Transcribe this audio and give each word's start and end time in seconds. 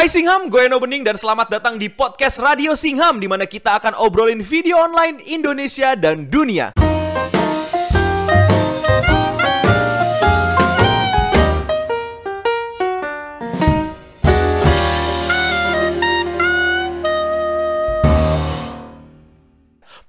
Hai 0.00 0.08
Singham, 0.08 0.48
gue 0.48 0.64
Eno 0.64 0.80
Bening 0.80 1.04
dan 1.04 1.12
selamat 1.12 1.60
datang 1.60 1.76
di 1.76 1.92
podcast 1.92 2.40
Radio 2.40 2.72
Singham 2.72 3.20
di 3.20 3.28
mana 3.28 3.44
kita 3.44 3.76
akan 3.76 4.00
obrolin 4.00 4.40
video 4.40 4.80
online 4.80 5.20
Indonesia 5.28 5.92
dan 5.92 6.24
dunia. 6.24 6.72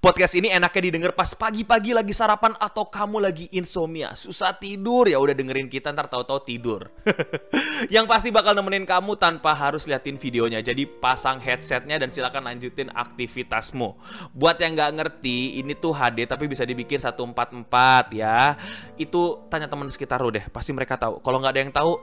Podcast 0.02 0.34
ini 0.34 0.50
enaknya 0.50 0.90
didengar 0.90 1.14
pas 1.14 1.30
pagi-pagi 1.38 1.94
lagi 1.94 2.10
sarapan 2.10 2.58
atau 2.58 2.90
kamu 2.90 3.22
lagi 3.22 3.46
insomnia, 3.54 4.18
susah 4.18 4.50
tidur 4.58 5.06
ya 5.06 5.22
udah 5.22 5.38
dengerin 5.38 5.70
kita 5.70 5.94
ntar 5.94 6.10
tahu-tahu 6.10 6.42
tidur. 6.42 6.90
Yang 7.94 8.10
pasti 8.10 8.34
bakal 8.34 8.58
nemenin 8.58 8.82
kamu 8.82 9.14
tanpa 9.22 9.54
harus 9.54 9.86
liatin 9.86 10.18
videonya. 10.18 10.58
Jadi 10.66 10.90
pasang 10.90 11.38
headsetnya 11.38 12.02
dan 12.02 12.10
silakan 12.10 12.50
lanjutin 12.50 12.90
aktivitasmu. 12.90 13.94
Buat 14.34 14.58
yang 14.66 14.74
nggak 14.74 14.92
ngerti, 14.98 15.62
ini 15.62 15.78
tuh 15.78 15.94
HD 15.94 16.26
tapi 16.26 16.50
bisa 16.50 16.66
dibikin 16.66 16.98
144 16.98 17.70
ya. 18.18 18.58
Itu 18.98 19.46
tanya 19.54 19.70
teman 19.70 19.86
sekitar 19.86 20.18
lo 20.18 20.34
deh, 20.34 20.50
pasti 20.50 20.74
mereka 20.74 20.98
tahu. 20.98 21.22
Kalau 21.22 21.38
nggak 21.38 21.54
ada 21.54 21.62
yang 21.62 21.70
tahu, 21.70 22.02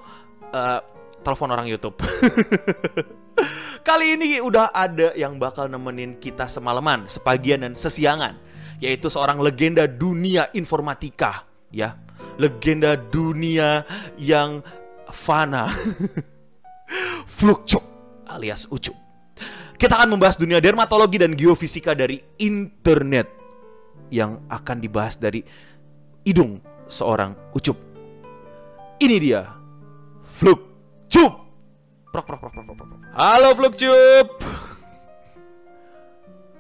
uh, 0.55 0.81
telepon 1.27 1.51
orang 1.51 1.67
YouTube. 1.67 1.99
Kali 3.87 4.19
ini 4.19 4.39
udah 4.43 4.75
ada 4.75 5.15
yang 5.17 5.41
bakal 5.41 5.71
nemenin 5.71 6.21
kita 6.21 6.45
semalaman, 6.45 7.09
sepagian 7.09 7.65
dan 7.65 7.73
sesiangan, 7.79 8.37
yaitu 8.83 9.09
seorang 9.09 9.41
legenda 9.41 9.89
dunia 9.89 10.53
informatika, 10.53 11.49
ya. 11.73 11.97
Legenda 12.39 12.95
dunia 12.95 13.83
yang 14.21 14.63
fana. 15.11 15.67
Flukcuk 17.39 17.83
alias 18.29 18.69
Ucup. 18.71 18.95
Kita 19.79 19.95
akan 19.95 20.19
membahas 20.19 20.37
dunia 20.37 20.59
dermatologi 20.59 21.23
dan 21.23 21.39
geofisika 21.39 21.95
dari 21.95 22.19
internet 22.39 23.31
yang 24.11 24.43
akan 24.51 24.77
dibahas 24.83 25.15
dari 25.17 25.43
hidung 26.27 26.61
seorang 26.91 27.35
Ucup. 27.55 27.79
Ini 28.99 29.17
dia, 29.23 29.49
Flukcup. 30.39 31.48
Prok, 32.09 32.25
prok, 32.25 32.41
prok, 32.41 32.53
prok, 32.57 32.65
prok, 32.65 32.77
prok. 32.89 33.01
Halo 33.13 33.49
Flukcup. 33.53 34.29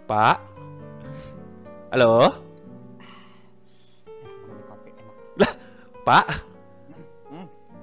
Pak. 0.04 0.36
Halo. 1.88 2.36
Lah, 5.40 5.52
Pak. 6.04 6.26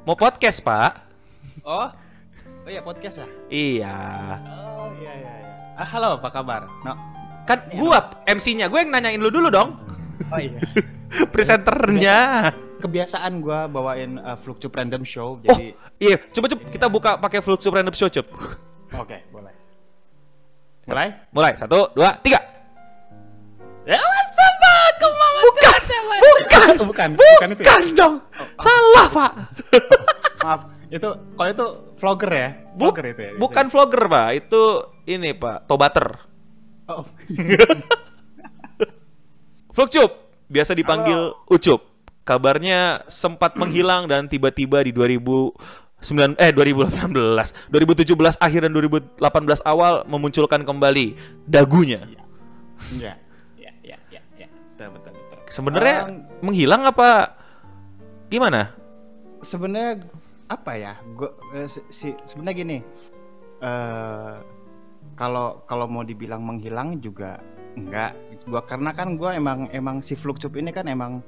Mau 0.06 0.14
podcast, 0.14 0.62
Pak? 0.62 1.10
Oh, 1.66 1.90
oh 1.90 2.70
iya 2.70 2.86
podcast 2.86 3.26
ya? 3.26 3.28
Iya. 3.50 3.98
Oh 4.46 4.94
iya 5.02 5.12
iya. 5.18 5.34
iya. 5.42 5.54
Ah, 5.82 5.88
halo, 5.90 6.22
apa 6.22 6.30
kabar? 6.30 6.70
No. 6.86 6.94
Kan 7.50 7.66
gua 7.82 8.22
MC-nya, 8.30 8.70
gue 8.70 8.78
yang 8.86 8.94
nanyain 8.94 9.18
lu 9.18 9.34
dulu 9.34 9.50
dong. 9.50 9.82
Oh 10.30 10.38
iya. 10.38 10.62
Presenternya. 11.34 12.54
Kebiasaan 12.76 13.40
gua 13.40 13.66
bawain 13.66 14.18
uh, 14.18 14.36
Flukcup 14.36 14.72
Random 14.72 15.00
Oh, 15.00 15.04
Show, 15.04 15.28
jadi 15.40 15.72
iya, 15.96 16.16
coba 16.30 16.46
coba 16.48 16.62
kita 16.68 16.86
buka 16.86 17.10
pakai 17.16 17.40
Flukcup 17.40 17.72
Random 17.72 17.92
Show, 17.92 18.08
Cup. 18.10 18.26
oke, 18.92 19.18
boleh. 19.32 19.54
Mulai? 20.86 21.08
Mulai, 21.32 21.52
satu, 21.56 21.88
dua, 21.92 22.16
tiga. 22.20 22.40
Ya, 23.84 23.98
sama 23.98 24.74
kemauan 24.98 25.44
Bukan, 25.46 25.72
bukan, 26.84 26.84
bukan, 26.84 27.10
bukan 27.16 27.48
itu. 27.50 27.58
ya? 27.58 27.66
Bukan 27.66 27.82
dong, 27.96 28.14
salah 28.56 29.08
Pak. 29.10 29.32
Maaf, 30.46 30.62
itu 30.88 31.10
kalau 31.32 31.50
itu 31.50 31.66
vlogger 31.96 32.32
ya? 32.32 32.50
Bu- 32.76 32.84
Vlogger 32.86 33.06
itu 33.08 33.22
ya? 33.22 33.30
itu 33.32 33.40
Bukan 33.40 33.66
vlogger 33.68 34.04
Pak, 34.06 34.28
itu 34.36 34.62
ini 35.08 35.30
Pak, 35.32 35.58
tobater. 35.66 36.06
ya? 36.12 36.20
Oh, 36.92 37.04
Flukcup, 39.72 40.12
biasa 40.46 40.72
dipanggil 40.72 41.34
Ucup. 41.48 41.82
Kabarnya 42.26 43.06
sempat 43.08 43.54
menghilang 43.62 44.10
dan 44.10 44.26
tiba-tiba 44.26 44.82
di 44.82 44.92
2009 44.92 46.36
eh 46.42 46.52
2018, 46.52 47.70
2017 47.70 48.42
akhir 48.42 48.60
dan 48.66 48.72
2018 48.74 49.22
awal 49.64 50.04
memunculkan 50.10 50.66
kembali 50.66 51.16
dagunya. 51.46 52.04
iya. 52.10 52.24
Iya, 53.56 53.72
iya, 53.82 53.98
iya, 54.12 54.22
iya. 54.36 54.48
Betul, 54.76 55.00
betul, 55.00 55.12
betul. 55.16 55.38
Sebenarnya 55.48 55.98
Um, 56.10 56.52
menghilang 56.52 56.84
apa 56.84 57.38
gimana? 58.28 58.76
sebenarnya 59.46 60.02
apa 60.50 60.72
ya 60.74 60.94
gua 61.14 61.34
eh, 61.54 61.70
si, 61.70 62.18
sebenarnya 62.26 62.56
gini 62.58 62.78
eh 63.62 64.36
kalau 65.14 65.62
kalau 65.70 65.86
mau 65.86 66.02
dibilang 66.02 66.42
menghilang 66.42 66.98
juga 66.98 67.38
enggak 67.78 68.18
gua 68.50 68.66
karena 68.66 68.92
kan 68.94 69.14
gua 69.18 69.38
emang 69.38 69.70
emang 69.70 70.02
si 70.02 70.18
Flukcup 70.18 70.58
ini 70.58 70.74
kan 70.74 70.90
emang 70.90 71.22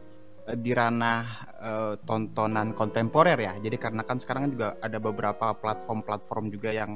di 0.56 0.72
ranah 0.72 1.24
eh, 1.60 1.94
tontonan 2.08 2.72
kontemporer 2.72 3.36
ya 3.36 3.54
jadi 3.60 3.76
karena 3.76 4.08
kan 4.08 4.16
sekarang 4.16 4.56
juga 4.56 4.80
ada 4.80 4.96
beberapa 4.96 5.52
platform-platform 5.52 6.48
juga 6.48 6.72
yang 6.72 6.96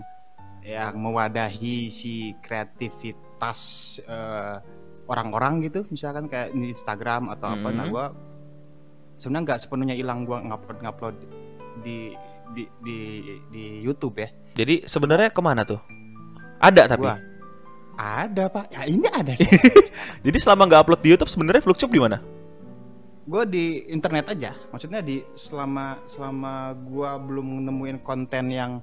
yang 0.61 0.93
mewadahi 0.95 1.91
si 1.91 2.31
kreativitas 2.39 3.59
eh, 4.07 4.55
orang-orang 5.09 5.67
gitu 5.67 5.83
misalkan 5.91 6.31
kayak 6.31 6.55
di 6.55 6.71
Instagram 6.71 7.27
atau 7.35 7.51
apa 7.51 7.67
nah 7.75 7.83
Hmm. 7.83 7.91
gua 7.91 8.05
sebenarnya 9.19 9.43
nggak 9.51 9.59
sepenuhnya 9.67 9.95
hilang 9.99 10.23
gua 10.23 10.39
ngupload 10.39 10.77
ngupload 10.79 11.15
di 11.83 12.15
di 12.55 12.63
di 12.83 12.97
di 13.51 13.63
YouTube 13.83 14.15
ya 14.19 14.29
Jadi 14.51 14.83
sebenarnya 14.83 15.31
ke 15.31 15.39
mana 15.39 15.63
tuh? 15.63 15.79
Ada 16.59 16.91
tapi. 16.91 17.03
gua 17.03 17.15
ada 17.95 18.43
pak 18.47 18.71
ya 18.71 18.81
ini 18.87 19.07
ada 19.11 19.35
sih 19.35 19.47
Jadi 20.25 20.37
selama 20.39 20.67
nggak 20.71 20.81
upload 20.87 21.01
di 21.03 21.09
YouTube 21.11 21.31
sebenarnya 21.31 21.63
Flukcup 21.63 21.91
di 21.91 21.99
mana? 21.99 22.40
Gue 23.21 23.43
di 23.45 23.65
internet 23.91 24.33
aja. 24.33 24.51
Maksudnya 24.73 25.01
di 25.05 25.21
selama 25.37 26.01
selama 26.09 26.73
gua 26.89 27.21
belum 27.21 27.69
nemuin 27.69 28.01
konten 28.01 28.49
yang 28.49 28.81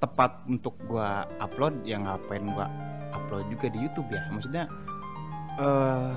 tepat 0.00 0.44
untuk 0.48 0.76
gua 0.88 1.28
upload 1.40 1.84
ya 1.84 2.00
ngapain 2.00 2.44
gua 2.52 2.68
upload 3.12 3.48
juga 3.52 3.66
di 3.68 3.78
YouTube 3.84 4.08
ya. 4.12 4.22
Maksudnya 4.32 4.64
eh 5.60 6.16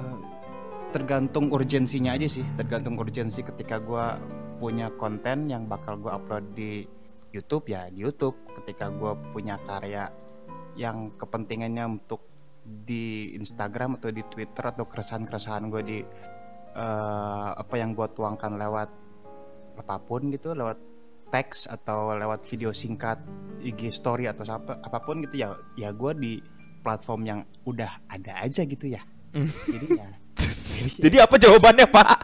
tergantung 0.90 1.52
urgensinya 1.52 2.16
aja 2.16 2.28
sih. 2.28 2.46
Tergantung 2.56 2.96
urgensi 2.96 3.44
ketika 3.44 3.80
gua 3.80 4.16
punya 4.60 4.92
konten 4.96 5.52
yang 5.52 5.68
bakal 5.68 6.00
gua 6.00 6.20
upload 6.20 6.56
di 6.56 6.88
YouTube 7.36 7.68
ya 7.68 7.92
di 7.92 8.08
YouTube. 8.08 8.36
Ketika 8.64 8.88
gua 8.88 9.20
punya 9.36 9.60
karya 9.68 10.08
yang 10.80 11.12
kepentingannya 11.20 12.00
untuk 12.00 12.24
di 12.64 13.34
Instagram 13.34 13.98
atau 13.98 14.14
di 14.14 14.22
Twitter 14.30 14.62
atau 14.62 14.86
keresahan-keresahan 14.86 15.74
gue 15.74 15.82
di 15.82 16.00
eh, 16.72 17.50
apa 17.56 17.76
yang 17.76 17.94
gue 17.94 18.08
tuangkan 18.12 18.56
lewat 18.56 18.90
apa 19.80 19.96
pun 20.00 20.28
gitu 20.30 20.52
lewat 20.52 20.76
teks 21.30 21.70
atau 21.70 22.12
lewat 22.14 22.44
video 22.44 22.74
singkat 22.74 23.22
IG 23.62 23.94
story 23.94 24.26
atau 24.26 24.44
apa 24.50 24.82
apa 24.82 24.98
pun 25.00 25.22
gitu 25.24 25.40
ya 25.40 25.54
ya 25.78 25.94
gue 25.94 26.12
di 26.18 26.34
platform 26.82 27.22
yang 27.24 27.40
udah 27.64 28.02
ada 28.08 28.44
aja 28.44 28.64
gitu 28.64 28.90
ya 28.90 29.02
Hmm. 29.30 29.46
jadi 29.70 29.88
ya 29.94 30.08
Jadi 30.98 31.18
apa 31.30 31.38
jawabannya 31.38 31.86
Pak? 31.86 32.18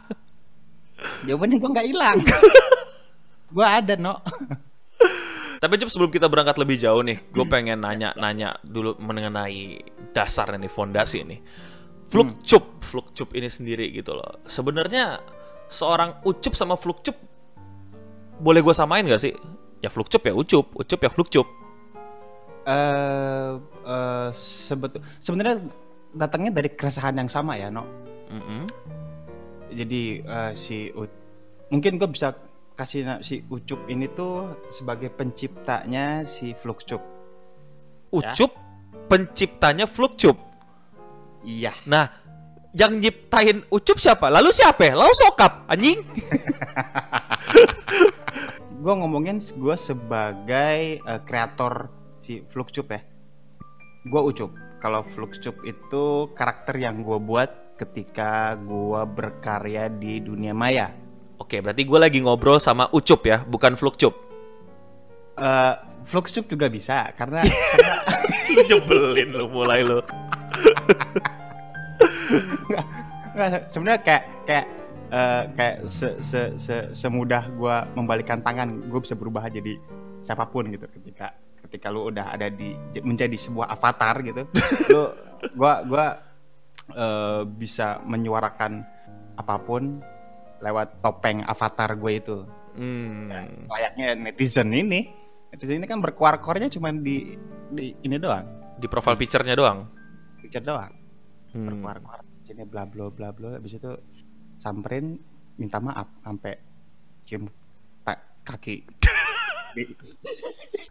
jawabannya 1.30 1.58
gue 1.62 1.70
nggak 1.70 1.88
hilang 1.94 2.18
gue 3.56 3.62
ada 3.66 3.94
no 3.94 4.26
Tapi 5.56 5.82
Cup 5.82 5.90
sebelum 5.90 6.10
kita 6.10 6.28
berangkat 6.30 6.62
lebih 6.62 6.78
jauh 6.78 7.02
nih, 7.02 7.26
gue 7.32 7.46
pengen 7.48 7.82
nanya-nanya 7.82 8.60
dulu 8.62 9.00
mengenai 9.02 9.82
dasar 10.14 10.52
nih 10.62 10.70
fondasi 10.70 11.26
nih. 11.26 11.40
Flukcup, 12.16 12.66
Flukcup 12.80 13.30
ini 13.36 13.52
sendiri 13.52 13.92
gitu 13.92 14.16
loh. 14.16 14.40
Sebenarnya 14.48 15.20
seorang 15.68 16.24
Ucup 16.24 16.56
sama 16.56 16.80
Flukcup 16.80 17.20
boleh 18.40 18.64
gue 18.64 18.72
samain 18.72 19.04
gak 19.04 19.20
sih? 19.20 19.36
Ya 19.84 19.92
Flukcup 19.92 20.24
ya 20.24 20.32
Ucup, 20.32 20.72
Ucup 20.74 21.00
ya 21.04 21.12
Flukcup. 21.12 21.48
eh 22.66 23.52
eh, 23.86 24.30
sebetul 24.34 24.98
sebenarnya 25.22 25.62
datangnya 26.18 26.50
dari 26.50 26.74
keresahan 26.74 27.14
yang 27.14 27.30
sama 27.30 27.54
ya 27.54 27.70
no 27.70 27.86
Mm-mm. 28.34 28.66
jadi 29.70 30.04
eh, 30.26 30.52
si 30.58 30.90
U- 30.98 31.06
mungkin 31.70 32.02
gue 32.02 32.10
bisa 32.10 32.34
kasih 32.74 33.22
si 33.22 33.46
Ucup 33.48 33.86
ini 33.86 34.10
tuh 34.10 34.50
sebagai 34.68 35.08
penciptanya 35.08 36.26
si 36.26 36.58
Fluxcup. 36.58 37.00
Ucup 38.12 38.52
penciptanya 39.08 39.86
Flukcup. 39.86 40.36
Iya. 41.46 41.72
Nah, 41.86 42.10
yang 42.76 43.00
nyiptain 43.00 43.64
Ucup 43.72 44.02
siapa? 44.02 44.28
Lalu 44.28 44.52
siapa? 44.52 44.92
Lalu 44.92 45.14
sokap, 45.16 45.70
anjing. 45.70 46.02
Gue 48.86 48.94
ngomongin 48.94 49.42
gue 49.42 49.78
sebagai 49.80 51.02
eh, 51.02 51.22
kreator 51.26 51.90
si 52.22 52.44
Fluxcup 52.46 52.92
ya. 52.92 53.02
Gue 54.06 54.22
Ucup. 54.22 54.52
Kalau 54.78 55.02
Fluxcup 55.02 55.66
itu 55.66 56.30
karakter 56.38 56.78
yang 56.78 57.02
gue 57.02 57.18
buat 57.18 57.78
ketika 57.82 58.54
gue 58.60 59.02
berkarya 59.10 59.90
di 59.90 60.22
dunia 60.22 60.54
maya. 60.54 60.94
Oke, 61.42 61.66
berarti 61.66 61.82
gue 61.82 62.00
lagi 62.00 62.20
ngobrol 62.22 62.62
sama 62.62 62.86
Ucup 62.94 63.26
ya, 63.26 63.42
bukan 63.42 63.74
Flukcup. 63.74 64.14
Eh, 65.36 65.74
Fluxtube 66.06 66.46
juga 66.46 66.70
bisa 66.70 67.10
karena, 67.18 67.42
karena 67.74 67.96
lu 68.54 68.62
nyebelin 68.70 69.30
lu 69.34 69.46
mulai 69.50 69.82
lu. 69.82 70.00
Nggak, 73.36 73.68
sebenarnya 73.68 74.02
kayak 74.02 74.24
kayak 74.48 74.66
eh, 75.12 75.44
kayak 75.60 75.76
se, 75.92 76.10
se, 76.24 76.42
se, 76.56 76.76
semudah 76.96 77.44
gue 77.52 77.76
membalikan 78.00 78.40
tangan 78.40 78.88
gue 78.88 79.00
bisa 79.04 79.14
berubah 79.14 79.52
jadi 79.52 79.76
siapa 80.24 80.48
pun 80.48 80.72
gitu. 80.72 80.88
Ketika 80.88 81.36
ketika 81.68 81.92
lu 81.92 82.08
udah 82.14 82.32
ada 82.32 82.48
di 82.48 82.78
menjadi 83.02 83.34
sebuah 83.36 83.74
avatar 83.74 84.22
gitu 84.22 84.46
lu 84.94 85.10
gua 85.58 85.82
gua 85.84 86.06
eh, 86.94 87.42
bisa 87.44 88.00
menyuarakan 88.06 88.86
apa 89.36 89.56
pun 89.60 90.00
lewat 90.64 91.04
topeng 91.04 91.44
avatar 91.44 92.00
gue 92.00 92.14
itu. 92.16 92.38
Hmm. 92.76 93.32
layaknya 93.72 94.16
netizen 94.20 94.72
ini. 94.72 95.08
Netizen 95.52 95.80
ini 95.80 95.88
kan 95.88 96.00
berkuar-kuarnya 96.00 96.72
cuma 96.72 96.92
di 96.92 97.36
di 97.72 97.92
ini 98.04 98.16
doang. 98.16 98.48
Di 98.80 98.88
profile 98.88 99.20
picture-nya 99.20 99.56
doang. 99.56 99.88
picture 100.40 100.62
doang 100.62 101.05
Hmm. 101.56 101.72
berkuar-kuar 101.72 102.20
sini 102.44 102.68
bla 102.68 102.84
bla 102.84 103.08
bla 103.08 103.32
bla 103.32 103.56
habis 103.56 103.80
itu 103.80 103.96
samperin 104.60 105.16
minta 105.56 105.80
maaf 105.80 106.12
sampai 106.20 106.60
cium 107.24 107.48
kaki 108.44 108.84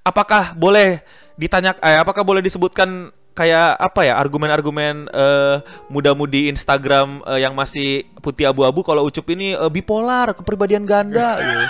Apakah 0.05 0.53
boleh 0.53 1.01
ditanya 1.41 1.73
eh, 1.81 1.97
apakah 1.97 2.21
boleh 2.21 2.45
disebutkan 2.45 3.09
kayak 3.33 3.81
apa 3.81 4.05
ya 4.05 4.15
argumen-argumen 4.21 5.09
eh, 5.09 5.57
muda-mudi 5.89 6.53
Instagram 6.53 7.25
eh, 7.25 7.41
yang 7.41 7.57
masih 7.57 8.05
putih 8.21 8.45
abu-abu 8.45 8.85
kalau 8.85 9.09
Ucup 9.09 9.25
ini 9.33 9.57
eh, 9.57 9.71
bipolar, 9.73 10.37
kepribadian 10.37 10.85
ganda 10.85 11.37
gitu. 11.41 11.65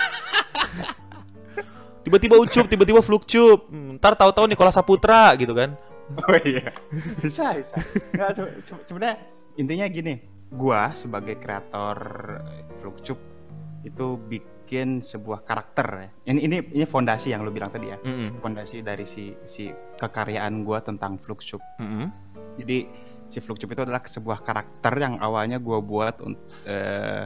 Tiba-tiba 2.05 2.37
Ucup, 2.37 2.67
tiba-tiba 2.69 3.01
Flukcup. 3.01 3.71
Hmm, 3.73 3.97
ntar 3.97 4.13
tahu-tahu 4.13 4.45
Nikola 4.45 4.69
Saputra 4.69 5.33
gitu 5.41 5.57
kan. 5.57 5.73
Oh 6.29 6.37
iya, 6.45 6.69
bisa 7.19 7.57
bisa. 7.57 7.75
Nggak, 8.13 8.31
se- 8.37 8.55
se- 8.63 8.85
sebenarnya 8.85 9.17
intinya 9.57 9.87
gini, 9.89 10.15
gua 10.51 10.93
sebagai 10.93 11.41
kreator 11.41 11.97
Flukcup 12.79 13.17
itu 13.85 14.07
bikin 14.29 15.01
sebuah 15.01 15.45
karakter 15.45 15.87
ya. 15.97 16.09
Ini 16.29 16.41
ini 16.45 16.57
ini 16.73 16.85
fondasi 16.85 17.33
yang 17.33 17.45
lu 17.45 17.51
bilang 17.51 17.73
tadi 17.73 17.89
ya. 17.89 17.97
Mm-mm. 18.01 18.41
Fondasi 18.41 18.81
dari 18.81 19.05
si 19.05 19.33
si 19.45 19.69
kekaryaan 19.97 20.63
gua 20.63 20.81
tentang 20.81 21.17
Flukcup. 21.17 21.61
Mm-mm. 21.81 22.09
Jadi 22.61 22.85
si 23.29 23.41
Flukcup 23.41 23.73
itu 23.73 23.83
adalah 23.83 24.05
sebuah 24.05 24.45
karakter 24.45 24.93
yang 25.01 25.17
awalnya 25.19 25.57
gua 25.57 25.81
buat 25.81 26.21
eh 26.69 27.25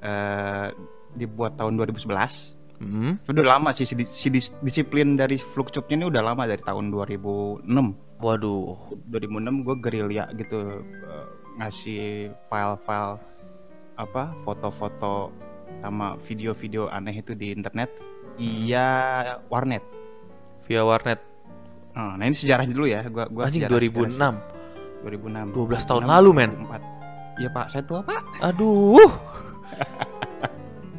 eh, 0.00 0.68
dibuat 1.14 1.56
tahun 1.56 1.78
2011 1.78 2.82
Mm-mm. 2.82 3.30
udah 3.30 3.44
lama 3.46 3.70
sih 3.70 3.86
si, 3.86 3.94
si 4.02 4.28
dis- 4.28 4.52
disiplin 4.60 5.14
dari 5.14 5.38
Flukcupnya 5.38 5.94
ini 5.94 6.06
udah 6.10 6.22
lama 6.26 6.42
dari 6.44 6.58
tahun 6.60 6.90
2006 6.90 7.64
Waduh. 8.18 8.76
2006 9.08 9.62
gue 9.62 9.76
gerilya 9.80 10.24
gitu 10.32 10.84
eh, 10.84 11.26
ngasih 11.56 12.34
file-file 12.46 13.18
apa 13.94 14.34
foto-foto 14.42 15.30
sama 15.78 16.18
video-video 16.20 16.88
aneh 16.88 17.14
itu 17.14 17.30
di 17.30 17.50
internet 17.50 17.86
iya 18.34 19.38
warnet 19.46 19.82
Via 20.64 20.80
warnet. 20.82 21.20
nah 21.92 22.16
nah, 22.16 22.24
ini 22.24 22.32
sejarahnya 22.32 22.72
dulu 22.72 22.88
ya 22.88 23.04
gua 23.06 23.28
gua 23.28 23.46
Anjing 23.46 23.62
sejarah- 23.62 23.78
2006. 23.78 24.10
sejarah- 24.10 24.42
2006 25.04 25.54
12 25.54 25.84
tahun 25.84 26.02
lalu, 26.04 26.30
men. 26.32 26.50
2004. 26.58 27.38
iya 27.38 27.48
pak 27.50 27.66
saya 27.68 27.82
tua 27.84 28.00
pak 28.02 28.20
Aduh. 28.42 28.98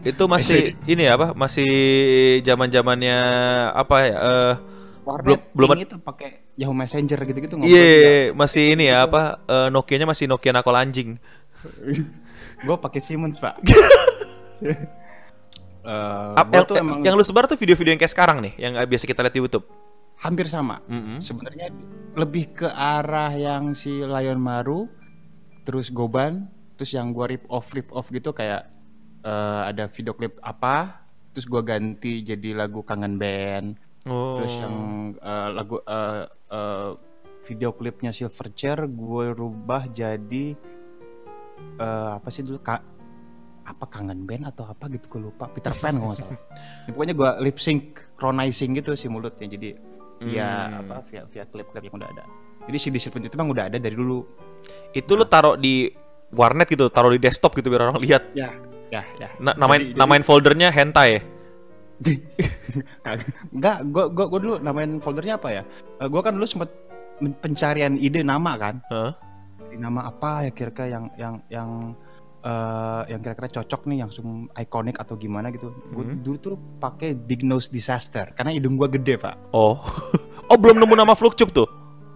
Itu 0.06 0.30
masih 0.30 0.78
ini 0.86 1.02
ya 1.04 1.18
apa? 1.18 1.34
Masih 1.34 1.68
zaman-zamannya 2.40 3.18
apa 3.74 3.96
ya? 4.00 4.14
eh 4.14 4.54
belum 5.54 5.70
ping 5.72 5.84
itu 5.84 5.98
pakai 5.98 6.30
Yahoo 6.56 6.74
Messenger 6.74 7.20
gitu-gitu 7.24 7.54
Iya, 7.60 8.34
masih 8.34 8.74
ini 8.74 8.90
ya 8.90 9.06
apa? 9.06 9.40
eh, 9.44 9.68
Nokia-nya 9.70 10.04
masih 10.04 10.26
Nokia 10.26 10.50
nakal 10.50 10.74
anjing. 10.74 11.22
gue 12.66 12.76
pakai 12.76 13.00
Siemens 13.00 13.38
pak 13.38 13.58
Eh, 15.86 16.34
Ap- 16.34 16.50
yang, 16.50 16.66
emang 16.74 16.98
yang 17.04 17.14
lu 17.14 17.22
sebar 17.22 17.46
tuh 17.46 17.54
video-video 17.54 17.94
yang 17.94 18.02
kayak 18.02 18.10
sekarang 18.10 18.42
nih, 18.42 18.58
yang 18.58 18.74
biasa 18.74 19.06
kita 19.06 19.22
lihat 19.22 19.32
di 19.32 19.40
YouTube. 19.40 19.66
hampir 20.16 20.48
sama 20.48 20.80
Mm-mm. 20.88 21.20
sebenarnya 21.20 21.70
lebih 22.16 22.56
ke 22.56 22.66
arah 22.66 23.30
yang 23.30 23.76
si 23.76 24.00
Lion 24.00 24.40
Maru 24.40 24.88
terus 25.62 25.92
Goban 25.92 26.48
terus 26.74 26.90
yang 26.90 27.12
gua 27.12 27.28
rip 27.28 27.44
off 27.46 27.68
rip 27.70 27.92
off 27.92 28.08
gitu 28.08 28.32
kayak 28.32 28.64
eh, 29.22 29.62
ada 29.68 29.86
video 29.86 30.16
klip 30.16 30.40
apa 30.40 31.04
terus 31.30 31.44
gua 31.44 31.60
ganti 31.60 32.24
jadi 32.24 32.56
lagu 32.56 32.80
kangen 32.80 33.20
band 33.20 33.76
Oh. 34.06 34.38
terus 34.38 34.54
yang 34.56 34.76
eh, 35.16 35.50
lagu 35.52 35.82
eh, 35.82 36.24
eh, 36.48 36.90
video 37.44 37.70
klipnya 37.72 38.10
Silverchair 38.10 38.86
gue 38.86 39.26
rubah 39.32 39.86
jadi 39.88 40.54
eh, 41.76 42.10
apa 42.14 42.30
sih 42.30 42.42
dulu 42.42 42.60
kak 42.60 42.82
apa 43.66 43.86
kangen 43.88 44.24
band 44.24 44.46
atau 44.46 44.64
apa 44.64 44.86
gitu 44.88 45.10
gue 45.10 45.22
lupa 45.26 45.50
Peter 45.50 45.74
Pan 45.74 45.98
kalau 45.98 46.14
nggak 46.14 46.22
salah 46.22 46.38
Ya, 46.86 46.90
pokoknya 46.94 47.14
gue 47.14 47.30
lip 47.42 47.58
sync 47.58 47.84
chronizing 48.14 48.74
gitu 48.74 48.94
si 48.94 49.08
mulutnya 49.08 49.48
jadi 49.48 49.70
via 50.18 50.50
Hmm. 50.72 50.80
apa 50.80 51.04
via 51.04 51.22
via 51.26 51.44
klip-klip 51.44 51.84
yang 51.84 51.96
udah 51.96 52.08
ada 52.08 52.24
jadi 52.66 52.78
si 52.78 52.88
disiplin 52.88 53.20
itu 53.22 53.34
emang 53.34 53.52
udah 53.52 53.68
ada 53.68 53.78
dari 53.78 53.94
dulu 53.94 54.24
Itu 54.90 55.14
lu 55.14 55.26
taruh 55.26 55.54
di 55.56 55.92
warnet 56.32 56.66
gitu, 56.66 56.88
taruh 56.88 57.10
di 57.10 57.20
desktop 57.20 57.54
gitu 57.54 57.68
biar 57.68 57.86
orang 57.86 58.00
lihat. 58.00 58.32
ya 58.34 58.50
ya 58.88 59.04
ya 59.18 59.28
Na- 59.38 59.54
namain 59.54 59.82
Jadi- 59.84 59.94
namain 59.94 60.22
foldernya 60.22 60.70
hentai. 60.70 61.20
Enggak, 63.56 63.78
gua, 63.90 64.06
gua, 64.12 64.26
gua 64.28 64.40
dulu 64.40 64.56
namain 64.60 65.00
foldernya 65.00 65.40
apa 65.40 65.50
ya? 65.52 65.64
Eh, 66.00 66.08
gua 66.08 66.22
kan 66.22 66.36
dulu 66.36 66.44
sempat 66.44 66.70
men- 67.20 67.38
pencarian 67.40 67.96
ide 67.96 68.22
nama 68.22 68.56
kan. 68.56 68.76
Hah? 68.92 69.16
Nama 69.76 70.08
apa 70.08 70.48
ya 70.48 70.52
kira-kira 70.52 70.88
yang 70.88 71.06
yang 71.16 71.36
yang 71.52 71.70
eh, 72.42 73.02
yang 73.12 73.20
kira-kira 73.20 73.50
cocok 73.52 73.88
nih 73.88 74.04
yang 74.04 74.08
langsung 74.08 74.48
ikonik 74.54 74.96
atau 74.98 75.16
gimana 75.16 75.52
gitu. 75.52 75.72
Gua 75.92 76.04
Hmm. 76.04 76.24
dulu 76.24 76.38
tuh 76.38 76.56
pakai 76.80 77.16
Big 77.16 77.44
Nose 77.44 77.68
Disaster 77.68 78.32
karena 78.36 78.52
hidung 78.52 78.76
gua 78.76 78.88
gede, 78.88 79.16
Pak. 79.16 79.52
Oh. 79.52 79.80
oh, 80.52 80.58
belum 80.58 80.80
nemu 80.80 80.96
nama 80.96 81.16
Flukcup 81.16 81.52
tuh. 81.52 81.68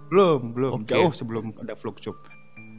Belum, 0.09 0.57
belum. 0.57 0.71
Oke. 0.81 0.89
Jauh 0.89 1.13
sebelum 1.13 1.53
ada 1.61 1.77
Fluxup. 1.77 2.17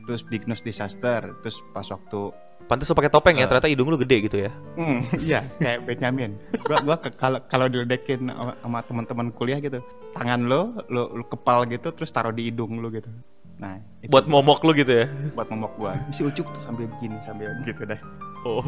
Terus 0.03 0.27
Big 0.27 0.51
Nose 0.51 0.67
Disaster, 0.67 1.31
terus 1.39 1.63
pas 1.71 1.87
waktu 1.87 2.35
Pantes 2.71 2.87
lu 2.87 2.95
pakai 2.95 3.11
topeng 3.11 3.35
ya, 3.35 3.45
Eh. 3.45 3.49
ternyata 3.51 3.67
hidung 3.67 3.91
lu 3.91 3.99
gede 3.99 4.17
gitu 4.23 4.39
ya. 4.39 4.55
Hmm, 4.79 5.03
iya 5.27 5.43
kayak 5.59 5.83
Benjamin. 5.83 6.39
Gua 6.63 6.79
gua 6.81 6.97
ke- 6.97 7.11
kalau 7.13 7.43
kalau 7.45 7.67
diledekin 7.67 8.31
sama, 8.31 8.79
teman-teman 8.81 9.35
kuliah 9.35 9.59
gitu, 9.59 9.83
tangan 10.15 10.47
lo, 10.47 10.79
lo 10.87 11.11
lo 11.13 11.25
kepal 11.27 11.67
gitu 11.67 11.91
terus 11.91 12.09
taruh 12.09 12.31
di 12.31 12.47
hidung 12.47 12.79
lo 12.79 12.87
gitu. 12.89 13.11
Nah, 13.59 13.75
itu 13.99 14.09
Buat 14.09 14.25
momok 14.25 14.63
lu 14.63 14.73
gitu 14.73 14.89
ya. 14.95 15.11
buat 15.35 15.51
momok 15.51 15.73
gua. 15.77 15.93
Si 16.09 16.23
Ucup 16.23 16.47
tuh 16.47 16.63
sambil 16.63 16.87
begini 16.89 17.19
sambil 17.21 17.51
gitu 17.61 17.83
dah. 17.83 17.99
Oh. 18.47 18.63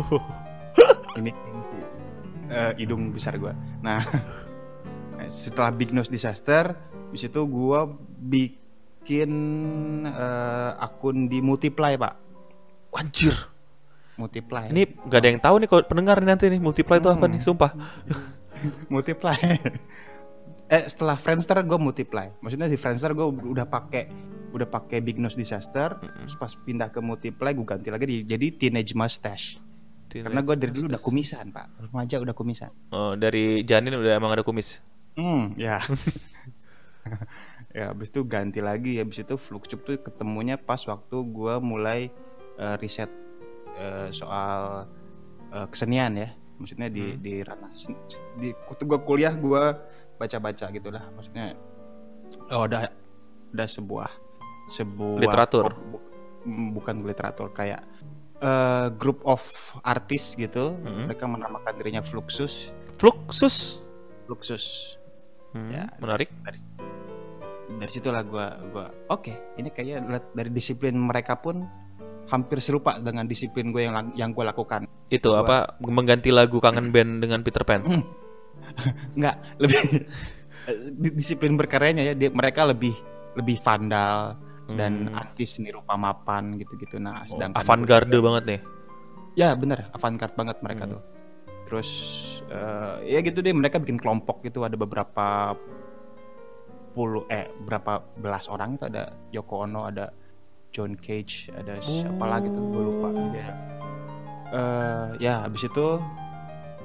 Ini 1.16 1.30
eh, 2.50 2.72
hidung 2.76 3.08
besar 3.08 3.38
gua. 3.38 3.54
Nah, 3.80 4.02
setelah 5.30 5.70
Big 5.70 5.94
Nose 5.94 6.10
Disaster, 6.10 6.74
di 7.08 7.16
situ 7.16 7.40
gua 7.46 7.86
bikin 8.18 9.30
eh, 10.04 10.70
akun 10.76 11.30
di 11.30 11.38
Multiply, 11.38 11.94
Pak. 11.94 12.14
Anjir. 12.92 13.51
Multiply. 14.22 14.64
Ini 14.68 14.82
nggak 15.00 15.18
ada 15.18 15.28
yang 15.28 15.40
tahu 15.40 15.54
nih 15.56 15.68
kalau 15.68 15.82
pendengar 15.84 16.16
nih 16.16 16.28
nanti 16.28 16.44
nih 16.46 16.58
multiply 16.58 16.96
itu 16.96 17.08
apa 17.08 17.20
Hmm. 17.20 17.32
nih, 17.32 17.40
sumpah. 17.40 17.70
multiply. 18.92 19.36
Eh 20.68 20.88
setelah 20.88 21.14
Friendster 21.14 21.60
gue 21.60 21.76
multiply. 21.76 22.32
Maksudnya 22.38 22.64
di 22.64 22.74
Friendster 22.74 23.12
gue 23.12 23.26
udah 23.26 23.66
pakai 23.66 24.08
udah 24.48 24.64
pakai 24.64 25.00
Big 25.00 25.16
Nose 25.16 25.34
Disaster 25.34 25.92
terus 26.00 26.32
pas 26.34 26.48
pindah 26.54 26.88
ke 26.88 26.96
multiply 26.98 27.52
gue 27.52 27.60
ganti 27.62 27.88
lagi 27.88 28.04
di- 28.06 28.24
jadi 28.24 28.46
Teenage 28.50 28.94
Mustache. 28.94 29.60
Karena 30.08 30.40
gue 30.40 30.54
dari 30.54 30.68
dulu 30.70 30.88
udah 30.88 30.96
kumisan 30.98 31.48
pak. 31.50 31.76
Remaja 31.82 32.16
udah 32.18 32.32
kumisan. 32.32 32.72
Oh, 32.88 33.12
dari 33.14 33.60
janin 33.62 33.92
udah 33.94 34.12
emang 34.14 34.30
ada 34.30 34.40
kumis. 34.40 34.80
hmm 35.12 35.56
ya. 35.56 35.76
Ya 37.72 37.88
habis 37.88 38.08
itu 38.08 38.20
ganti 38.22 38.60
lagi. 38.60 38.96
Habis 38.96 39.24
itu 39.24 39.34
Fluxcup 39.34 39.80
tuh 39.82 39.96
ketemunya 39.98 40.56
pas 40.56 40.80
waktu 40.82 41.16
gue 41.22 41.54
mulai 41.58 42.08
eh, 42.54 42.76
riset 42.76 43.08
eh, 43.82 44.08
soal 44.10 44.86
eh, 45.50 45.66
kesenian 45.66 46.14
ya 46.14 46.30
maksudnya 46.56 46.86
di 46.86 47.02
Hmm. 47.04 47.18
di 47.18 47.34
ranah 47.42 47.70
di 48.38 48.48
waktu 48.62 48.82
gue 48.84 48.98
kuliah 49.02 49.34
gue 49.34 49.62
baca-baca 50.14 50.70
gitulah 50.70 51.02
maksudnya 51.10 51.58
oh 52.48 52.62
ada 52.62 52.94
ada 53.50 53.66
sebuah 53.66 54.06
sebuah 54.68 55.18
Literatur. 55.18 55.74
bu- 55.74 56.04
mm, 56.44 56.68
bukan 56.72 57.02
literatur 57.02 57.50
kayak 57.50 57.82
eh, 58.38 58.88
group 58.92 59.22
of 59.22 59.42
artis 59.82 60.34
gitu 60.34 60.72
Mhm. 60.72 61.10
mereka 61.10 61.26
menamakan 61.26 61.72
dirinya 61.74 62.00
Fluxus 62.00 62.70
Fluxus. 62.94 63.82
Fluxus 64.24 64.96
Hmm, 65.50 65.68
Ya, 65.68 65.84
menarik. 65.98 66.32
dari 66.40 66.64
dari 67.72 67.90
situlah 67.90 68.22
gua 68.22 68.56
gua 68.66 68.86
oke 69.08 69.30
ini 69.54 69.68
kayaknya 69.68 70.00
dari 70.30 70.48
disiplin 70.48 70.94
mereka 70.94 71.36
pun 71.36 71.68
hampir 72.32 72.58
serupa 72.58 72.96
dengan 72.96 73.28
disiplin 73.28 73.68
gue 73.68 73.84
yang 73.84 74.16
yang 74.16 74.32
gue 74.32 74.40
lakukan 74.40 74.88
Itu 75.06 75.30
Gua- 75.30 75.44
apa 75.44 75.56
mengganti 75.78 76.32
lagu 76.32 76.56
Kangen 76.58 76.88
Band 76.88 77.20
dengan 77.20 77.44
Peter 77.44 77.60
Pan. 77.62 77.84
nggak 79.18 79.36
lebih 79.60 79.80
eh, 80.64 80.76
di- 81.02 81.12
disiplin 81.12 81.54
berkaryanya 81.54 82.02
ya 82.02 82.14
dia, 82.16 82.30
mereka 82.30 82.64
lebih 82.64 82.96
lebih 83.36 83.60
vandal 83.60 84.40
dan 84.72 85.06
Hmm. 85.06 85.18
anti 85.18 85.44
seni 85.44 85.68
rupa 85.68 85.92
mapan 85.94 86.56
gitu-gitu. 86.56 86.96
Nah, 86.96 87.22
Oh, 87.22 87.28
sedangkan 87.28 87.60
avant-garde 87.60 88.16
banget 88.16 88.44
nih. 88.46 88.60
Ya 89.34 89.52
bener, 89.52 89.92
avant-garde 89.92 90.32
banget 90.32 90.56
mereka 90.60 90.82
Hmm. 90.84 90.92
tuh. 90.96 91.02
Terus 91.68 91.90
eh, 92.48 92.94
ya 93.10 93.20
gitu 93.20 93.40
deh 93.40 93.52
mereka 93.52 93.76
bikin 93.76 93.96
kelompok 93.96 94.40
gitu 94.40 94.62
ada 94.62 94.72
beberapa 94.74 95.52
puluh 96.92 97.24
eh 97.26 97.48
berapa 97.58 98.04
belas 98.14 98.46
orang 98.46 98.76
itu 98.76 98.84
ada 98.86 99.02
Yoko 99.30 99.64
Ono, 99.64 99.84
ada 99.84 100.12
John 100.72 100.96
Cage, 100.96 101.52
ada 101.52 101.76
siapa 101.78 102.24
lagi 102.24 102.48
tuh 102.48 102.64
gue 102.66 102.82
lupa. 102.82 103.08
Ya. 103.30 103.50
Eh, 104.48 105.08
ya 105.20 105.34
habis 105.40 105.62
itu 105.62 105.86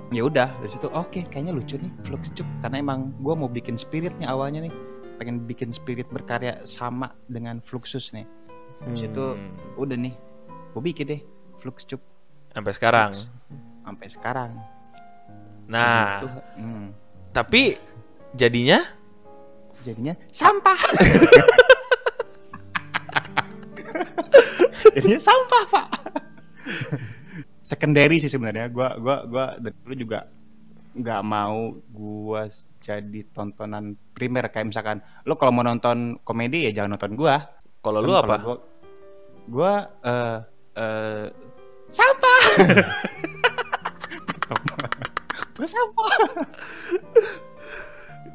ya 0.07 0.23
udah 0.23 0.47
dari 0.53 0.69
situ 0.69 0.87
oke 0.87 1.19
kayaknya 1.25 1.51
lucu 1.51 1.75
nih 1.75 1.91
Flux 2.01 2.31
Cuk 2.31 2.47
karena 2.61 2.79
emang 2.79 3.11
gue 3.17 3.33
mau 3.33 3.47
bikin 3.47 3.75
spiritnya 3.75 4.29
awalnya 4.29 4.63
nih 4.63 4.71
pengen 5.17 5.43
bikin 5.43 5.71
spirit 5.71 6.07
berkarya 6.07 6.63
sama 6.63 7.11
dengan 7.25 7.59
Fluxus 7.59 8.11
nih 8.11 8.23
Habis 8.79 9.03
itu 9.03 9.25
Hmm. 9.35 9.51
udah 9.75 9.97
nih 9.97 10.15
gue 10.71 10.81
bikin 10.81 11.05
deh 11.09 11.21
Flux 11.57 11.83
Cuk 11.83 11.99
sampai 12.49 12.71
sekarang. 12.71 13.11
sampai 13.83 14.07
sekarang 14.07 14.51
Nah, 15.67 16.23
Begitu. 16.23 16.27
Hmm. 16.55 16.87
tapi 17.33 17.61
jadinya 18.31 18.79
jadinya 19.83 20.15
sampah 20.29 20.79
jadinya 24.97 25.21
sampah 25.21 25.63
pak. 25.69 25.87
Secondary 27.61 28.17
sih 28.17 28.31
sebenarnya. 28.33 28.65
Gua 28.73 28.97
gua 28.97 29.21
gua 29.29 29.45
dari 29.61 29.77
dulu 29.85 29.93
juga 29.93 30.25
nggak 30.97 31.21
mau 31.21 31.77
gua 31.93 32.49
jadi 32.81 33.21
tontonan 33.29 33.93
primer. 34.17 34.49
Kayak 34.49 34.73
misalkan 34.73 34.97
lo 35.29 35.37
kalau 35.37 35.53
mau 35.53 35.61
nonton 35.61 36.17
komedi 36.25 36.65
ya 36.65 36.81
jangan 36.81 36.97
nonton 36.97 37.13
gua. 37.13 37.45
Kalau 37.85 38.01
Kan 38.01 38.09
lu 38.09 38.13
apa? 38.17 38.35
gua 38.41 38.57
gua 39.45 39.73
eh 40.01 40.37
eh, 40.81 41.25
sampah. 41.93 42.43
Gua 45.53 45.67
sampah. 45.69 46.09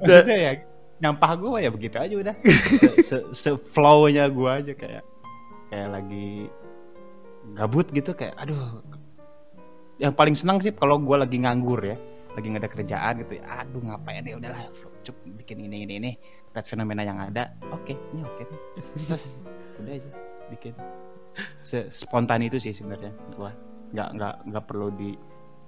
Maksudnya 0.02 0.36
ya 0.38 0.52
nyampah 1.02 1.30
gue 1.34 1.58
ya 1.66 1.70
begitu 1.70 1.96
aja 1.98 2.14
udah. 2.14 2.34
Se, 2.78 2.86
se, 3.02 3.16
se 3.34 3.50
flow-nya 3.74 4.30
gue 4.30 4.50
aja 4.50 4.72
kayak 4.74 5.02
kayak 5.72 5.88
lagi 5.88 6.52
gabut 7.56 7.88
gitu 7.96 8.12
kayak 8.12 8.36
aduh. 8.36 8.84
Yang 9.96 10.12
paling 10.12 10.36
senang 10.36 10.60
sih 10.60 10.76
kalau 10.76 11.00
gue 11.00 11.16
lagi 11.16 11.40
nganggur 11.40 11.80
ya 11.80 11.96
lagi 12.32 12.48
nggak 12.48 12.64
ada 12.64 12.70
kerjaan 12.72 13.14
gitu 13.24 13.32
ya 13.40 13.44
aduh 13.60 13.80
ngapain 13.80 14.24
ya 14.24 14.36
udahlah 14.40 14.68
cup 15.00 15.16
bikin 15.40 15.64
ini 15.64 15.88
ini 15.88 15.94
ini. 15.96 16.12
Lihat 16.52 16.68
fenomena 16.68 17.00
yang 17.00 17.16
ada 17.16 17.56
oke 17.72 17.96
ini 17.96 18.20
oke 18.20 18.42
nih. 18.44 18.60
Terus 19.08 19.24
udah 19.80 19.92
aja 19.96 20.10
bikin. 20.52 20.74
Se- 21.64 21.88
spontan 21.88 22.44
itu 22.44 22.60
sih 22.60 22.76
sebenarnya 22.76 23.16
gue 23.32 23.50
nggak 23.96 24.08
nggak 24.16 24.34
nggak 24.52 24.64
perlu 24.68 24.92
di 24.92 25.16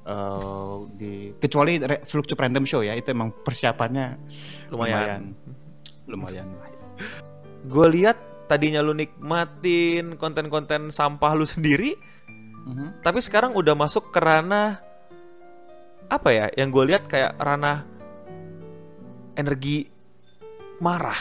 eh, 0.05 0.77
di 1.01 1.13
kecuali 1.41 1.81
re, 1.81 2.05
Random 2.05 2.65
Show 2.69 2.85
ya 2.85 2.93
itu 2.93 3.09
emang 3.09 3.33
persiapannya 3.33 4.07
Lumayan. 4.69 5.33
lumayan. 6.05 6.53
Lah 6.61 6.69
Gue 7.65 7.89
lihat 7.89 8.34
tadinya 8.45 8.81
lu 8.81 8.93
nikmatin 8.93 10.17
konten-konten 10.17 10.89
sampah 10.89 11.33
lu 11.33 11.45
sendiri, 11.55 11.97
Mhm. 12.65 13.05
tapi 13.05 13.21
sekarang 13.21 13.53
udah 13.53 13.77
masuk 13.77 14.09
ke 14.09 14.19
ranah 14.19 14.81
apa 16.09 16.29
ya? 16.31 16.47
Yang 16.55 16.69
gue 16.73 16.85
lihat 16.93 17.03
kayak 17.07 17.37
ranah 17.37 17.85
energi 19.35 19.89
marah, 20.79 21.21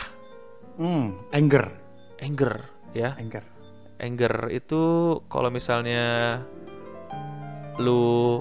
Hmm, 0.75 1.13
anger 1.29 1.69
anger, 2.17 2.53
ya. 2.91 3.13
anger 3.15 3.43
Anger 3.93 4.51
itu 4.51 4.81
kalau 5.27 5.47
misalnya 5.47 6.39
lu 7.77 8.39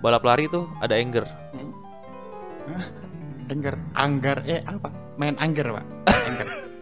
balap 0.00 0.20
lari 0.20 0.44
tuh 0.46 0.68
ada 0.78 0.92
anger. 0.94 1.24
Hah? 2.64 2.84
anger 3.44 3.76
anggar 3.92 4.38
eh 4.44 4.64
apa 4.64 4.88
main 5.16 5.36
anger 5.36 5.68
pak 5.70 5.84
anger 6.08 6.48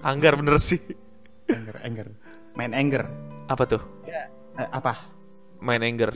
Anggar 0.00 0.34
bener 0.34 0.58
sih. 0.58 0.80
anger 1.46 1.76
anger 1.82 2.06
main 2.52 2.72
anger 2.72 3.06
Apa 3.46 3.62
tuh? 3.66 3.82
Eh, 4.06 4.26
apa 4.70 4.94
Main 5.58 5.82
anger. 5.82 6.14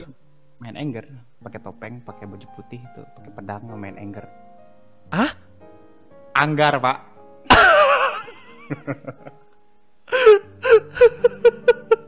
main 0.57 0.73
anger 0.73 1.03
pakai 1.37 1.59
topeng 1.59 1.99
pakai 1.99 2.25
baju 2.25 2.45
putih 2.53 2.79
itu 2.79 3.01
pakai 3.13 3.31
pedang 3.31 3.61
main 3.75 3.95
anger 3.95 4.23
Hah? 5.11 5.31
anggar 6.33 6.79
pak 6.79 6.97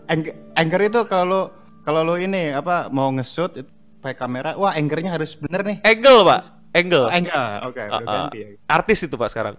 anger, 0.07 0.33
anger 0.53 0.79
itu 0.83 0.99
kalau 1.05 1.51
kalau 1.83 2.01
lo 2.03 2.15
ini 2.15 2.51
apa 2.51 2.87
mau 2.87 3.11
nge-shoot 3.11 3.51
pakai 3.99 4.15
kamera 4.15 4.55
wah 4.55 4.71
angernya 4.71 5.13
harus 5.13 5.35
bener 5.35 5.61
nih 5.63 5.77
Angle, 5.83 6.23
Pak. 6.23 6.41
Angle. 6.73 7.03
Oh, 7.03 7.09
angle 7.09 7.45
oke 7.63 7.81
Ah, 7.81 7.97
ah. 7.97 8.01
ganti 8.27 8.37
ya. 8.37 8.47
Artis 8.67 9.01
itu, 9.01 9.13
Pak, 9.13 9.27
sekarang. 9.27 9.55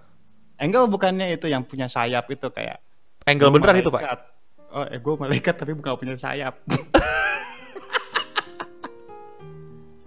Angle 0.58 0.90
bukannya 0.90 1.32
itu 1.34 1.46
yang 1.48 1.64
punya 1.64 1.86
sayap 1.86 2.26
itu 2.28 2.50
kayak 2.50 2.82
Angle 3.28 3.52
beneran 3.52 3.76
itu, 3.76 3.92
Pak. 3.92 4.00
Oh, 4.72 4.88
eh, 4.88 4.96
gue 4.96 5.14
malaikat 5.20 5.52
tapi 5.60 5.76
bukan 5.76 6.00
punya 6.00 6.16
sayap. 6.16 6.64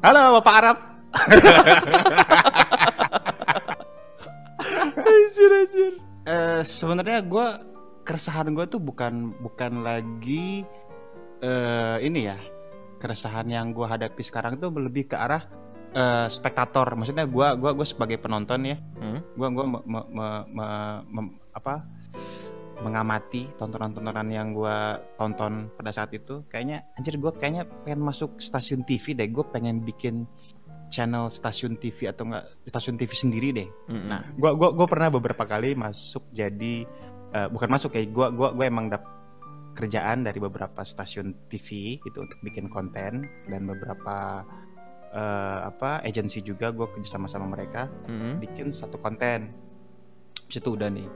Halo, 0.06 0.42
Bapak 0.42 0.56
Arab. 0.58 0.78
Anjir, 5.06 5.52
anjir. 5.54 5.94
Eh, 6.26 6.62
sebenarnya 6.66 7.22
gue 7.22 7.46
keresahan 8.02 8.50
gue 8.58 8.66
tuh 8.66 8.82
bukan 8.82 9.38
bukan 9.38 9.86
lagi 9.86 10.66
eh 11.42 11.98
ini 12.02 12.26
ya 12.26 12.38
keresahan 12.98 13.50
yang 13.50 13.74
gue 13.74 13.86
hadapi 13.86 14.22
sekarang 14.26 14.58
tuh 14.58 14.74
lebih 14.74 15.10
ke 15.10 15.18
arah 15.18 15.46
eh, 15.92 16.28
spektator. 16.28 16.88
Maksudnya 16.96 17.26
gue 17.26 17.48
gua 17.56 17.72
gue 17.72 17.84
sebagai 17.84 18.18
penonton 18.18 18.64
ya, 18.64 18.78
Hmm? 18.98 19.20
gue 19.36 19.48
gua 19.52 19.66
me- 19.68 19.86
me- 19.86 20.10
me- 20.10 20.46
me- 20.50 21.02
mem- 21.06 21.36
apa 21.52 21.84
mengamati 22.80 23.46
tontonan-tontonan 23.62 24.26
yang 24.28 24.58
gue 24.58 24.78
tonton 25.14 25.70
pada 25.78 25.94
saat 25.94 26.18
itu 26.18 26.42
kayaknya 26.50 26.82
anjir 26.98 27.14
gue 27.14 27.30
kayaknya 27.30 27.70
pengen 27.86 28.02
masuk 28.02 28.42
stasiun 28.42 28.82
TV 28.82 29.14
deh 29.14 29.30
gue 29.30 29.46
pengen 29.46 29.86
bikin 29.86 30.26
channel 30.90 31.30
stasiun 31.30 31.78
TV 31.78 32.10
atau 32.10 32.26
enggak 32.26 32.50
stasiun 32.66 32.98
TV 32.98 33.12
sendiri 33.14 33.48
deh 33.54 33.70
Mm-mm. 33.86 34.10
nah 34.10 34.26
gue 34.26 34.52
gua 34.58 34.74
gua 34.74 34.88
pernah 34.90 35.14
beberapa 35.14 35.46
kali 35.46 35.78
masuk 35.78 36.26
jadi 36.34 36.74
eh, 37.32 37.48
bukan 37.54 37.70
masuk 37.70 37.94
kayak 37.94 38.10
gue 38.10 38.28
gua 38.34 38.50
gua 38.50 38.66
emang 38.66 38.90
dap 38.90 39.06
kerjaan 39.72 40.26
dari 40.26 40.42
beberapa 40.42 40.82
stasiun 40.82 41.48
TV 41.48 42.02
itu 42.02 42.18
untuk 42.18 42.42
bikin 42.42 42.66
konten 42.66 43.24
dan 43.46 43.62
beberapa 43.64 44.42
eh, 45.12 45.60
apa 45.66 46.02
agensi 46.02 46.40
juga 46.40 46.70
gue 46.70 46.88
kerja 46.90 47.10
sama 47.12 47.28
sama 47.28 47.46
mereka 47.46 47.88
Mm-mm. 48.06 48.40
bikin 48.40 48.72
satu 48.72 48.96
konten 48.96 49.52
Habis 50.42 50.58
itu 50.58 50.70
udah 50.70 50.90
nih 50.90 51.08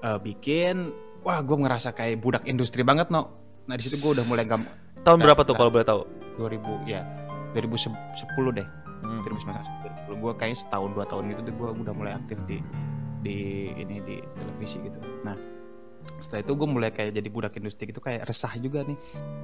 eh, 0.00 0.18
bikin 0.18 0.92
wah 1.20 1.40
gue 1.40 1.56
ngerasa 1.58 1.90
kayak 1.90 2.18
budak 2.18 2.44
industri 2.44 2.80
banget 2.80 3.08
no 3.08 3.32
nah 3.64 3.74
di 3.74 3.82
situ 3.82 3.96
gue 3.96 4.12
udah 4.12 4.24
mulai 4.24 4.44
gam 4.44 4.64
Tahun 5.02 5.16
Nggak, 5.16 5.26
berapa 5.26 5.42
tuh 5.42 5.46
nggak. 5.46 5.58
kalau 5.58 5.70
boleh 5.70 5.86
tahu? 5.86 6.02
2000 6.38 6.86
ya 6.86 7.00
2010 7.52 7.92
deh 8.52 8.68
Hmm. 9.04 9.20
2019 9.20 10.16
gue 10.16 10.32
kayaknya 10.32 10.58
setahun 10.58 10.90
dua 10.90 11.04
tahun 11.04 11.28
gitu 11.28 11.52
gue 11.52 11.68
udah 11.76 11.92
mulai 11.92 12.16
aktif 12.16 12.40
di 12.46 12.56
di 13.20 13.36
ini 13.74 14.00
di 14.00 14.16
televisi 14.32 14.80
gitu 14.80 14.96
nah 15.20 15.36
setelah 16.18 16.40
itu 16.40 16.52
gue 16.54 16.64
mulai 16.66 16.88
kayak 16.88 17.12
jadi 17.12 17.28
budak 17.28 17.52
industri 17.54 17.84
gitu 17.84 18.00
kayak 18.00 18.24
resah 18.24 18.48
juga 18.56 18.80
nih 18.80 18.96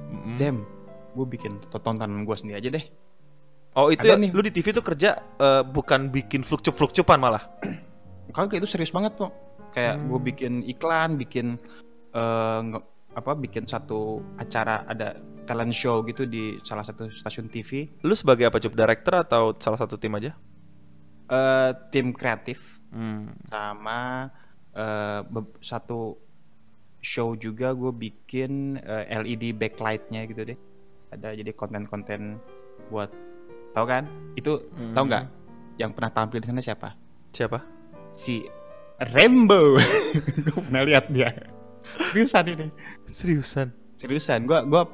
Mm-mm. 0.09 0.37
dem 0.37 0.65
gue 1.13 1.25
bikin 1.27 1.61
tontonan 1.69 2.25
gue 2.25 2.33
sendiri 2.33 2.57
aja 2.57 2.69
deh 2.73 2.85
Oh 3.71 3.87
itu 3.87 4.03
Ada 4.03 4.15
ya, 4.15 4.19
nih. 4.19 4.29
lu 4.35 4.43
di 4.43 4.51
TV 4.51 4.75
tuh 4.75 4.83
kerja 4.83 5.09
eh, 5.17 5.63
bukan 5.63 6.11
bikin 6.11 6.43
flukcup-flukcupan 6.43 7.17
malah. 7.17 7.43
kagak 8.35 8.63
itu 8.63 8.67
serius 8.67 8.91
banget 8.91 9.15
kok 9.15 9.31
kayak 9.71 9.95
Hmm. 9.95 10.07
gue 10.07 10.19
bikin 10.25 10.53
iklan 10.63 11.15
bikin 11.15 11.59
nge- 12.11 12.85
apa 13.11 13.31
bikin 13.35 13.63
satu 13.63 14.23
acara 14.35 14.83
ada 14.83 15.15
talent 15.43 15.71
show 15.71 15.99
gitu 16.01 16.23
di 16.23 16.55
salah 16.61 16.83
satu 16.83 17.11
stasiun 17.11 17.47
TV 17.47 17.91
Lu 18.03 18.15
sebagai 18.15 18.47
apa 18.47 18.55
cup 18.57 18.71
director 18.71 19.19
atau 19.19 19.51
salah 19.57 19.75
satu 19.75 19.95
tim 19.95 20.15
aja? 20.15 20.31
eh 21.27 21.71
tim 21.91 22.11
kreatif 22.11 22.59
Hmm. 22.91 23.31
sama 23.47 24.27
be- 25.25 25.59
satu 25.59 26.19
show 26.99 27.35
juga 27.35 27.71
gue 27.71 27.91
bikin 27.91 28.75
eh, 28.77 29.11
LED 29.11 29.51
backlightnya 29.51 30.23
gitu 30.23 30.43
deh 30.45 30.59
ada 31.07 31.31
jadi 31.31 31.51
konten-konten 31.51 32.39
buat 32.87 33.11
tau 33.71 33.85
kan? 33.87 34.03
Itu 34.35 34.67
tau 34.91 35.03
nggak? 35.07 35.25
Yang 35.79 35.91
pernah 35.97 36.11
tampil 36.11 36.39
di 36.43 36.47
sana 36.47 36.61
siapa? 36.63 36.93
Siapa? 37.31 37.81
si 38.11 38.43
Rambo. 39.01 39.79
Gue 40.45 40.59
pernah 40.67 40.83
lihat 40.85 41.09
dia. 41.09 41.31
Seriusan 42.11 42.45
ini. 42.51 42.67
Seriusan? 43.07 43.67
seriusan. 44.01 44.49
Gue 44.49 44.59
gua 44.65 44.89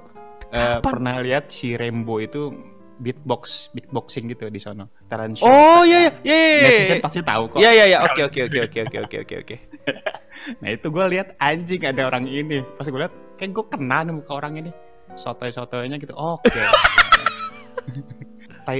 eh, 0.51 0.79
pernah 0.83 1.19
lihat 1.23 1.47
si 1.47 1.79
Rambo 1.79 2.19
itu 2.19 2.51
beatbox 2.97 3.71
beatboxing 3.71 4.27
gitu 4.35 4.51
di 4.51 4.59
sono. 4.59 4.91
Show. 5.07 5.47
Oh 5.47 5.87
iya 5.87 6.11
iya 6.11 6.11
iya 6.27 6.35
iya, 6.35 6.49
iya. 6.59 6.67
netizen 6.83 6.99
pasti 6.99 7.19
tahu 7.23 7.43
kok. 7.55 7.57
Iya 7.63 7.71
iya 7.71 7.85
iya. 7.95 7.97
Oke 8.03 8.27
oke 8.27 8.39
oke 8.51 8.59
oke 8.67 8.79
oke 8.83 8.97
oke 9.07 9.17
oke 9.23 9.35
oke. 9.47 9.55
nah 10.61 10.69
itu 10.71 10.87
gue 10.91 11.05
lihat 11.15 11.27
anjing 11.39 11.81
ada 11.87 12.03
orang 12.03 12.27
ini. 12.27 12.59
Pas 12.75 12.83
gue 12.83 12.99
lihat 12.99 13.15
kayak 13.39 13.51
gue 13.55 13.65
kenal 13.71 14.01
nih 14.03 14.13
muka 14.17 14.31
orang 14.35 14.53
ini. 14.59 14.71
Sotoy 15.15 15.55
sotoynya 15.55 15.95
gitu. 16.01 16.11
Oke. 16.17 16.51
tai 16.51 16.67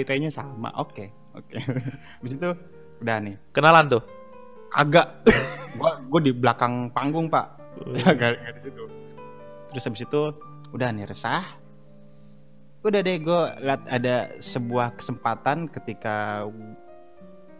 tainya 0.03 0.27
sama 0.27 0.70
oke 0.75 1.08
oke. 1.32 1.56
Habis 2.20 2.34
itu 2.36 2.50
udah 3.00 3.15
nih. 3.24 3.36
Kenalan 3.56 3.88
tuh. 3.88 4.03
agak 4.67 5.24
gua 5.79 5.96
gua 6.12 6.20
di 6.20 6.36
belakang 6.36 6.91
panggung 6.91 7.32
pak. 7.32 7.56
Agak 8.03 8.36
di 8.60 8.62
situ 8.67 8.84
terus 9.72 9.84
habis 9.88 10.03
itu 10.03 10.22
udah 10.75 10.89
nih 10.91 11.08
resah. 11.08 11.44
Udah 12.82 13.00
deh 13.03 13.20
gue 13.20 13.41
lihat 13.62 13.84
ada 13.86 14.32
sebuah 14.39 14.96
kesempatan 14.96 15.67
ketika 15.70 16.48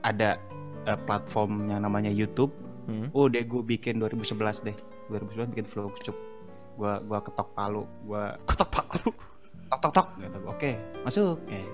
ada 0.02 0.40
eh, 0.88 1.00
platform 1.06 1.70
yang 1.72 1.84
namanya 1.84 2.12
YouTube. 2.12 2.52
Hmm. 2.88 3.12
udah 3.12 3.44
gue 3.44 3.62
bikin 3.68 4.00
2011 4.00 4.64
deh. 4.64 4.78
2011 5.12 5.52
bikin 5.52 5.68
vlog 5.68 5.92
cup 6.00 6.16
gua 6.78 7.02
gua 7.04 7.20
ketok 7.26 7.50
palu 7.58 7.84
gua 8.06 8.38
Kotak 8.46 8.70
palu. 8.70 9.12
Tok 9.68 9.80
tok 9.82 9.92
tok 9.94 10.08
gitu 10.18 10.38
oke 10.46 10.72
masuk 11.04 11.38
eh 11.48 11.66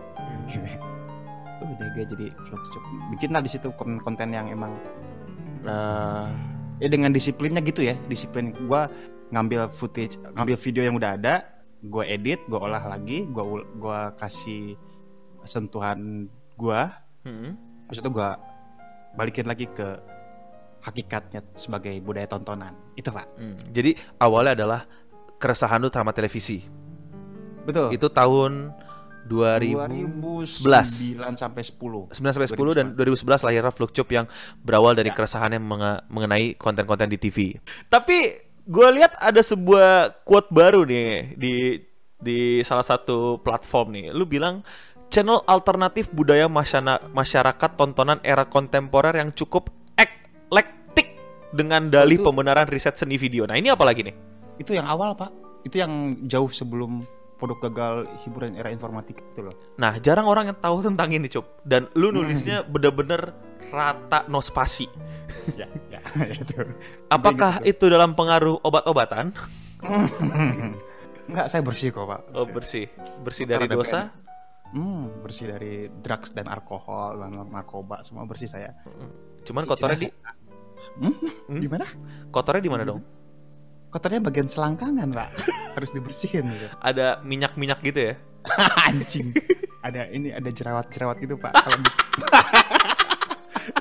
gini. 0.46 0.74
udah 1.64 1.88
gue 1.96 2.06
jadi 2.06 2.28
vlog 2.44 2.64
cup 2.70 2.84
bikin 3.10 3.30
lah 3.32 3.40
di 3.40 3.48
situ 3.48 3.72
konten 3.78 4.30
yang 4.30 4.48
emang 4.48 4.76
eh 5.64 6.28
ya 6.78 6.88
dengan 6.88 7.10
disiplinnya 7.10 7.62
gitu 7.62 7.82
ya 7.82 7.96
disiplin 8.06 8.52
gua 8.68 8.92
ngambil 9.30 9.72
footage 9.72 10.20
ngambil 10.34 10.58
video 10.58 10.84
yang 10.84 10.96
udah 10.96 11.16
ada 11.16 11.48
gua 11.82 12.04
edit 12.04 12.44
gua 12.46 12.68
olah 12.68 12.84
lagi 12.86 13.24
gua 13.26 13.44
ul- 13.46 13.70
gua 13.78 14.00
kasih 14.14 14.76
sentuhan 15.44 16.28
gua 16.54 16.92
Hmm. 17.24 17.56
terus 17.88 18.04
itu 18.04 18.12
gua 18.12 18.36
balikin 19.14 19.48
lagi 19.48 19.64
ke 19.70 19.96
hakikatnya 20.82 21.40
sebagai 21.56 21.96
budaya 22.00 22.28
tontonan 22.28 22.76
itu 22.94 23.08
pak 23.08 23.24
Hmm. 23.40 23.56
Jadi 23.72 23.96
awalnya 24.20 24.52
adalah 24.54 24.82
keresahan 25.38 25.80
lu 25.80 25.88
sama 25.88 26.12
televisi. 26.12 26.68
Betul 27.63 27.88
Itu 27.91 28.08
tahun 28.08 28.72
2000 29.24 29.79
2009 30.27 31.39
sampai 31.39 31.63
10 31.63 32.12
9 32.12 32.20
sampai 32.20 32.50
10 32.51 32.75
dan 32.75 32.86
2011 32.91 33.48
lahirnya 33.48 33.72
Vlogcop 33.72 34.08
yang 34.12 34.25
berawal 34.60 34.93
dari 34.93 35.10
Ya. 35.10 35.15
keresahannya 35.15 35.63
mengenai 36.08 36.60
konten-konten 36.60 37.08
di 37.08 37.15
TV. 37.15 37.55
Tapi 37.88 38.36
gue 38.63 38.88
lihat 39.00 39.15
ada 39.15 39.39
sebuah 39.39 40.24
quote 40.27 40.51
baru 40.51 40.84
nih 40.84 41.39
di 41.39 41.53
di 42.20 42.39
salah 42.63 42.84
satu 42.84 43.39
platform 43.39 43.88
nih. 43.96 44.05
Lu 44.12 44.27
bilang 44.27 44.60
channel 45.08 45.39
alternatif 45.48 46.12
budaya 46.12 46.51
masyarakat 47.08 47.70
tontonan 47.79 48.20
era 48.24 48.43
kontemporer 48.43 49.15
yang 49.15 49.32
cukup 49.32 49.72
eklektik 49.96 51.15
dengan 51.55 51.88
dalih 51.88 52.20
Itu- 52.20 52.27
pembenaran 52.27 52.67
riset 52.67 53.00
seni 53.00 53.15
video. 53.15 53.48
Nah, 53.48 53.55
ini 53.55 53.72
apa 53.72 53.88
lagi 53.88 54.03
nih? 54.03 54.15
itu 54.53 54.77
yang 54.77 54.86
awal 54.86 55.17
pak 55.17 55.34
itu 55.65 55.82
yang 55.82 55.89
jauh 56.29 56.46
sebelum 56.46 57.01
produk 57.44 57.60
gagal 57.62 57.94
hiburan 58.22 58.56
era 58.56 58.70
informatika 58.70 59.20
itu 59.28 59.44
loh 59.44 59.56
Nah, 59.76 60.00
jarang 60.00 60.24
orang 60.24 60.48
yang 60.48 60.58
tahu 60.58 60.80
tentang 60.80 61.12
ini, 61.12 61.28
Cop. 61.28 61.60
Dan 61.62 61.92
lu 61.94 62.08
Hmm. 62.08 62.24
nulisnya 62.24 62.64
bener-bener 62.64 63.36
rata 63.68 64.24
no 64.26 64.40
spasi. 64.40 64.88
ya 65.54 65.68
ya 65.92 66.00
itu 66.32 66.64
Apakah 67.10 67.60
itu 67.62 67.84
dalam 67.86 68.14
pengaruh 68.14 68.62
obat-obatan? 68.62 69.36
Enggak, 71.24 71.48
saya 71.48 71.60
bersih 71.60 71.90
kok 71.90 72.04
pak 72.06 72.22
Oh, 72.32 72.46
bersih. 72.46 72.88
Bersih 73.20 73.44
Bukan 73.44 73.54
dari 73.58 73.68
dosa. 73.68 74.00
hmm, 74.70 75.22
bersih 75.22 75.46
dari 75.50 75.74
drugs 75.94 76.32
dan 76.32 76.48
alkohol 76.48 77.20
dan 77.20 77.44
narkoba 77.46 78.02
semua 78.02 78.24
bersih 78.24 78.48
saya 78.48 78.72
Cuman 79.44 79.64
kotornya 79.66 80.00
di 80.00 80.08
Hmm? 80.94 81.10
Hmm? 81.50 81.58
gimana 81.58 81.90
kotornya 82.30 82.62
di 82.62 82.70
mana 82.70 82.86
dong? 82.86 83.02
Kotornya 83.94 84.20
bagian 84.20 84.46
selangkangan 84.46 85.08
pak 85.08 85.30
harus 85.72 85.89
dibersihin 85.89 86.50
gitu 86.50 86.67
Ada 86.82 87.22
minyak-minyak 87.22 87.80
gitu 87.82 88.00
ya? 88.10 88.13
anjing 88.84 89.30
ada 89.80 90.10
ini 90.10 90.34
ada 90.34 90.50
jerawat-jerawat 90.50 91.15
gitu 91.20 91.38
pak 91.38 91.54
kalau 91.54 91.78
di- 91.78 91.94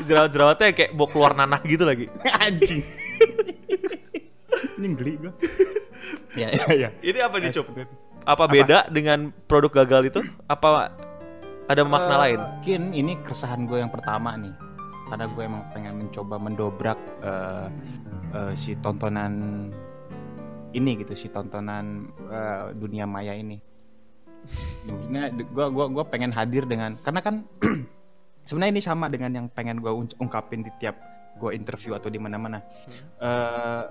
Jerawat-jerawatnya 0.02 0.68
kayak 0.72 0.92
mau 0.92 1.06
keluar 1.06 1.32
nanah 1.32 1.58
gitu 1.64 1.82
lagi. 1.82 2.06
anjing 2.38 2.82
ini 4.74 4.86
geli 4.92 5.12
gua 5.16 5.32
ya 6.34 6.48
ya 6.58 6.66
ya 6.76 6.88
Ini 6.98 7.18
apa 7.20 7.36
nih? 7.38 7.50
Eh, 7.50 7.86
Apa 8.22 8.46
beda 8.46 8.86
dengan 8.88 9.30
produk 9.44 9.82
gagal 9.82 10.02
itu? 10.08 10.20
Apa 10.46 10.90
ada 11.64 11.82
makna 11.82 12.14
Eh, 12.14 12.20
lain? 12.20 12.38
Mungkin 12.38 12.80
ini 12.92 13.12
keresahan 13.20 13.66
gue 13.66 13.78
yang 13.78 13.90
pertama 13.90 14.34
nih, 14.34 14.54
karena 15.06 15.26
gue 15.26 15.42
emang 15.42 15.62
pengen 15.70 15.94
mencoba 15.98 16.34
mendobrak 16.36 16.98
eh, 17.20 17.66
eh, 18.32 18.52
si 18.54 18.74
tontonan 18.76 19.66
ini 20.72 21.00
gitu, 21.04 21.12
si 21.14 21.28
tontonan 21.28 22.08
eh, 22.28 22.66
dunia 22.76 23.04
maya 23.08 23.36
ini. 23.36 23.60
Maksudnya 24.88 25.30
gue 25.30 25.66
gua 25.70 25.86
gua 25.86 26.04
pengen 26.10 26.34
hadir 26.34 26.66
dengan, 26.66 26.98
karena 26.98 27.20
kan 27.22 27.46
sebenarnya 28.48 28.72
ini 28.74 28.82
sama 28.82 29.06
dengan 29.06 29.30
yang 29.30 29.46
pengen 29.52 29.78
gue 29.78 29.92
ungkapin 30.18 30.66
di 30.66 30.70
tiap 30.82 30.98
gue 31.38 31.54
interview 31.54 31.94
atau 31.94 32.10
di 32.10 32.18
mana-mana. 32.18 32.58
Eh, 33.22 33.84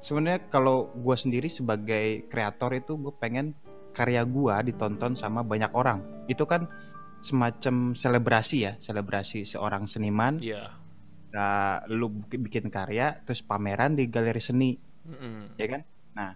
sebenarnya 0.00 0.48
kalau 0.52 0.92
gue 0.92 1.16
sendiri 1.16 1.48
sebagai 1.48 2.28
kreator 2.28 2.76
itu 2.76 2.96
gue 2.96 3.12
pengen 3.16 3.56
karya 3.90 4.22
gue 4.22 4.54
ditonton 4.70 5.16
sama 5.16 5.42
banyak 5.42 5.72
orang. 5.74 6.26
Itu 6.30 6.46
kan 6.46 6.68
semacam 7.20 7.92
selebrasi 7.92 8.56
ya, 8.64 8.72
selebrasi 8.80 9.44
seorang 9.44 9.84
seniman. 9.84 10.40
Iya. 10.40 10.72
Nah, 11.30 11.86
lu 11.86 12.10
bikin 12.26 12.72
karya 12.72 13.22
terus 13.22 13.44
pameran 13.44 13.94
di 13.94 14.10
galeri 14.10 14.42
seni, 14.42 14.74
ya 15.54 15.66
kan? 15.70 15.82
Nah, 16.16 16.34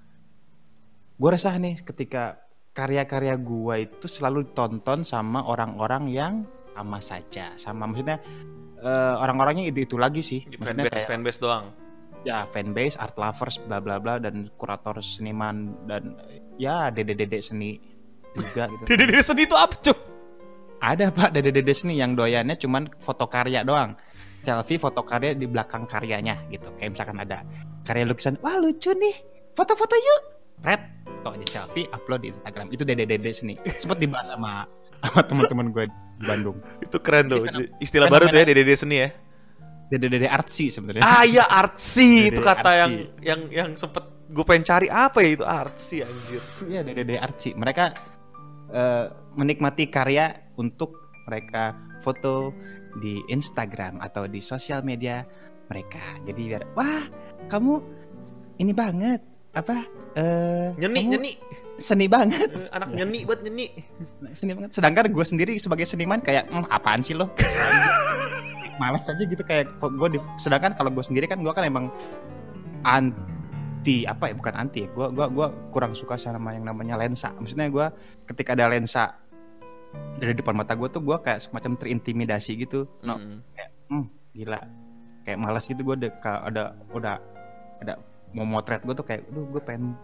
gue 1.15 1.31
resah 1.31 1.55
nih 1.59 1.83
ketika 1.83 2.45
karya-karya 2.75 3.39
gua 3.39 3.79
itu 3.79 4.11
selalu 4.11 4.51
ditonton 4.51 5.07
sama 5.07 5.47
orang-orang 5.47 6.11
yang 6.11 6.35
sama 6.75 6.99
saja, 6.99 7.55
sama 7.55 7.87
maksudnya 7.87 8.19
eh, 8.83 9.15
orang-orangnya 9.23 9.71
itu 9.71 9.87
itu 9.87 9.97
lagi 9.97 10.21
sih, 10.27 10.43
maksudnya 10.59 10.91
Fanbase, 10.91 10.95
kayak 10.99 11.09
fanbase 11.09 11.41
doang. 11.41 11.67
ya 12.27 12.49
fanbase, 12.51 12.99
art 12.99 13.15
lovers, 13.15 13.63
bla 13.63 13.79
bla 13.79 14.03
bla 14.03 14.19
dan 14.19 14.51
kurator 14.59 14.99
seniman 14.99 15.77
dan 15.87 16.19
ya 16.59 16.91
dede-dede 16.91 17.39
seni 17.39 17.79
juga 18.35 18.67
gitu. 18.75 18.97
Dede 18.99 19.23
seni 19.23 19.47
itu 19.47 19.55
apa, 19.55 19.77
Cop? 19.79 19.99
Ada 20.83 21.15
pak 21.15 21.31
dede-dede 21.31 21.73
seni 21.73 22.03
yang 22.03 22.19
doyannya 22.19 22.59
cuman 22.59 22.91
foto 22.99 23.31
karya 23.31 23.63
doang. 23.63 23.95
Selfie 24.45 24.77
foto 24.77 25.07
karya 25.07 25.33
di 25.33 25.47
belakang 25.47 25.87
karyanya 25.87 26.49
gitu. 26.51 26.69
Kayak 26.77 26.91
misalkan 26.99 27.19
ada 27.23 27.45
karya 27.87 28.05
lukisan, 28.05 28.37
wah 28.41 28.57
lucu 28.57 28.93
nih, 28.93 29.17
foto-foto 29.55 29.95
yuk. 29.95 30.23
Red, 30.65 30.83
tuh 31.25 31.31
aja 31.35 31.47
selfie, 31.47 31.87
upload 31.91 32.21
di 32.25 32.29
Instagram. 32.31 32.67
Itu 32.73 32.83
dede-dede 32.87 33.31
seni. 33.35 33.55
Sempet 33.81 33.99
dibahas 34.01 34.31
sama 34.33 34.65
sama 35.05 35.21
teman-teman 35.29 35.67
gue 35.69 35.85
di 35.91 36.25
Bandung. 36.25 36.57
Itu 36.81 36.97
keren 37.01 37.29
tuh. 37.29 37.45
Istilah 37.81 38.09
baru 38.09 38.29
tuh 38.33 38.39
ya 38.41 38.45
dede 38.49 38.75
seni 38.77 38.97
ya. 39.05 39.09
Dede-dede 39.93 40.29
artsy 40.29 40.73
sebenarnya. 40.73 41.05
Ah 41.05 41.23
iya 41.29 41.45
artsy 41.45 42.33
itu 42.33 42.41
Dede 42.41 42.49
kata 42.49 42.71
yang 42.73 42.93
artsy. 42.93 43.21
yang 43.21 43.41
yang 43.53 43.69
sempet 43.77 44.05
gue 44.33 44.45
pengen 44.49 44.65
cari 44.65 44.89
apa 44.89 45.19
ya 45.21 45.31
itu 45.37 45.45
artsy 45.45 45.97
anjir. 46.01 46.43
Iya 46.65 46.81
dede-dede 46.81 47.21
artsy. 47.21 47.53
Mereka 47.53 47.85
eh, 48.73 49.07
menikmati 49.37 49.93
karya 49.93 50.33
untuk 50.57 51.21
mereka 51.29 51.77
foto 52.01 52.53
di 52.97 53.21
Instagram 53.29 54.01
atau 54.01 54.25
di 54.25 54.41
sosial 54.41 54.81
media 54.81 55.21
mereka. 55.69 56.01
Jadi 56.25 56.41
biar 56.49 56.65
wah 56.73 57.05
kamu 57.53 57.75
ini 58.65 58.73
banget 58.73 59.34
apa 59.55 59.87
eh 60.15 60.75
Nyeni 60.77 60.99
kamu 61.01 61.11
nyeni 61.13 61.33
seni 61.75 62.07
banget 62.07 62.51
Eh, 62.51 62.69
anak 62.71 62.91
nyeni 62.91 63.23
buat 63.23 63.41
nyeni. 63.41 63.67
seni 64.31 64.53
banget. 64.53 64.71
Sedangkan 64.73 65.09
gue 65.09 65.25
sendiri 65.25 65.53
sebagai 65.57 65.83
seniman 65.85 66.19
kayak 66.19 66.47
"Hmm, 66.47 66.67
apaan 66.69 67.01
sih 67.01 67.13
lo? 67.13 67.31
Malas 68.75 69.07
aja 69.07 69.19
gitu 69.21 69.39
kayak 69.41 69.71
gue 69.79 70.09
di, 70.09 70.19
sedangkan 70.37 70.75
kalau 70.75 70.91
gue 70.91 71.03
sendiri 71.03 71.25
kan 71.25 71.39
gue 71.39 71.51
kan 71.51 71.63
emang 71.63 71.91
anti 72.83 74.03
apa 74.05 74.29
ya 74.29 74.35
bukan 74.35 74.55
anti 74.57 74.81
ya 74.83 74.89
gue 74.89 75.07
gua 75.11 75.27
gua 75.27 75.47
kurang 75.71 75.93
suka 75.93 76.15
sama 76.15 76.53
yang 76.53 76.65
namanya 76.65 76.95
lensa 76.95 77.31
maksudnya 77.33 77.69
gue 77.69 77.87
ketika 78.25 78.53
ada 78.53 78.67
lensa 78.67 79.15
dari 80.17 80.33
depan 80.33 80.55
mata 80.55 80.75
gue 80.75 80.89
tuh 80.89 81.01
gue 81.01 81.17
kayak 81.17 81.39
semacam 81.41 81.75
terintimidasi 81.77 82.59
gitu 82.59 82.87
no 83.01 83.15
Mm. 83.15 83.39
hmm, 83.91 84.05
gila 84.35 84.61
kayak 85.23 85.39
malas 85.39 85.65
gitu 85.65 85.81
gue 85.83 85.95
ada 85.97 86.11
ada 86.43 86.63
udah 86.91 87.17
ada 87.79 87.95
mau 88.35 88.45
motret 88.45 88.83
gue 88.83 88.95
tuh 88.95 89.07
kayak 89.07 89.31
aduh 89.31 89.47
gue 89.47 89.63
pengen 89.63 89.95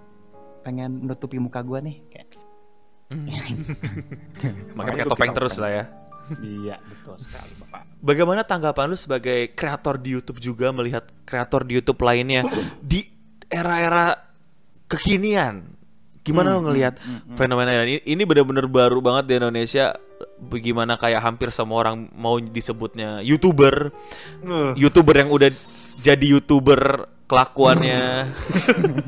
pengen 0.62 1.02
menutupi 1.02 1.36
muka 1.42 1.60
gue 1.66 1.78
nih 1.82 1.96
kayak 2.08 2.28
Makanya 4.78 5.02
pakai 5.02 5.10
topeng 5.10 5.32
terus 5.34 5.58
lah 5.58 5.70
ya. 5.70 5.84
Iya 6.38 6.78
betul 6.78 7.18
sekali 7.18 7.52
bapak. 7.58 7.82
Bagaimana 7.98 8.46
tanggapan 8.46 8.86
lu 8.86 8.94
sebagai 8.94 9.50
kreator 9.58 9.98
di 9.98 10.14
YouTube 10.14 10.38
juga 10.38 10.70
melihat 10.70 11.10
kreator 11.26 11.66
di 11.66 11.74
YouTube 11.74 11.98
lainnya 12.06 12.46
di 12.78 13.10
era-era 13.50 14.14
kekinian? 14.86 15.74
Gimana 16.22 16.54
Hmm, 16.54 16.56
lo 16.62 16.70
ngelihat 16.70 16.94
hmm, 17.02 17.10
hmm, 17.10 17.22
hmm. 17.34 17.36
fenomena 17.36 17.70
ini? 17.82 17.98
Ini 18.06 18.22
benar-benar 18.22 18.70
baru 18.70 19.02
banget 19.02 19.24
di 19.26 19.34
Indonesia. 19.42 19.98
Bagaimana 20.38 20.94
kayak 20.94 21.20
hampir 21.24 21.50
semua 21.50 21.82
orang 21.82 22.06
mau 22.14 22.38
disebutnya 22.38 23.24
youtuber, 23.26 23.90
Uh, 24.44 24.76
youtuber 24.78 25.16
yang 25.18 25.32
udah 25.32 25.50
jadi 25.98 26.38
youtuber 26.38 27.10
kelakuannya 27.30 28.26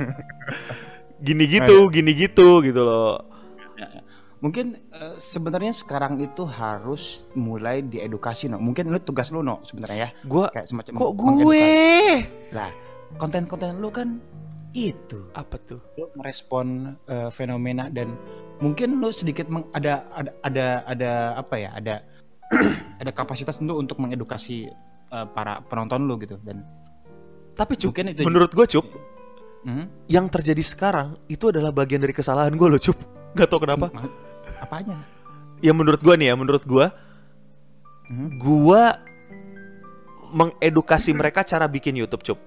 gini 1.26 1.44
gitu, 1.50 1.90
gini 1.90 2.12
gitu 2.14 2.62
gitu 2.62 2.82
loh. 2.82 3.18
mungkin 4.42 4.74
eh, 4.90 5.14
sebenarnya 5.22 5.70
sekarang 5.70 6.18
itu 6.18 6.42
harus 6.42 7.30
mulai 7.38 7.78
diedukasi 7.82 8.50
no. 8.50 8.58
Mungkin 8.58 8.90
lu 8.90 8.98
tugas 8.98 9.30
lu 9.30 9.38
no 9.38 9.62
sebenarnya 9.62 9.98
ya. 9.98 10.08
Gua 10.26 10.50
Kayak 10.50 10.66
semacam 10.66 10.92
kok 10.98 11.12
gue? 11.14 11.66
Lah, 12.50 12.70
konten-konten 13.22 13.78
lu 13.78 13.94
kan 13.94 14.18
itu. 14.74 15.30
Apa 15.38 15.62
tuh? 15.62 15.78
Lu 15.94 16.10
merespon 16.18 16.98
eh, 17.06 17.30
fenomena 17.30 17.86
dan 17.86 18.18
mungkin 18.58 18.98
lu 18.98 19.14
sedikit 19.14 19.46
meng- 19.46 19.70
ada 19.70 20.10
ada 20.10 20.30
ada 20.42 20.66
ada 20.90 21.10
apa 21.38 21.54
ya? 21.62 21.70
Ada 21.78 21.94
ada 23.02 23.10
kapasitas 23.14 23.62
untuk 23.62 23.78
untuk 23.78 24.02
mengedukasi 24.02 24.66
eh, 25.14 25.26
para 25.38 25.62
penonton 25.70 26.02
lu 26.02 26.18
gitu 26.18 26.34
dan 26.42 26.66
Tapi 27.52 27.76
cup, 27.76 27.92
Mungkin 27.92 28.06
itu- 28.12 28.24
menurut 28.24 28.50
gue 28.50 28.66
cup, 28.68 28.86
Mhm. 29.62 29.84
yang 30.08 30.26
terjadi 30.26 30.62
sekarang 30.62 31.20
itu 31.26 31.48
adalah 31.48 31.70
bagian 31.70 32.00
dari 32.00 32.10
kesalahan 32.10 32.52
gue 32.52 32.68
loh 32.68 32.80
cup. 32.80 32.96
Gak 33.38 33.48
tau 33.48 33.60
kenapa. 33.60 33.88
Ma- 33.92 34.08
apanya? 34.58 34.98
Ya 35.60 35.70
menurut 35.70 36.00
gue 36.00 36.14
nih 36.16 36.32
ya, 36.32 36.34
menurut 36.34 36.64
gue, 36.64 36.86
Mhm. 38.10 38.28
gua 38.36 38.98
mengedukasi 40.32 41.12
mereka 41.12 41.44
cara 41.44 41.68
bikin 41.68 41.92
YouTube 41.94 42.24
cup. 42.24 42.38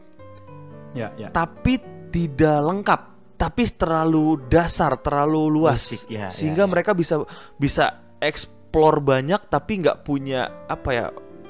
Ya, 0.91 1.13
ya. 1.15 1.29
Tapi 1.29 1.77
tidak 2.09 2.59
lengkap, 2.63 3.01
tapi 3.35 3.67
terlalu 3.69 4.41
dasar, 4.47 4.97
terlalu 4.97 5.41
luas, 5.51 5.83
Basic, 5.85 6.01
ya, 6.07 6.27
sehingga 6.27 6.63
ya, 6.63 6.67
ya. 6.67 6.71
mereka 6.71 6.91
bisa 6.95 7.15
bisa 7.55 7.85
explore 8.17 8.99
banyak 8.99 9.37
tapi 9.45 9.83
nggak 9.83 10.01
punya 10.01 10.65
apa 10.65 10.89
ya 10.91 11.05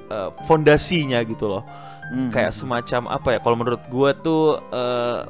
eh, 0.06 0.30
fondasinya 0.46 1.18
gitu 1.24 1.50
loh. 1.50 1.64
Mhm. 2.06 2.30
Kayak 2.30 2.52
semacam 2.52 3.02
apa 3.10 3.28
ya? 3.34 3.40
Kalau 3.40 3.56
menurut 3.56 3.82
gua 3.88 4.14
tuh 4.14 4.62
eh, 4.70 5.22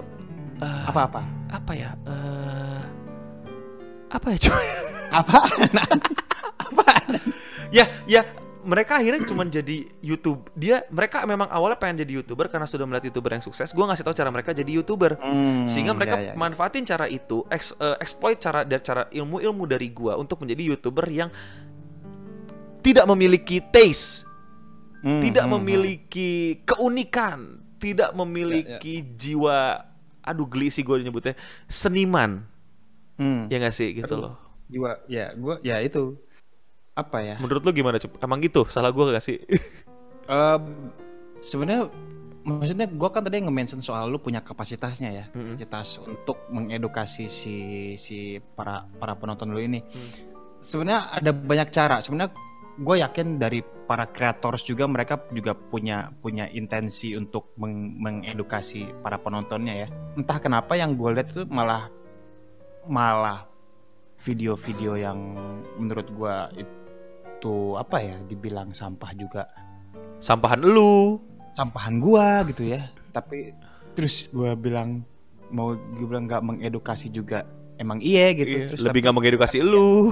eh, 0.60 0.82
apa-apa? 0.86 1.22
apa 1.48 1.72
ya? 1.72 1.96
Eh, 2.04 2.82
apa 4.10 4.26
ya 4.32 4.38
cuy? 4.40 4.68
Apa? 5.16 5.38
ya 7.72 7.86
ya 8.04 8.22
mereka 8.66 8.98
akhirnya 8.98 9.22
cuma 9.24 9.46
jadi 9.46 9.86
YouTube 10.02 10.50
dia 10.52 10.82
mereka 10.90 11.22
memang 11.24 11.46
awalnya 11.48 11.78
pengen 11.78 12.02
jadi 12.02 12.20
youtuber 12.20 12.50
karena 12.50 12.66
sudah 12.66 12.84
melihat 12.84 13.08
youtuber 13.08 13.32
yang 13.32 13.40
sukses 13.40 13.70
gue 13.70 13.80
ngasih 13.80 14.02
tahu 14.02 14.12
cara 14.12 14.34
mereka 14.34 14.52
jadi 14.52 14.68
youtuber 14.74 15.16
Hmm, 15.22 15.70
sehingga 15.70 15.94
mereka 15.94 16.18
ya, 16.18 16.22
ya, 16.22 16.32
ya. 16.32 16.36
manfaatin 16.36 16.84
cara 16.84 17.06
itu 17.06 17.46
ex- 17.48 17.78
eh, 17.78 17.96
exploit 18.02 18.36
cara 18.36 18.66
dari 18.66 18.82
cara 18.82 19.06
ilmu-ilmu 19.08 19.64
dari 19.64 19.94
gua 19.94 20.18
untuk 20.18 20.42
menjadi 20.42 20.74
youtuber 20.74 21.06
yang 21.08 21.30
tidak 22.82 23.06
memiliki 23.06 23.62
taste 23.62 24.26
Hmm, 25.06 25.22
tidak 25.22 25.46
hmm, 25.46 25.54
memiliki 25.62 26.32
keunikan 26.66 27.62
tidak 27.78 28.10
memiliki 28.18 29.06
jiwa 29.14 29.86
aduh 30.26 30.50
geli 30.50 30.74
sih 30.74 30.82
gue 30.82 31.06
nyebutnya 31.06 31.38
seniman. 31.70 32.42
Hmm. 33.16 33.48
ya 33.48 33.62
nggak 33.62 33.76
sih 33.78 33.94
gitu 33.96 34.18
loh. 34.18 34.36
jiwa 34.68 34.98
ya 35.06 35.32
gua 35.38 35.62
ya 35.62 35.78
itu 35.80 36.18
apa 36.98 37.22
ya? 37.22 37.36
Menurut 37.38 37.62
lu 37.62 37.72
gimana 37.76 38.00
emang 38.24 38.40
gitu? 38.42 38.64
Salah 38.72 38.90
gue 38.90 39.04
gak 39.12 39.24
sih? 39.24 39.38
Em, 40.32 40.64
sebenarnya 41.38 41.92
maksudnya 42.42 42.88
gua 42.90 43.14
kan 43.14 43.22
tadi 43.22 43.46
nge-mention 43.46 43.84
soal 43.84 44.10
lu 44.10 44.18
punya 44.18 44.42
kapasitasnya 44.42 45.10
ya 45.14 45.26
Mm-mm. 45.36 45.60
kapasitas 45.60 46.02
untuk 46.02 46.42
mengedukasi 46.50 47.30
si 47.30 47.56
si 48.00 48.42
para 48.58 48.90
para 48.98 49.14
penonton 49.14 49.54
lu 49.54 49.62
ini. 49.62 49.84
Hmm. 49.86 50.10
sebenarnya 50.66 51.22
ada 51.22 51.30
banyak 51.30 51.70
cara. 51.70 52.02
Sebenarnya 52.02 52.34
gue 52.82 52.96
yakin 53.06 53.28
dari 53.38 53.60
para 53.86 54.10
creators 54.10 54.66
juga 54.66 54.90
mereka 54.90 55.22
juga 55.30 55.54
punya 55.54 56.10
punya 56.20 56.50
intensi 56.50 57.14
untuk 57.14 57.54
meng- 57.62 58.02
mengedukasi 58.02 58.90
para 59.06 59.22
penontonnya 59.22 59.86
ya. 59.86 59.88
Entah 60.18 60.42
kenapa 60.42 60.74
yang 60.74 60.98
gue 60.98 61.10
lihat 61.14 61.30
itu 61.32 61.46
malah 61.46 61.90
malah 62.90 63.46
video-video 64.22 64.98
yang 64.98 65.18
menurut 65.78 66.10
gue 66.10 66.66
itu 66.66 67.78
apa 67.78 68.02
ya 68.02 68.18
dibilang 68.26 68.74
sampah 68.74 69.12
juga. 69.14 69.46
Sampahan 70.18 70.66
lu. 70.66 71.22
Sampahan 71.56 72.02
gua 72.02 72.44
gitu 72.50 72.68
ya. 72.68 72.90
Tapi 73.14 73.54
terus 73.96 74.28
gua 74.34 74.58
bilang 74.58 75.06
mau 75.54 75.78
gue 75.78 76.06
bilang 76.10 76.26
nggak 76.28 76.44
mengedukasi 76.44 77.14
juga 77.14 77.46
emang 77.78 78.02
iya 78.02 78.34
gitu. 78.34 78.50
Iya, 78.50 78.66
terus 78.74 78.82
lebih 78.82 79.00
nggak 79.06 79.16
mengedukasi 79.16 79.62
lu. 79.62 80.12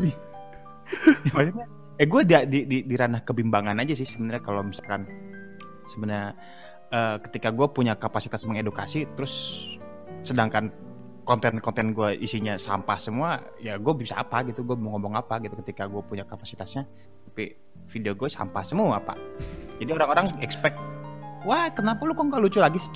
Maksudnya 1.34 1.66
eh 1.96 2.06
gue 2.06 2.22
di, 2.22 2.34
di, 2.46 2.58
di, 2.68 2.78
di 2.84 2.94
ranah 2.94 3.24
kebimbangan 3.24 3.80
aja 3.80 3.96
sih 3.96 4.04
sebenarnya 4.04 4.42
kalau 4.44 4.60
misalkan 4.62 5.08
sebenarnya 5.86 6.36
eh, 6.92 7.16
ketika 7.24 7.48
gue 7.50 7.66
punya 7.68 7.96
kapasitas 7.96 8.44
mengedukasi 8.44 9.08
terus 9.16 9.32
sedangkan 10.20 10.68
konten-konten 11.26 11.90
gue 11.90 12.14
isinya 12.22 12.54
sampah 12.54 13.02
semua 13.02 13.42
ya 13.58 13.74
gue 13.76 13.94
bisa 13.98 14.14
apa 14.14 14.46
gitu 14.46 14.62
gue 14.62 14.78
mau 14.78 14.94
ngomong 14.94 15.18
apa 15.18 15.42
gitu 15.42 15.58
ketika 15.64 15.90
gue 15.90 15.98
punya 16.06 16.22
kapasitasnya. 16.22 16.86
Tapi 17.26 17.50
video 17.90 18.14
gue 18.14 18.30
sampah 18.30 18.62
semua 18.62 19.02
pak. 19.02 19.18
Jadi 19.82 19.90
orang-orang 19.90 20.30
expect 20.38 20.78
wah 21.42 21.66
kenapa 21.74 22.06
lu 22.06 22.14
kok 22.14 22.30
nggak 22.30 22.42
lucu 22.46 22.62
lagi 22.62 22.78
sih? 22.78 22.90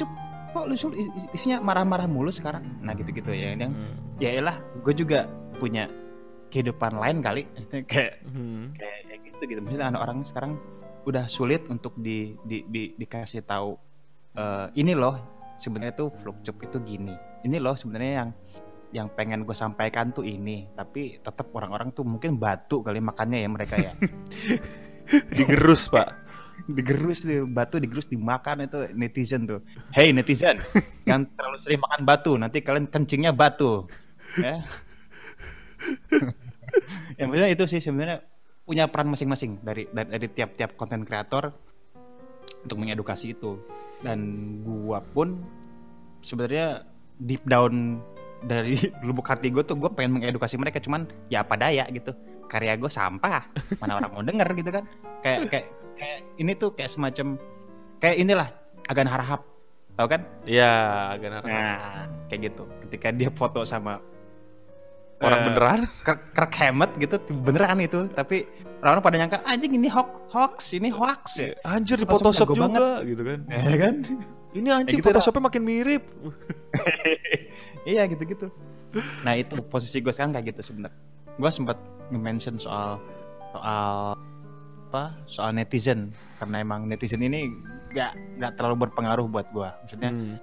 Kok 0.50 0.66
is- 0.70 1.30
isinya 1.34 1.58
marah-marah 1.58 2.06
mulu 2.06 2.30
sekarang. 2.30 2.62
Nah 2.82 2.94
gitu-gitu 2.94 3.34
ya. 3.34 3.58
Yang 3.58 3.74
Hmm. 3.74 3.94
ya 4.22 4.30
elah 4.38 4.56
gue 4.78 4.94
juga 4.94 5.26
punya 5.58 5.90
kehidupan 6.50 6.98
lain 6.98 7.22
kali. 7.22 7.42
Maksudnya 7.48 7.82
kayak 7.86 8.14
Hmm. 8.26 8.74
kayak 8.74 8.98
kayak 9.06 9.20
gitu 9.30 9.42
gitu. 9.46 9.60
Maksudnya 9.62 9.88
anak 9.88 10.00
orang 10.04 10.18
sekarang 10.22 10.52
udah 11.00 11.24
sulit 11.26 11.64
untuk 11.66 11.96
di, 11.96 12.36
di, 12.44 12.66
di- 12.68 12.92
dikasih 12.92 13.40
tahu 13.42 13.78
eh, 14.30 14.66
ini 14.76 14.92
loh 14.92 15.16
sebenarnya 15.56 15.94
tuh 15.96 16.08
flukcup 16.20 16.60
itu 16.60 16.76
gini. 16.82 17.14
Ini 17.40 17.56
loh 17.56 17.74
sebenarnya 17.74 18.12
yang 18.20 18.30
yang 18.90 19.06
pengen 19.08 19.46
gue 19.46 19.54
sampaikan 19.54 20.10
tuh 20.10 20.26
ini. 20.26 20.66
Tapi 20.70 21.18
tetap 21.18 21.48
orang-orang 21.54 21.94
tuh 21.94 22.02
mungkin 22.02 22.36
batu 22.36 22.82
kali 22.82 22.98
makannya 22.98 23.46
ya 23.46 23.48
mereka 23.48 23.74
ya. 23.78 23.92
Digerus 25.36 25.88
pak. 25.88 26.10
Digerus 26.68 27.24
tuh 27.24 27.48
batu 27.48 27.80
digerus 27.80 28.06
dimakan 28.06 28.68
itu 28.68 28.92
netizen 28.92 29.48
tuh. 29.48 29.64
Hey 29.90 30.12
netizen. 30.12 30.60
Jangan 31.08 31.26
terlalu 31.34 31.58
sering 31.58 31.80
makan 31.80 32.00
batu 32.04 32.32
nanti 32.36 32.60
kalian 32.60 32.86
kencingnya 32.86 33.32
batu. 33.32 33.88
Ya 34.38 34.62
ya 37.18 37.24
maksudnya 37.26 37.50
itu 37.50 37.64
sih 37.66 37.80
sebenarnya 37.82 38.22
punya 38.64 38.86
peran 38.86 39.10
masing-masing 39.10 39.58
dari 39.64 39.90
dari, 39.90 40.08
dari 40.14 40.26
tiap-tiap 40.30 40.78
konten 40.78 41.02
kreator 41.02 41.50
untuk 42.64 42.76
mengedukasi 42.78 43.34
itu. 43.34 43.58
Dan 44.00 44.20
gua 44.64 45.04
pun 45.04 45.40
sebenarnya 46.24 46.86
deep 47.20 47.44
down 47.44 48.00
dari 48.40 48.76
lubuk 49.06 49.28
hati 49.28 49.52
gue 49.52 49.60
tuh 49.60 49.76
gue 49.76 49.92
pengen 49.92 50.16
mengedukasi 50.16 50.56
mereka 50.56 50.80
cuman 50.80 51.04
ya 51.28 51.44
apa 51.44 51.56
daya 51.60 51.84
gitu. 51.92 52.16
Karya 52.50 52.74
gue 52.80 52.90
sampah 52.90 53.46
mana 53.78 54.00
orang 54.00 54.10
mau 54.10 54.24
denger 54.24 54.48
gitu 54.56 54.70
kan. 54.72 54.84
Kayak 55.20 55.40
kayak 55.52 55.66
kayak 56.00 56.18
ini 56.40 56.52
tuh 56.56 56.70
kayak 56.72 56.90
semacam 56.90 57.36
kayak 58.00 58.16
inilah 58.16 58.48
agan 58.88 59.08
harahap 59.08 59.40
tau 59.94 60.08
kan? 60.08 60.24
Ya 60.48 60.72
agak 61.14 61.28
narap. 61.28 61.44
nah 61.44 62.08
kayak 62.32 62.40
gitu. 62.50 62.64
Ketika 62.88 63.08
dia 63.12 63.30
foto 63.30 63.60
sama 63.68 64.00
orang 65.20 65.38
eh, 65.38 65.44
beneran? 65.52 65.80
Kirk, 66.02 66.20
Kirk 66.32 66.52
Hammett 66.56 66.90
gitu 66.96 67.16
beneran 67.44 67.78
itu. 67.80 68.08
Tapi 68.10 68.48
orang-orang 68.80 69.04
pada 69.04 69.16
nyangka 69.20 69.38
anjing 69.44 69.72
ini 69.76 69.88
hoax 69.92 70.10
hoax 70.32 70.56
ini 70.72 70.88
hoax 70.88 71.24
ya? 71.36 71.52
Anjir 71.64 72.00
di 72.00 72.06
Photoshop 72.08 72.48
juga 72.56 73.04
gitu 73.04 73.22
kan. 73.22 73.40
Ya 73.70 73.76
kan? 73.76 73.94
Ini 74.50 74.68
anjir 74.72 74.98
gitu 74.98 75.06
dah. 75.06 75.20
Photoshopnya 75.20 75.42
makin 75.46 75.62
mirip. 75.62 76.04
Iya 77.80 78.04
gitu-gitu. 78.12 78.52
Nah 79.24 79.32
itu 79.40 79.56
posisi 79.64 80.04
gue 80.04 80.12
sekarang 80.12 80.36
kayak 80.36 80.52
gitu 80.52 80.72
sebenarnya. 80.72 80.96
Gue 81.40 81.48
sempat 81.48 81.80
nge-mention 82.12 82.60
soal 82.60 83.00
soal 83.56 84.20
apa 84.90 85.16
soal 85.24 85.56
netizen. 85.56 86.12
Karena 86.36 86.60
emang 86.60 86.84
netizen 86.84 87.24
ini 87.24 87.48
gak 87.90 88.12
nggak 88.36 88.52
terlalu 88.60 88.86
berpengaruh 88.86 89.26
buat 89.26 89.48
gue 89.50 89.68
maksudnya 89.82 90.10
Hmm. 90.12 90.36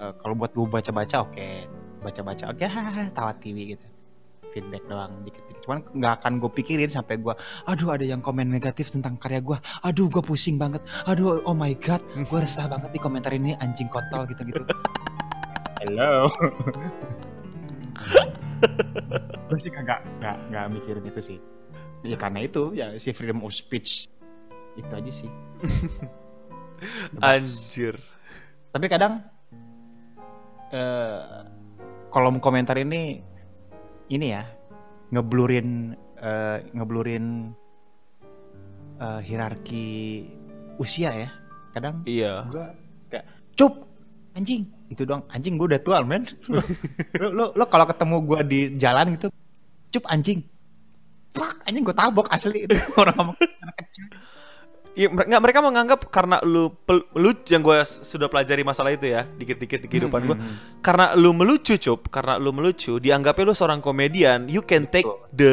eh, 0.00 0.12
kalau 0.22 0.34
buat 0.38 0.54
gue 0.54 0.66
baca-baca 0.66 1.16
oke. 1.26 1.48
Baca-baca 2.04 2.44
oke 2.52 2.64
hahaha, 2.68 3.08
tawa 3.16 3.32
TV 3.40 3.74
gitu 3.74 3.84
feedback 4.54 4.86
doang 4.86 5.26
dikit-dikit. 5.26 5.66
Cuman 5.66 5.82
nggak 5.90 6.22
akan 6.22 6.32
gue 6.38 6.50
pikirin 6.54 6.86
sampai 6.86 7.18
gue 7.18 7.34
aduh 7.66 7.90
ada 7.90 8.06
yang 8.06 8.22
komen 8.22 8.46
negatif 8.46 8.94
tentang 8.94 9.18
karya 9.18 9.42
gue 9.42 9.58
aduh 9.82 10.06
gue 10.06 10.22
pusing 10.22 10.54
banget. 10.54 10.86
Aduh 11.10 11.42
oh 11.42 11.56
my 11.58 11.74
god. 11.82 11.98
Gue 12.14 12.46
resah 12.46 12.70
banget 12.70 12.94
di 12.94 13.00
komentar 13.02 13.34
ini 13.34 13.58
anjing 13.58 13.90
kontol 13.90 14.22
gitu-gitu. 14.30 14.62
Hello. 15.82 16.30
Gue 19.50 19.58
sih 19.60 19.68
kagak 19.68 20.00
nggak 20.22 20.36
nggak 20.48 20.64
mikirin 20.72 21.04
itu 21.04 21.20
sih. 21.20 21.38
Ya 22.00 22.16
karena 22.16 22.48
itu 22.48 22.72
ya 22.72 22.96
si 22.96 23.12
freedom 23.12 23.44
of 23.44 23.52
speech. 23.52 24.08
Itu 24.78 24.88
aja 24.88 25.12
sih. 25.12 25.28
Anjir. 27.20 28.00
Tapi 28.72 28.86
kadang 28.88 29.20
eh 30.72 31.44
kolom 32.08 32.40
komentar 32.40 32.78
ini 32.80 33.33
ini 34.10 34.26
ya 34.34 34.44
ngeblurin 35.10 35.94
eh, 36.20 36.58
ngeblurin 36.72 37.54
eh, 39.00 39.20
hierarki 39.24 39.86
usia 40.76 41.10
ya. 41.14 41.28
Kadang 41.74 42.06
Iya. 42.06 42.46
gua 42.50 42.66
kayak 43.10 43.26
cup 43.58 43.74
anjing 44.34 44.66
itu 44.90 45.02
doang 45.06 45.22
anjing 45.30 45.54
gue 45.54 45.66
udah 45.70 45.82
tua 45.82 46.02
men 46.02 46.22
lu 46.50 46.58
lu, 47.30 47.44
lu 47.54 47.64
kalau 47.70 47.86
ketemu 47.86 48.16
gua 48.26 48.40
di 48.42 48.74
jalan 48.78 49.14
gitu 49.14 49.30
cup 49.94 50.04
anjing 50.10 50.42
fuck 51.34 51.58
anjing 51.66 51.82
gue 51.86 51.94
tabok 51.94 52.26
asli 52.30 52.66
itu 52.66 52.74
orang 53.00 53.14
ngomong 53.14 53.38
anak 53.38 53.74
kecil 53.86 54.04
Iya, 54.94 55.10
nggak 55.10 55.42
mereka 55.42 55.58
menganggap 55.58 56.06
karena 56.06 56.38
lu 56.46 56.70
pel- 56.86 57.02
lu 57.18 57.34
yang 57.50 57.66
gue 57.66 57.82
sudah 57.82 58.30
pelajari 58.30 58.62
masalah 58.62 58.94
itu 58.94 59.10
ya 59.10 59.26
dikit-dikit 59.26 59.82
di 59.82 59.88
kehidupan 59.90 60.22
Hmm, 60.22 60.28
gue 60.30 60.36
hmm, 60.38 60.46
hmm. 60.46 60.58
karena 60.86 61.18
lu 61.18 61.34
melucu 61.34 61.74
cup 61.74 62.06
karena 62.14 62.38
lu 62.38 62.54
melucu 62.54 63.02
dianggapnya 63.02 63.42
lu 63.42 63.54
seorang 63.58 63.82
komedian 63.82 64.46
you 64.46 64.62
can 64.62 64.86
take 64.86 65.02
Betul. 65.02 65.18
the 65.34 65.52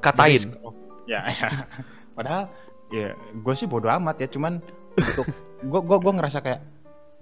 katain 0.00 0.40
Risk. 0.40 0.56
ya, 1.04 1.20
ya. 1.28 1.68
padahal 2.16 2.48
ya 2.88 3.12
gue 3.12 3.54
sih 3.54 3.68
bodo 3.68 3.92
amat 3.92 4.16
ya 4.16 4.28
cuman 4.32 4.56
untuk 4.96 5.28
gue 5.60 5.80
gue 5.84 5.98
gue 6.00 6.12
ngerasa 6.16 6.40
kayak 6.40 6.60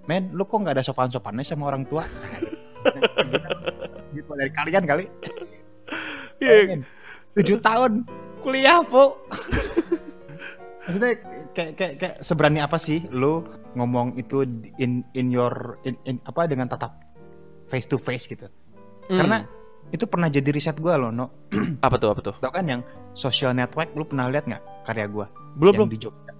men 0.07 0.31
lu 0.31 0.47
kok 0.47 0.55
nggak 0.55 0.79
ada 0.79 0.83
sopan 0.83 1.11
sopannya 1.11 1.43
sama 1.43 1.67
orang 1.67 1.83
tua 1.83 2.07
gitu 4.15 4.31
dari 4.31 4.51
kalian 4.51 4.83
kali 4.87 5.05
Iya. 6.39 6.47
Bayangin, 6.49 6.81
tujuh 7.35 7.57
tahun 7.59 7.91
kuliah 8.39 8.83
po 8.83 9.15
maksudnya 10.83 11.13
kayak 11.55 11.71
kayak 11.79 11.93
kayak 11.99 12.15
seberani 12.19 12.59
apa 12.59 12.75
sih 12.75 13.03
lu 13.09 13.47
ngomong 13.73 14.19
itu 14.19 14.43
in 14.77 15.01
in 15.15 15.31
your 15.31 15.79
in, 15.87 15.95
in- 16.05 16.21
apa 16.27 16.45
dengan 16.45 16.67
tatap 16.67 16.99
face 17.71 17.87
to 17.87 17.97
face 17.97 18.27
gitu? 18.27 18.45
Hmm. 19.09 19.19
karena 19.19 19.37
itu 19.91 20.07
pernah 20.07 20.31
jadi 20.31 20.47
riset 20.55 20.79
gue 20.79 20.93
loh 20.95 21.11
no 21.11 21.31
apa 21.85 21.95
tuh 21.99 22.09
apa 22.11 22.21
tuh? 22.23 22.35
Tau 22.39 22.51
kan 22.51 22.65
yang 22.67 22.81
social 23.15 23.51
network 23.55 23.91
lu 23.95 24.03
pernah 24.07 24.27
lihat 24.31 24.47
nggak 24.47 24.63
karya 24.87 25.07
gue 25.07 25.25
belum 25.59 25.73
yang 25.73 25.81
belum. 25.85 25.93
di 25.93 25.97
Jogja. 26.01 26.33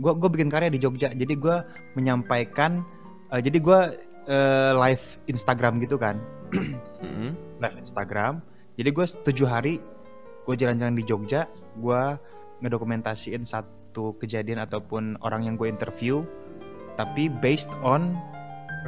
Gue 0.00 0.12
gue 0.18 0.28
bikin 0.32 0.48
karya 0.50 0.68
di 0.72 0.80
Jogja. 0.82 1.08
Jadi 1.12 1.34
gue 1.36 1.56
menyampaikan 1.96 2.82
eh, 3.32 3.40
jadi 3.40 3.58
gue 3.58 3.80
eh, 4.28 4.72
live 4.76 5.04
Instagram 5.30 5.82
gitu 5.82 5.96
kan. 5.98 6.18
Hmm. 7.02 7.34
live 7.58 7.82
Instagram. 7.82 8.38
Jadi 8.78 8.94
gue 8.94 9.06
tujuh 9.26 9.42
hari 9.50 9.82
gue 10.46 10.54
jalan-jalan 10.54 10.94
di 10.94 11.02
Jogja, 11.02 11.50
gue 11.78 12.02
ngedokumentasiin 12.62 13.44
satu 13.44 14.16
kejadian 14.16 14.62
ataupun 14.62 15.20
orang 15.20 15.44
yang 15.44 15.54
gue 15.58 15.68
interview, 15.68 16.22
tapi 16.96 17.28
based 17.28 17.70
on 17.82 18.14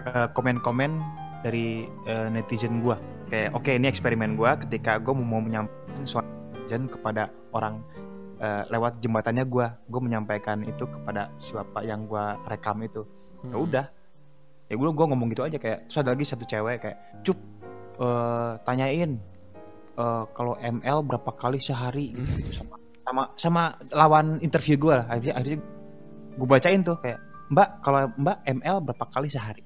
uh, 0.06 0.30
komen-komen 0.32 1.02
dari 1.42 1.90
uh, 2.08 2.30
netizen 2.30 2.80
gue. 2.80 2.96
Kayak 3.28 3.50
oke 3.58 3.70
ini 3.74 3.90
eksperimen 3.90 4.38
gue 4.38 4.50
ketika 4.68 5.02
gue 5.02 5.12
mau 5.12 5.42
menyampaikan 5.42 6.06
suatu 6.06 6.30
netizen 6.54 6.87
kepada 6.88 7.28
orang 7.52 7.82
uh, 8.40 8.64
lewat 8.70 9.02
jembatannya 9.02 9.44
gue, 9.44 9.66
gue 9.66 10.00
menyampaikan 10.00 10.62
itu 10.64 10.87
kepada 10.87 11.28
siapa 11.42 11.82
yang 11.82 12.06
gue 12.06 12.24
rekam 12.48 12.80
itu. 12.80 13.02
Ya 13.44 13.52
Hmm. 13.52 13.60
udah, 13.60 13.87
ya 14.72 14.74
gue 14.74 14.88
gue 14.88 15.06
ngomong 15.06 15.28
gitu 15.37 15.44
aja 15.44 15.58
kayak 15.60 15.88
terus 15.88 16.00
ada 16.00 16.10
lagi 16.16 16.24
satu 16.24 16.44
cewek 16.48 16.76
kayak 16.80 16.98
cup 17.20 17.38
eh, 18.00 18.52
tanyain 18.64 19.20
eh, 20.00 20.24
kalau 20.32 20.56
ML 20.56 20.98
berapa 21.04 21.30
kali 21.37 21.60
sehari 21.60 22.16
gitu, 22.16 22.64
sama 22.64 22.80
sama 23.14 23.31
sama 23.38 23.62
lawan 23.94 24.42
interview 24.42 24.74
gue 24.74 24.90
lah. 24.90 25.07
Akhirnya, 25.07 25.38
akhirnya 25.38 25.59
gue 26.35 26.48
bacain 26.50 26.83
tuh 26.83 26.98
kayak 26.98 27.22
mbak 27.55 27.68
kalau 27.79 28.11
mbak 28.18 28.42
ML 28.42 28.83
berapa 28.83 29.07
kali 29.07 29.31
sehari? 29.31 29.62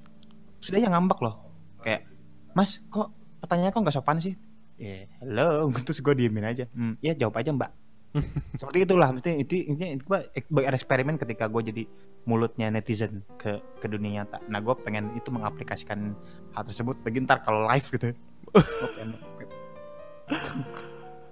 Sudah 0.61 0.77
yang 0.77 0.93
ngambek 0.93 1.17
loh. 1.25 1.41
Kayak 1.81 2.05
mas 2.53 2.85
kok 2.93 3.09
pertanyaan 3.41 3.73
kok 3.73 3.81
nggak 3.89 3.97
sopan 3.97 4.21
sih? 4.21 4.37
Ya 4.77 5.09
hello. 5.25 5.73
Terus 5.89 6.05
gue 6.05 6.13
diemin 6.13 6.45
aja. 6.45 6.69
Hmm, 6.77 7.01
ya 7.01 7.17
jawab 7.17 7.41
aja 7.41 7.57
mbak. 7.57 7.73
Seperti 8.61 8.85
itulah. 8.85 9.09
Mesti 9.17 9.41
itu 9.41 9.65
intinya 9.65 9.97
ek- 10.37 10.69
eksperimen 10.69 11.17
ketika 11.17 11.49
gue 11.49 11.73
jadi 11.73 11.83
mulutnya 12.29 12.69
netizen 12.69 13.25
ke 13.41 13.65
ke 13.81 13.87
dunia 13.89 14.21
nyata. 14.23 14.45
Nah 14.53 14.61
gue 14.61 14.77
pengen 14.85 15.09
itu 15.17 15.33
mengaplikasikan 15.33 16.13
hal 16.53 16.63
tersebut. 16.69 17.01
Bagi 17.01 17.25
ntar 17.25 17.41
kalau 17.41 17.65
live 17.65 17.89
gitu. 17.89 18.13
Pengen, 18.97 19.09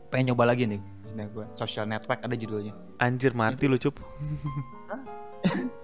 pengen 0.09 0.33
nyoba 0.33 0.49
lagi 0.49 0.65
nih 0.65 0.81
maksudnya 1.17 1.33
gue 1.33 1.47
social 1.57 1.87
network 1.89 2.21
ada 2.21 2.37
judulnya. 2.37 2.77
Anjir 3.01 3.33
mati 3.33 3.65
lu 3.65 3.81
cup. 3.81 3.97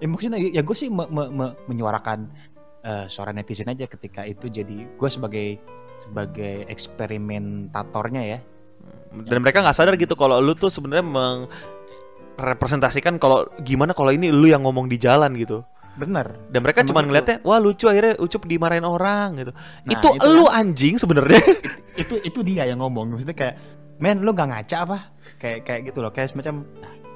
Ya 0.02 0.10
maksudnya 0.10 0.42
ya 0.42 0.58
gue 0.58 0.74
sih 0.74 0.90
me- 0.90 1.06
me- 1.06 1.30
me- 1.30 1.54
menyuarakan 1.70 2.26
eh, 2.82 3.06
suara 3.06 3.30
netizen 3.30 3.70
aja 3.70 3.86
ketika 3.86 4.26
itu 4.26 4.50
jadi 4.50 4.90
gue 4.90 5.08
sebagai 5.08 5.62
sebagai 6.02 6.66
eksperimentatornya 6.66 8.22
ya. 8.26 8.38
Dan 9.12 9.38
mereka 9.38 9.62
nggak 9.62 9.76
sadar 9.76 9.94
gitu 9.94 10.18
kalau 10.18 10.42
lu 10.42 10.58
tuh 10.58 10.66
sebenarnya 10.66 11.06
merepresentasikan 12.34 13.22
kalau 13.22 13.46
gimana 13.62 13.94
kalau 13.94 14.10
ini 14.10 14.34
lu 14.34 14.50
yang 14.50 14.66
ngomong 14.66 14.90
di 14.90 14.98
jalan 14.98 15.30
gitu. 15.38 15.62
Bener. 15.94 16.34
Dan 16.50 16.66
mereka 16.66 16.82
cuma 16.82 17.06
ngeliatnya 17.06 17.38
wah 17.46 17.62
lucu 17.62 17.86
akhirnya 17.86 18.18
ucup 18.18 18.42
dimarahin 18.50 18.82
orang 18.82 19.46
gitu. 19.46 19.52
Nah, 19.86 19.92
itu, 19.94 20.08
itu 20.18 20.30
lu 20.34 20.50
anjing 20.50 20.98
sebenarnya. 20.98 21.38
Itu 21.94 22.18
itu 22.18 22.40
dia 22.42 22.66
yang 22.66 22.82
ngomong. 22.82 23.14
Maksudnya 23.14 23.36
kayak 23.36 23.54
men 23.98 24.22
lu 24.24 24.32
gak 24.32 24.48
ngaca 24.48 24.76
apa? 24.86 24.98
Kayak 25.36 25.58
kayak 25.66 25.80
gitu 25.92 25.98
loh. 26.00 26.10
Kayak 26.14 26.32
semacam 26.32 26.64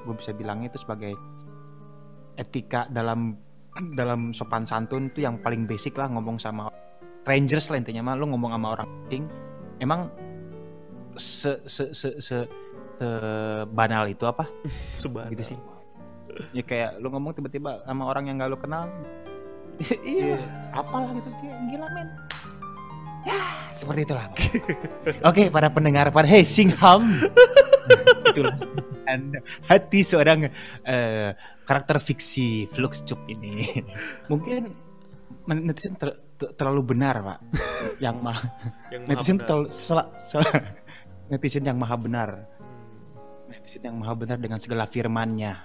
gue 0.07 0.15
bisa 0.15 0.31
bilang 0.31 0.63
itu 0.63 0.77
sebagai 0.77 1.13
etika 2.37 2.85
dalam 2.91 3.35
dalam 3.97 4.33
sopan 4.33 4.65
santun 4.65 5.09
itu 5.09 5.21
yang 5.25 5.37
paling 5.41 5.65
basic 5.69 5.97
lah 5.97 6.09
ngomong 6.09 6.37
sama 6.41 6.69
strangers 7.23 7.69
lah 7.73 7.77
intinya 7.81 8.13
mah. 8.13 8.15
Lu 8.15 8.29
ngomong 8.29 8.51
sama 8.53 8.67
orang 8.77 8.87
asing 9.07 9.25
emang 9.77 10.09
se 11.17 11.57
se 11.65 11.93
se 11.93 12.09
se, 12.21 12.37
se- 12.45 13.65
banal 13.73 14.09
itu 14.09 14.25
apa? 14.25 14.45
Sebanyak. 15.01 15.37
gitu 15.37 15.43
sih. 15.53 15.57
Ya 16.53 16.61
kayak 16.61 17.01
lu 17.01 17.09
ngomong 17.09 17.33
tiba-tiba 17.33 17.81
sama 17.85 18.09
orang 18.09 18.29
yang 18.29 18.37
gak 18.41 18.49
lu 18.53 18.57
kenal. 18.57 18.89
Iya. 20.01 20.37
Iya, 20.37 20.37
apalah 20.73 21.09
gitu. 21.13 21.29
Gila 21.69 21.87
men. 21.93 22.07
Ya, 23.27 23.43
seperti 23.75 24.07
itulah. 24.07 24.31
Oke, 25.29 25.51
para 25.51 25.67
pendengar 25.67 26.07
para 26.15 26.23
Hey 26.23 26.47
Singham. 26.47 27.11
itulah 28.31 28.55
hati 29.67 29.99
seorang 30.03 30.47
eh, 30.87 31.35
karakter 31.67 31.99
fiksi 31.99 32.71
Flux 32.71 33.03
Cup 33.03 33.19
ini. 33.27 33.83
Mungkin 34.31 34.71
netizen 35.47 35.99
ter- 35.99 36.19
ter- 36.39 36.55
terlalu 36.55 36.95
benar, 36.95 37.19
Pak. 37.19 37.39
yang 38.03 38.23
mah 38.23 38.39
yang 38.91 39.03
netizen 39.07 39.43
terlalu 39.43 39.71
sel- 39.75 40.11
netizen 41.27 41.67
yang 41.67 41.75
maha 41.75 41.99
benar. 41.99 42.47
Netizen 43.51 43.91
yang 43.91 43.95
maha 43.99 44.15
benar 44.15 44.39
dengan 44.39 44.59
segala 44.63 44.87
firmannya. 44.87 45.55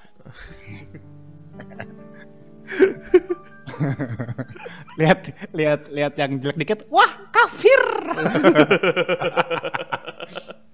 lihat 5.00 5.18
lihat 5.52 5.80
lihat 5.90 6.12
yang 6.18 6.40
jelek 6.42 6.58
dikit. 6.58 6.80
Wah 6.88 7.10
kafir. 7.34 7.82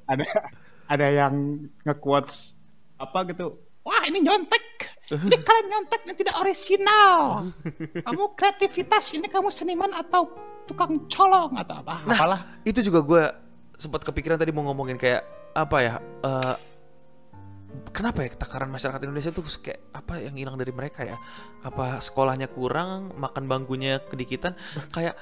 Ada 0.09 0.25
ada 0.89 1.07
yang 1.13 1.69
nge-quotes 1.85 2.57
apa 2.97 3.29
gitu. 3.29 3.61
Wah 3.85 4.01
ini 4.09 4.25
nyontek. 4.25 4.89
Ini 5.13 5.37
kalian 5.47 5.67
nyontek 5.69 6.01
yang 6.09 6.17
tidak 6.17 6.35
orisinal. 6.41 7.45
Kamu 7.93 8.33
kreativitas 8.33 9.13
ini 9.13 9.29
kamu 9.29 9.53
seniman 9.53 9.93
atau 9.93 10.33
tukang 10.65 11.05
colong 11.13 11.61
atau 11.61 11.85
apa? 11.85 12.09
Nah, 12.09 12.17
apalah. 12.17 12.41
itu 12.65 12.81
juga 12.81 13.05
gue 13.05 13.25
sempat 13.77 14.01
kepikiran 14.05 14.41
tadi 14.41 14.49
mau 14.49 14.65
ngomongin 14.69 14.97
kayak 14.97 15.25
apa 15.53 15.77
ya 15.81 15.95
eh, 16.25 16.55
kenapa 17.93 18.25
ya 18.25 18.31
takaran 18.33 18.69
masyarakat 18.69 19.01
Indonesia 19.05 19.31
tuh 19.31 19.45
kayak 19.61 19.81
apa 19.93 20.21
yang 20.21 20.35
hilang 20.37 20.57
dari 20.57 20.73
mereka 20.73 21.05
ya? 21.05 21.17
Apa 21.61 22.01
sekolahnya 22.01 22.49
kurang 22.49 23.13
makan 23.17 23.45
bangkunya 23.45 24.01
kedikitan 24.09 24.57
kayak 24.91 25.15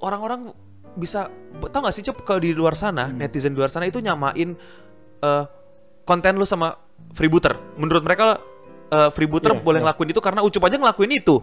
orang-orang 0.00 0.52
bisa 0.96 1.28
tau 1.68 1.80
gak 1.84 1.92
sih 1.92 2.00
cep 2.00 2.16
kalau 2.24 2.40
di 2.40 2.56
luar 2.56 2.72
sana 2.72 3.10
Hmm. 3.12 3.20
netizen 3.20 3.52
di 3.52 3.60
luar 3.60 3.68
sana 3.68 3.84
itu 3.84 4.00
nyamain 4.00 4.56
eh, 5.20 5.44
konten 6.04 6.34
lu 6.38 6.46
sama 6.48 6.76
freebooter. 7.12 7.56
Menurut 7.76 8.04
mereka 8.04 8.40
eh, 8.88 9.10
freebooter 9.12 9.52
Iya, 9.56 9.60
boleh 9.60 9.78
iya. 9.80 9.84
ngelakuin 9.90 10.10
itu 10.14 10.20
karena 10.22 10.40
ucup 10.46 10.62
aja 10.64 10.76
ngelakuin 10.78 11.12
itu. 11.18 11.36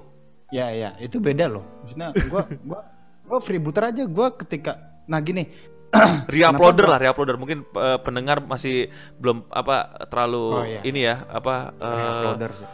Ya 0.54 0.70
ya 0.70 0.94
itu 1.02 1.18
beda 1.18 1.50
loh. 1.50 1.66
Maksudnya 1.84 2.14
gua 2.30 2.42
gua 2.62 2.80
gua 3.26 3.40
freebooter 3.42 3.84
aja. 3.90 4.04
Gua 4.06 4.32
ketika 4.34 4.78
nah 5.04 5.20
gini 5.20 5.52
Reuploader 6.34 6.86
lah, 6.90 7.00
reuploader. 7.00 7.38
Mungkin 7.38 7.70
eh, 7.70 8.00
pendengar 8.02 8.42
masih 8.42 8.90
belum 9.18 9.46
apa 9.48 10.08
terlalu 10.10 10.46
Oh, 10.50 10.66
iya. 10.66 10.82
ini 10.82 11.06
ya, 11.06 11.22
apa 11.30 11.70
eh, 11.78 12.50
sih. 12.54 12.68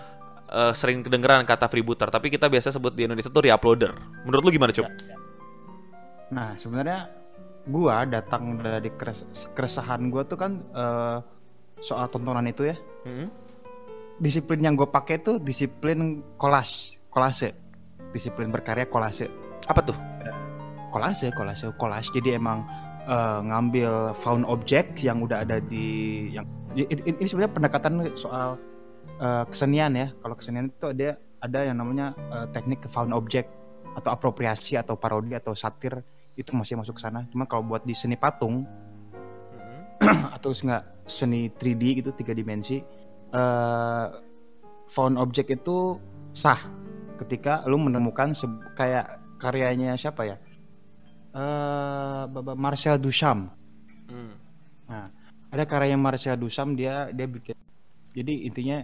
eh, 0.49 0.73
sering 0.73 1.03
kedengeran 1.03 1.43
kata 1.43 1.67
freebooter, 1.67 2.08
tapi 2.08 2.32
kita 2.32 2.47
biasa 2.47 2.71
sebut 2.71 2.95
di 2.95 3.03
Indonesia 3.03 3.27
tuh 3.27 3.43
reuploader. 3.43 3.91
Menurut 4.23 4.43
lu 4.47 4.51
gimana, 4.55 4.71
Cup? 4.71 4.88
Nah, 6.32 6.55
sebenarnya 6.55 7.10
gua 7.67 8.08
datang 8.08 8.55
dari 8.58 8.89
keres- 8.95 9.27
keresahan 9.51 10.08
gua 10.08 10.23
tuh 10.23 10.38
kan 10.39 10.51
eh, 10.71 11.17
soal 11.84 12.08
tontonan 12.08 12.47
itu 12.47 12.71
ya. 12.71 12.75
Hmm? 13.03 13.27
Disiplin 14.19 14.60
yang 14.60 14.75
gue 14.75 14.84
pakai 14.84 15.23
tuh 15.23 15.39
disiplin 15.39 16.19
kolase, 16.36 16.99
kolase. 17.08 17.55
Disiplin 18.12 18.51
berkarya 18.51 18.84
kolase. 18.84 19.32
Apa 19.63 19.79
tuh? 19.79 19.95
collage 20.89 21.29
collage 21.32 21.69
collage 21.77 22.10
jadi 22.12 22.36
emang 22.36 22.65
eh, 23.10 23.39
ngambil 23.41 24.13
found 24.13 24.45
object 24.45 25.02
yang 25.02 25.26
udah 25.26 25.41
ada 25.41 25.58
di 25.58 26.30
yang 26.30 26.45
ini, 26.78 27.26
sebenarnya 27.26 27.54
pendekatan 27.58 27.93
soal 28.13 28.62
eh, 29.17 29.43
kesenian 29.50 29.98
ya. 29.98 30.08
Kalau 30.22 30.36
kesenian 30.38 30.69
itu 30.69 30.86
ada 30.93 31.17
ada 31.41 31.60
yang 31.65 31.82
namanya 31.82 32.13
eh, 32.30 32.45
teknik 32.54 32.86
found 32.93 33.12
object 33.12 33.50
atau 33.98 34.13
apropriasi 34.13 34.78
atau 34.78 34.93
parodi 34.93 35.34
atau 35.34 35.58
satir 35.58 36.06
itu 36.38 36.54
masih 36.54 36.78
masuk 36.78 36.95
ke 36.95 37.02
sana. 37.02 37.26
Cuma 37.34 37.50
kalau 37.50 37.65
buat 37.65 37.84
di 37.84 37.98
seni 37.98 38.15
patung 38.15 38.63
atau 40.38 40.54
enggak 40.54 40.86
seni 41.10 41.50
3D 41.50 42.06
gitu 42.06 42.10
tiga 42.13 42.38
dimensi 42.38 42.80
eh 43.30 44.08
found 44.89 45.22
object 45.22 45.54
itu 45.54 46.02
sah 46.34 46.58
ketika 47.22 47.62
lu 47.69 47.78
menemukan 47.78 48.34
se- 48.34 48.62
kayak 48.74 49.22
karyanya 49.38 49.93
siapa 49.93 50.26
ya 50.26 50.36
eh 51.30 52.24
Baba 52.28 52.54
Marcel 52.54 52.98
Duchamp 52.98 53.56
Hmm. 54.10 54.34
nah 54.89 55.06
ada 55.54 55.63
karyanya 55.70 56.02
Marcel 56.02 56.34
Duchamp 56.34 56.74
dia 56.74 57.13
dia 57.13 57.30
bikin 57.30 57.54
jadi 58.10 58.34
intinya 58.50 58.82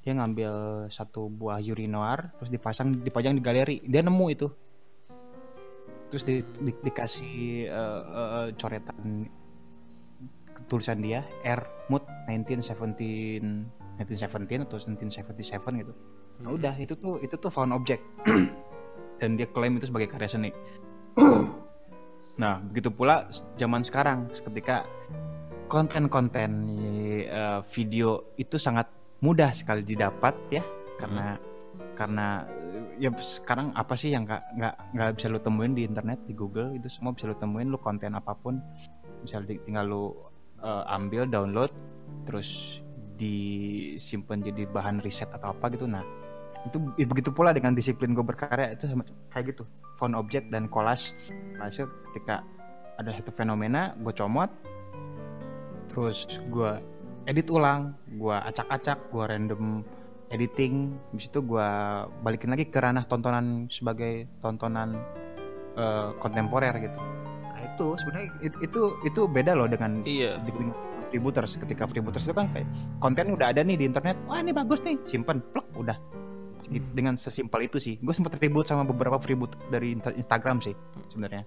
dia 0.00 0.12
ngambil 0.16 0.52
satu 0.88 1.28
buah 1.28 1.60
urinoir 1.60 2.32
terus 2.40 2.48
dipasang 2.48 3.04
dipajang 3.04 3.36
di 3.36 3.42
galeri 3.44 3.76
dia 3.84 4.00
nemu 4.00 4.26
itu 4.32 4.48
terus 6.08 6.24
di, 6.24 6.40
di- 6.40 6.80
dikasih 6.80 7.68
eh, 7.68 8.00
eh, 8.08 8.46
coretan 8.56 9.28
tulisan 10.68 11.04
dia 11.04 11.20
R 11.44 11.60
Mood 11.92 12.04
1917 12.32 14.00
1917 14.00 14.64
atau 14.64 14.80
1977 14.80 15.80
gitu. 15.84 15.92
Nah 16.40 16.48
udah 16.48 16.74
itu 16.80 16.96
tuh 16.96 17.20
itu 17.20 17.36
tuh 17.36 17.52
found 17.52 17.76
object 17.76 18.00
dan 19.20 19.36
dia 19.36 19.44
klaim 19.52 19.76
itu 19.76 19.92
sebagai 19.92 20.08
karya 20.08 20.32
seni. 20.32 20.50
nah 22.40 22.58
begitu 22.60 22.88
pula 22.88 23.28
zaman 23.60 23.84
sekarang 23.84 24.28
ketika 24.32 24.88
konten-konten 25.68 26.68
eh, 27.28 27.60
video 27.72 28.32
itu 28.36 28.56
sangat 28.56 28.88
mudah 29.22 29.54
sekali 29.54 29.86
didapat 29.86 30.34
ya 30.50 30.64
karena 31.00 31.36
karena 31.96 32.44
eh, 32.98 33.08
ya 33.08 33.10
sekarang 33.16 33.72
apa 33.72 33.94
sih 33.96 34.12
yang 34.12 34.28
nggak 34.28 34.42
nggak 34.58 34.74
nggak 34.96 35.10
bisa 35.16 35.26
lu 35.32 35.40
temuin 35.40 35.72
di 35.72 35.84
internet 35.88 36.20
di 36.28 36.34
Google 36.36 36.76
itu 36.76 36.88
semua 36.88 37.16
bisa 37.16 37.30
lu 37.30 37.36
temuin 37.36 37.68
lu 37.68 37.78
konten 37.80 38.12
apa 38.16 38.36
pun 38.36 38.60
bisa 39.22 39.40
di- 39.44 39.60
tinggal 39.64 39.88
lu 39.88 40.04
eh, 40.60 40.84
ambil 40.92 41.28
download 41.28 41.72
terus 42.28 42.80
disimpan 43.16 44.42
jadi 44.42 44.66
bahan 44.66 44.98
riset 44.98 45.30
atau 45.30 45.54
apa 45.54 45.70
gitu. 45.70 45.86
Nah 45.86 46.02
itu 46.62 46.76
i- 46.96 47.08
begitu 47.08 47.30
pula 47.30 47.50
dengan 47.50 47.72
disiplin 47.72 48.12
gue 48.12 48.22
berkarya 48.22 48.72
itu 48.72 48.86
sama 48.86 49.02
kayak 49.28 49.54
gitu. 49.54 49.66
Found 49.98 50.14
object 50.14 50.48
dan 50.48 50.66
collage. 50.66 51.10
Hasil 51.58 51.90
ketika 52.10 52.46
ada 52.96 53.10
satu 53.10 53.30
fenomena 53.32 53.94
gue 53.98 54.12
comot. 54.12 54.50
Terus 55.90 56.24
gue 56.48 56.70
edit 57.26 57.48
ulang 57.50 57.94
gue 58.08 58.32
acak-acak 58.34 58.98
gue 59.10 59.24
random 59.26 59.62
editing. 60.30 60.96
Habis 61.12 61.28
itu 61.28 61.38
gue 61.40 61.68
balikin 62.22 62.50
lagi 62.50 62.64
ke 62.66 62.78
ranah 62.78 63.04
tontonan 63.04 63.68
sebagai 63.68 64.30
tontonan 64.40 64.96
eh, 65.72 66.10
kontemporer 66.20 66.72
gitu. 66.78 66.98
Nah 67.48 67.60
itu 67.64 67.86
sebenarnya 67.96 68.28
it- 68.40 68.60
itu 68.60 68.80
itu 69.02 69.20
beda 69.24 69.56
loh 69.56 69.64
dengan 69.66 70.04
Iya. 70.04 70.36
dengan 70.44 70.72
freebooters. 71.08 71.56
Ketika 71.56 71.84
freebooters 71.84 72.24
itu 72.24 72.32
kan 72.32 72.48
kayak 72.52 72.68
konten 72.96 73.32
udah 73.32 73.52
ada 73.52 73.60
nih 73.60 73.76
di 73.76 73.84
internet. 73.84 74.16
Wah 74.28 74.40
ini 74.40 74.52
bagus 74.52 74.80
nih. 74.80 74.96
Simpen 75.04 75.40
plek 75.52 75.64
udah 75.76 75.96
Segitu- 76.62 76.90
dengan 76.92 77.14
sesimpel 77.14 77.66
itu 77.66 77.76
sih 77.76 77.98
gue 77.98 78.10
sempat 78.10 78.38
ribut 78.38 78.62
sama 78.62 78.82
beberapa 78.82 79.18
freeboot 79.18 79.58
dari 79.66 79.92
Insta- 79.92 80.14
Instagram 80.14 80.58
sih 80.58 80.74
sebenarnya 81.08 81.42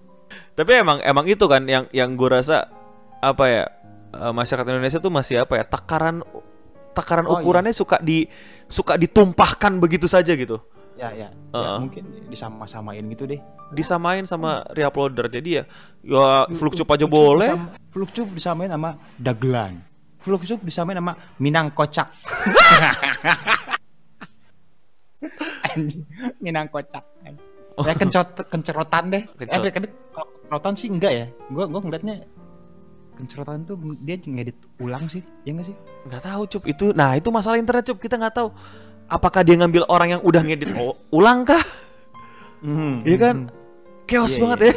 Tapi 0.51 0.71
emang 0.75 0.99
emang 0.99 1.23
itu 1.25 1.45
kan 1.45 1.63
yang 1.63 1.87
yang 1.89 2.13
gue 2.13 2.27
rasa 2.27 2.67
apa 3.17 3.43
ya 3.45 3.63
eh, 4.11 4.33
masyarakat 4.33 4.67
Indonesia 4.67 4.99
tuh 4.99 5.09
masih 5.09 5.41
apa 5.41 5.55
ya 5.55 5.63
takaran 5.63 6.19
takaran 6.91 7.23
Oh, 7.23 7.35
iya. 7.35 7.41
ukurannya 7.41 7.71
suka 7.71 7.99
di 7.99 8.27
suka 8.65 8.95
ditumpahkan 8.95 9.77
begitu 9.77 10.05
saja 10.05 10.31
gitu. 10.31 10.59
ya 10.95 11.11
ya, 11.11 11.27
ya 11.27 11.29
Heeh. 11.51 11.77
mungkin 11.77 12.03
disama-samain 12.27 13.03
gitu 13.05 13.23
deh 13.25 13.39
Disamain 13.67 14.23
sama 14.23 14.63
reuploader. 14.71 15.27
Jadi 15.27 15.57
ya 15.57 15.63
ya 16.01 16.45
Fluxcup 16.49 16.87
aja 16.87 17.03
boleh. 17.03 17.49
Flukcup 17.89 18.31
disamain 18.31 18.69
sama 18.69 18.95
dagelan 19.15 19.83
Flukcup 20.17 20.61
disamain 20.61 20.95
sama 20.95 21.13
Minang 21.35 21.69
kocak 21.69 22.07
Anjing, 25.71 26.03
Minang 26.39 26.67
kocak 26.71 27.03
ya 27.83 27.95
kencot 27.99 28.27
kencerotan 28.47 29.03
deh. 29.11 29.23
Kencot. 29.35 29.59
eh 29.67 29.71
kan 29.73 29.83
kencerotan 30.15 30.73
sih 30.79 30.87
enggak 30.87 31.11
ya. 31.11 31.25
Gua 31.51 31.67
gua 31.67 31.81
ngeliatnya 31.83 32.23
kencerotan 33.15 33.67
tuh 33.67 33.75
dia 34.03 34.15
ngedit 34.15 34.55
ulang 34.79 35.11
sih 35.11 35.19
ya 35.43 35.51
enggak 35.51 35.67
sih? 35.73 35.75
Nggak 36.07 36.21
tahu 36.23 36.41
cup. 36.47 36.63
Itu 36.63 36.85
nah 36.95 37.19
itu 37.19 37.27
masalah 37.35 37.59
internet 37.59 37.83
cup. 37.91 37.99
Kita 37.99 38.15
nggak 38.15 38.35
tahu 38.39 38.47
apakah 39.11 39.43
dia 39.43 39.59
ngambil 39.59 39.83
orang 39.91 40.15
yang 40.15 40.21
udah 40.23 40.41
ngedit 40.45 40.71
ulang 41.11 41.43
kah? 41.43 41.63
Iya 43.03 43.17
kan? 43.19 43.35
chaos 44.05 44.37
Iya, 44.37 44.41
banget 44.41 44.59
iya. 44.61 44.69
ya. 44.69 44.73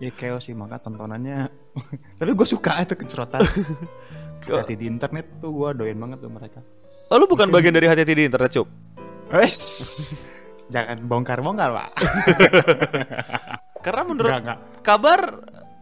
Ya 0.00 0.10
chaos 0.12 0.42
sih. 0.44 0.52
Maka 0.52 0.76
tontonannya 0.82 1.48
tapi 2.20 2.30
gue 2.36 2.46
suka 2.48 2.84
itu 2.84 2.98
kencerotan 2.98 3.40
hati 4.50 4.74
di 4.74 4.90
internet 4.90 5.38
tuh 5.38 5.54
gue 5.54 5.70
doyan 5.72 5.96
banget 5.96 6.18
tuh 6.20 6.32
mereka. 6.32 6.60
Oh, 7.10 7.18
lu 7.18 7.26
bukan 7.26 7.50
bagian 7.50 7.74
dari 7.74 7.90
hati-hati 7.90 8.14
di 8.14 8.24
internet 8.26 8.50
cup 8.54 8.66
Wes, 9.30 9.58
jangan 10.74 10.98
bongkar-bongkar 11.06 11.70
pak. 11.70 11.90
Karena 13.86 14.02
menurut 14.02 14.34
enggak. 14.34 14.58
kabar 14.82 15.20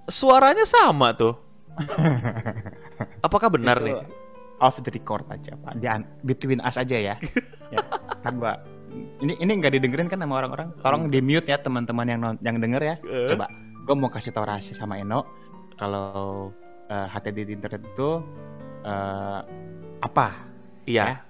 suaranya 0.04 0.68
sama 0.68 1.16
tuh. 1.16 1.32
Apakah 3.26 3.48
benar 3.48 3.80
Itu 3.80 3.87
nih? 3.88 3.94
off 4.61 4.76
the 4.84 4.92
record 4.92 5.24
aja 5.32 5.56
pak. 5.56 5.80
Di 5.80 5.88
between 6.28 6.61
us 6.61 6.76
aja 6.76 6.96
ya, 6.98 7.14
ya 7.74 7.78
kan 8.20 8.37
ini 9.24 9.32
ini 9.40 9.50
nggak 9.56 9.80
didengerin 9.80 10.12
kan 10.12 10.20
sama 10.20 10.44
orang-orang? 10.44 10.68
Tolong 10.84 11.08
di 11.08 11.24
mute 11.24 11.48
ya 11.48 11.56
teman-teman 11.56 12.04
yang 12.04 12.20
non- 12.20 12.40
yang 12.44 12.61
denger 12.61 12.82
ya. 12.84 12.96
Eh. 13.00 13.32
coba 13.32 13.48
gue 13.88 13.94
mau 13.96 14.12
kasih 14.12 14.37
tau 14.37 14.44
rahasia 14.44 14.76
sama 14.76 15.00
Eno. 15.00 15.24
Kalau 15.80 16.52
eh, 16.90 17.06
HTD 17.16 17.48
di 17.48 17.52
internet 17.56 17.80
itu 17.96 18.20
eh, 18.84 19.40
apa? 20.04 20.26
Iya. 20.84 21.24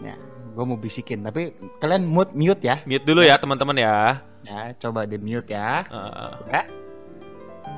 Ya 0.00 0.16
gue 0.50 0.64
mau 0.66 0.78
bisikin 0.78 1.22
tapi 1.22 1.54
kalian 1.78 2.04
mute 2.06 2.34
mute 2.34 2.62
ya. 2.62 2.82
Mute 2.82 3.06
dulu 3.06 3.22
ya 3.22 3.38
teman-teman 3.38 3.76
ya. 3.78 4.22
Ya 4.42 4.74
coba 4.82 5.06
di 5.06 5.16
mute 5.16 5.50
ya. 5.50 5.86
Ya. 6.50 6.62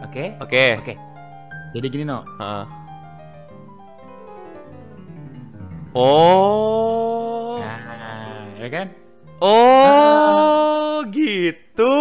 Oke. 0.02 0.24
Oke. 0.40 0.64
Oke. 0.80 0.94
Jadi 1.72 1.86
gini 1.88 2.04
no 2.04 2.24
Heeh. 2.40 2.64
oh. 5.96 7.56
Nah 7.60 8.56
ya 8.60 8.68
kan? 8.68 8.86
Oh 9.42 11.02
gitu. 11.10 11.96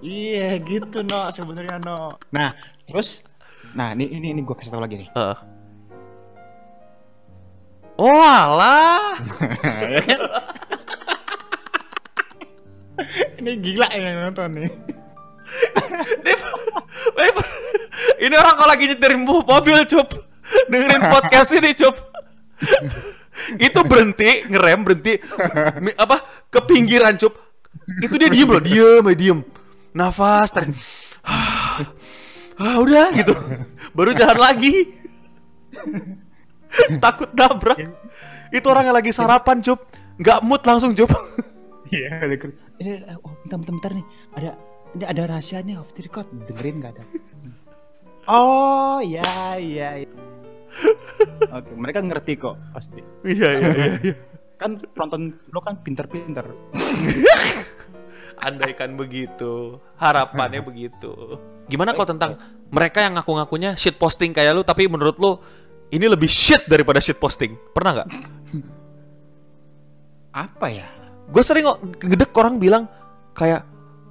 Iya 0.00 0.56
gitu 0.64 1.04
no 1.04 1.28
sebenarnya 1.28 1.76
no. 1.82 2.16
Nah 2.32 2.56
terus, 2.88 3.22
nah 3.76 3.92
ini 3.92 4.10
ini 4.10 4.32
ini 4.34 4.40
gue 4.42 4.56
kasih 4.56 4.72
tau 4.72 4.82
lagi 4.82 4.96
nih. 4.96 5.10
Heeh. 5.12 5.49
Oh 8.00 8.20
alah 8.24 9.20
Ya 9.92 10.00
kan? 10.00 10.20
ini 13.40 13.52
gila 13.60 13.88
yang 13.92 14.28
nonton 14.28 14.48
nih. 14.60 14.68
ini 18.20 18.34
orang 18.36 18.54
kalau 18.60 18.70
lagi 18.70 18.84
nyetir 18.92 19.16
mo- 19.16 19.44
mobil 19.44 19.78
cup. 19.88 20.08
Dengerin 20.68 21.08
podcast 21.08 21.50
ini 21.56 21.72
cup. 21.72 21.96
Itu 23.56 23.80
berhenti 23.88 24.44
ngerem 24.52 24.84
berhenti. 24.84 25.16
Apa? 25.96 26.20
Ke 26.52 26.60
pinggiran 26.60 27.16
cup. 27.16 27.32
Itu 28.04 28.20
dia 28.20 28.28
diem 28.28 28.48
loh 28.48 28.60
diem 28.62 29.00
aja 29.00 29.16
diem. 29.16 29.40
Nafas 29.96 30.52
tarik. 30.52 30.76
Ah 32.60 32.76
udah 32.76 33.16
gitu. 33.16 33.32
Baru 33.96 34.12
jalan 34.12 34.38
lagi 34.38 34.92
takut 37.04 37.30
nabrak 37.34 37.78
itu 38.50 38.66
orang 38.66 38.90
yang 38.90 38.96
lagi 38.96 39.10
sarapan 39.10 39.62
cup 39.62 39.86
nggak 40.20 40.38
mood 40.42 40.62
langsung 40.62 40.92
cup 40.94 41.10
Iya. 41.90 42.22
Ini 42.78 43.02
eh, 43.02 43.18
oh 43.18 43.34
bentar 43.42 43.58
bentar 43.58 43.74
bentar 43.74 43.92
nih 43.98 44.06
ada 44.38 44.50
ini 44.94 45.04
ada 45.06 45.22
rahasianya 45.26 45.82
off 45.82 45.90
the 45.98 46.06
record 46.06 46.26
dengerin 46.46 46.78
nggak 46.78 46.92
ada. 46.94 47.04
Oh 48.30 49.02
iya 49.02 49.58
iya. 49.58 50.06
iya. 50.06 50.10
Oke 51.50 51.74
mereka 51.74 51.98
ngerti 51.98 52.38
kok 52.38 52.54
pasti. 52.70 53.02
iya 53.26 53.48
iya 53.58 53.70
iya 53.74 53.86
iya. 54.06 54.14
Kan 54.54 54.78
penonton 54.94 55.34
lo 55.50 55.60
kan 55.66 55.82
pinter-pinter. 55.82 56.46
Andaikan 58.40 58.96
begitu, 58.96 59.76
harapannya 60.00 60.64
begitu. 60.64 61.36
Gimana 61.68 61.92
kalau 61.92 62.08
tentang 62.08 62.40
mereka 62.72 63.04
yang 63.04 63.20
ngaku-ngakunya 63.20 63.76
shit 63.76 64.00
posting 64.00 64.32
kayak 64.32 64.56
lu, 64.56 64.64
tapi 64.64 64.88
menurut 64.88 65.20
lu 65.20 65.36
ini 65.90 66.06
lebih 66.06 66.30
shit 66.30 66.66
daripada 66.70 67.02
shit 67.02 67.18
posting? 67.18 67.58
Pernah 67.74 68.02
nggak? 68.02 68.08
Apa 70.30 70.66
ya? 70.70 70.86
Gue 71.30 71.42
sering 71.42 71.66
ngedek 72.02 72.34
orang 72.34 72.58
bilang 72.58 72.86
kayak 73.34 73.66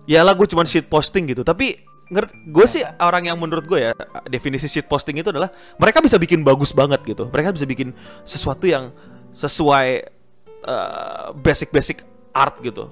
ya 0.09 0.25
lah 0.25 0.33
gue 0.33 0.47
cuma 0.49 0.65
shit 0.65 0.89
posting 0.89 1.29
gitu 1.29 1.45
tapi 1.45 1.85
gue 2.49 2.65
sih 2.65 2.81
orang 2.97 3.29
yang 3.29 3.37
menurut 3.37 3.69
gue 3.69 3.77
ya 3.77 3.93
definisi 4.25 4.65
shit 4.65 4.89
posting 4.89 5.21
itu 5.21 5.29
adalah 5.29 5.53
mereka 5.77 6.01
bisa 6.01 6.17
bikin 6.17 6.41
bagus 6.41 6.73
banget 6.73 7.05
gitu 7.05 7.29
mereka 7.29 7.53
bisa 7.53 7.69
bikin 7.69 7.93
sesuatu 8.25 8.65
yang 8.65 8.89
sesuai 9.37 10.09
uh, 10.65 11.29
basic-basic 11.37 12.01
art 12.33 12.57
gitu 12.65 12.89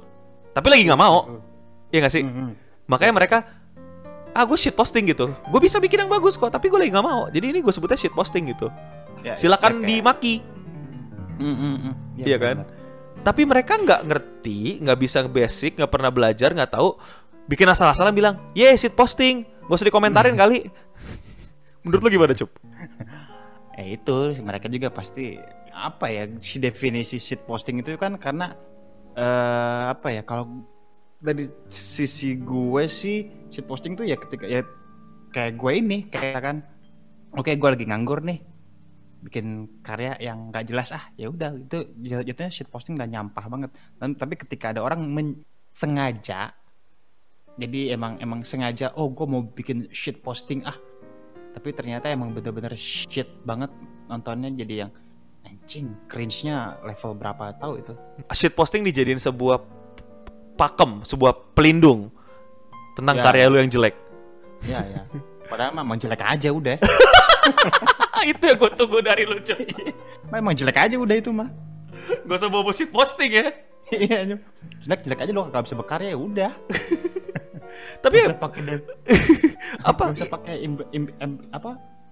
tapi 0.53 0.69
lagi 0.69 0.85
nggak 0.85 1.01
mau 1.01 1.41
ya 1.89 2.05
nggak 2.05 2.13
sih 2.13 2.21
Mm-mm. 2.21 2.53
makanya 2.85 3.13
mereka 3.17 3.37
ah 4.31 4.43
gue 4.43 4.55
shit 4.55 4.71
posting 4.71 5.05
gitu. 5.05 5.31
Gue 5.47 5.59
bisa 5.59 5.77
bikin 5.77 6.03
yang 6.03 6.09
bagus 6.09 6.35
kok 6.35 6.49
tapi 6.49 6.67
gue 6.67 6.77
lagi 6.77 6.89
nggak 6.89 7.03
mau. 7.03 7.27
Jadi 7.27 7.45
ini 7.47 7.59
gue 7.59 7.69
sebutnya 7.69 7.95
shit 7.95 8.11
posting 8.11 8.49
gitu. 8.49 8.67
Ya, 9.21 9.33
silakan 9.35 9.77
ya, 9.77 9.77
kayak- 9.77 9.89
dimaki. 9.89 10.33
Mm, 11.37 11.45
mm, 11.45 11.75
mm. 11.77 11.93
Ya, 12.17 12.25
Iya 12.25 12.37
kan? 12.37 12.57
benar. 12.63 12.75
tapi 13.17 13.43
mereka 13.43 13.75
nggak 13.75 14.01
ngerti 14.07 14.59
nggak 14.79 14.97
bisa 14.97 15.19
basic 15.25 15.75
nggak 15.75 15.91
pernah 15.91 16.07
belajar 16.07 16.49
nggak 16.49 16.71
tahu. 16.71 16.95
Bikin 17.45 17.67
asal-asalan 17.67 18.11
bilang 18.11 18.35
ye 18.51 18.67
shit 18.73 18.91
posting. 18.91 19.43
Gak 19.67 19.75
usah 19.75 19.87
dikomentarin 19.87 20.35
kali. 20.39 20.67
Menurut 21.81 22.01
lu 22.01 22.09
gimana 22.09 22.31
cup? 22.31 22.51
Eh 23.77 23.93
itu. 23.93 24.17
Mereka 24.37 24.65
juga 24.67 24.89
pasti 24.89 25.37
apa 25.69 26.09
ya 26.09 26.25
si 26.39 26.57
definisi 26.57 27.15
shit 27.17 27.43
posting 27.43 27.77
itu 27.79 27.93
kan 27.93 28.17
karena 28.17 28.57
eh 29.13 29.83
apa 29.87 30.09
ya 30.09 30.21
kalau 30.21 30.65
dari 31.17 31.49
sisi 31.67 32.37
gue 32.37 32.83
sih 32.85 33.49
shit 33.49 33.65
posting 33.65 33.97
tuh 33.97 34.05
ya 34.05 34.17
ketika 34.17 34.45
ya 34.45 34.61
kayak 35.33 35.57
gue 35.57 35.71
ini 35.73 35.97
kayak 36.13 36.41
kan 36.41 36.57
oke 37.33 37.49
gue 37.49 37.69
lagi 37.73 37.85
nganggur 37.89 38.21
nih 38.21 38.39
bikin 39.17 39.81
karya 39.81 40.13
yang 40.21 40.53
gak 40.53 40.69
jelas 40.69 40.93
ah 40.93 41.09
ya 41.17 41.33
udah 41.33 41.57
itu 41.57 41.89
jat- 42.05 42.25
jatuhnya 42.25 42.51
shit 42.53 42.69
posting 42.69 43.01
udah 43.01 43.09
nyampah 43.09 43.45
banget. 43.49 43.73
Dan 43.97 44.13
tapi 44.13 44.37
ketika 44.37 44.69
ada 44.69 44.85
orang 44.85 45.09
men- 45.09 45.41
sengaja 45.73 46.53
jadi 47.57 47.97
emang 47.97 48.21
emang 48.21 48.45
sengaja 48.45 48.93
oh 48.93 49.09
gue 49.09 49.25
mau 49.25 49.41
bikin 49.41 49.89
shit 49.89 50.21
posting 50.21 50.61
ah 50.69 50.77
tapi 51.57 51.73
ternyata 51.73 52.13
emang 52.13 52.29
bener-bener 52.29 52.77
shit 52.77 53.25
banget 53.41 53.73
nontonnya 54.05 54.53
jadi 54.53 54.85
yang 54.85 54.91
anjing 55.47 55.95
cringe-nya 56.05 56.77
level 56.83 57.15
berapa 57.15 57.55
tahu 57.57 57.79
itu. 57.81 57.93
Shit 58.35 58.53
posting 58.53 58.83
dijadiin 58.83 59.17
sebuah 59.17 59.63
pakem 60.57 61.05
sebuah 61.05 61.53
pelindung 61.53 62.09
tentang 62.97 63.21
Ya. 63.21 63.23
karya 63.23 63.45
lu 63.47 63.61
yang 63.61 63.69
jelek. 63.69 63.93
Ya 64.65 64.81
ya. 64.81 65.01
Padahal 65.47 65.77
emang 65.77 66.01
jelek 66.01 66.19
aja 66.19 66.49
udah. 66.49 66.75
Itu 68.33 68.43
yang 68.43 68.57
gue 68.59 68.71
tunggu 68.75 68.99
dari 68.99 69.23
lu 69.23 69.37
cup 69.39 69.61
emang 70.41 70.57
jelek 70.57 70.75
aja 70.75 70.95
udah 70.97 71.15
itu 71.15 71.29
mah. 71.31 71.47
Gak 72.27 72.35
usah 72.41 72.49
bawa 72.49 72.73
shit 72.73 72.89
posting 72.89 73.31
ya. 73.31 73.47
Iya 73.87 74.35
jelek 74.83 75.07
jelek 75.07 75.19
aja 75.23 75.31
lo 75.31 75.47
gak 75.47 75.63
bisa 75.63 75.77
berkarya 75.77 76.11
ya 76.11 76.19
udah. 76.19 76.51
Tapi 78.03 78.15
bisa 78.19 78.35
pakai 78.35 78.61
dan 78.65 78.79
apa? 79.85 80.03
Bisa 80.11 80.25
pakai 80.27 80.65
apa 81.53 81.71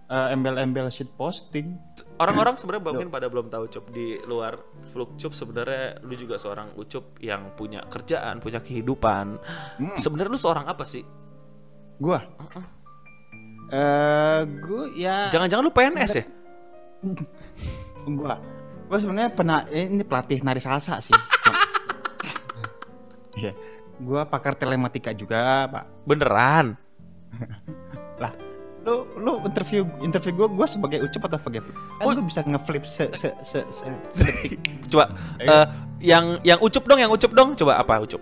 eh, 0.09 0.33
embel-embel 0.33 0.87
shit 0.93 1.09
posting. 1.17 1.77
Orang-orang 2.21 2.55
sebenarnya 2.55 2.83
mungkin 2.95 3.09
pada 3.11 3.27
belum 3.27 3.51
tahu 3.51 3.65
cup 3.67 3.85
di 3.91 4.21
luar 4.23 4.55
fluk 4.93 5.17
cup. 5.19 5.33
Sebenarnya 5.35 5.99
lu 6.05 6.13
juga 6.15 6.39
seorang 6.39 6.71
ucup 6.77 7.19
yang 7.19 7.51
punya 7.57 7.83
kerjaan 7.89 8.39
punya 8.39 8.61
kehidupan. 8.61 9.35
Hmm. 9.81 9.97
sebenarnya 9.97 10.31
lu 10.31 10.39
seorang 10.39 10.65
apa 10.69 10.83
sih? 10.87 11.03
Gua? 11.99 12.21
Eh 13.73 14.41
gua 14.61 14.83
ya 14.93 15.33
jangan-jangan 15.33 15.63
lu 15.65 15.73
PNS 15.73 16.11
ya? 16.15 16.25
Gua. 18.17 18.37
Gua 18.85 18.97
sebenarnya 19.01 19.31
pernah 19.33 19.65
eh, 19.73 19.89
ini 19.89 20.05
pelatih 20.05 20.39
nari 20.45 20.61
salsa 20.61 21.01
sih. 21.01 21.15
Iya. 23.35 23.51
gua 23.99 24.23
pakar 24.23 24.55
telematika 24.55 25.11
juga 25.11 25.67
pak. 25.67 26.07
Beneran? 26.07 26.79
Lah 28.23 28.44
lu 28.85 28.95
lu 29.17 29.41
interview 29.41 29.81
interview 29.99 30.31
gua 30.31 30.47
gua 30.47 30.67
sebagai 30.69 31.01
ucup 31.01 31.25
atau 31.25 31.37
sebagai 31.37 31.59
flip? 31.59 31.73
Kan 31.73 32.03
Oh. 32.03 32.13
gua 32.13 32.21
bisa 32.21 32.41
ngeflip 32.41 32.85
se 32.85 33.09
se 33.11 33.33
se, 33.41 33.59
se 33.65 33.85
sedetik. 34.13 34.61
Coba 34.93 35.09
eh, 35.37 35.65
yang 35.99 36.37
yang 36.41 36.59
ucup 36.59 36.85
dong 36.85 37.01
yang 37.01 37.09
ucup 37.09 37.31
dong. 37.31 37.57
Coba 37.57 37.81
apa 37.81 37.97
ucup? 37.99 38.21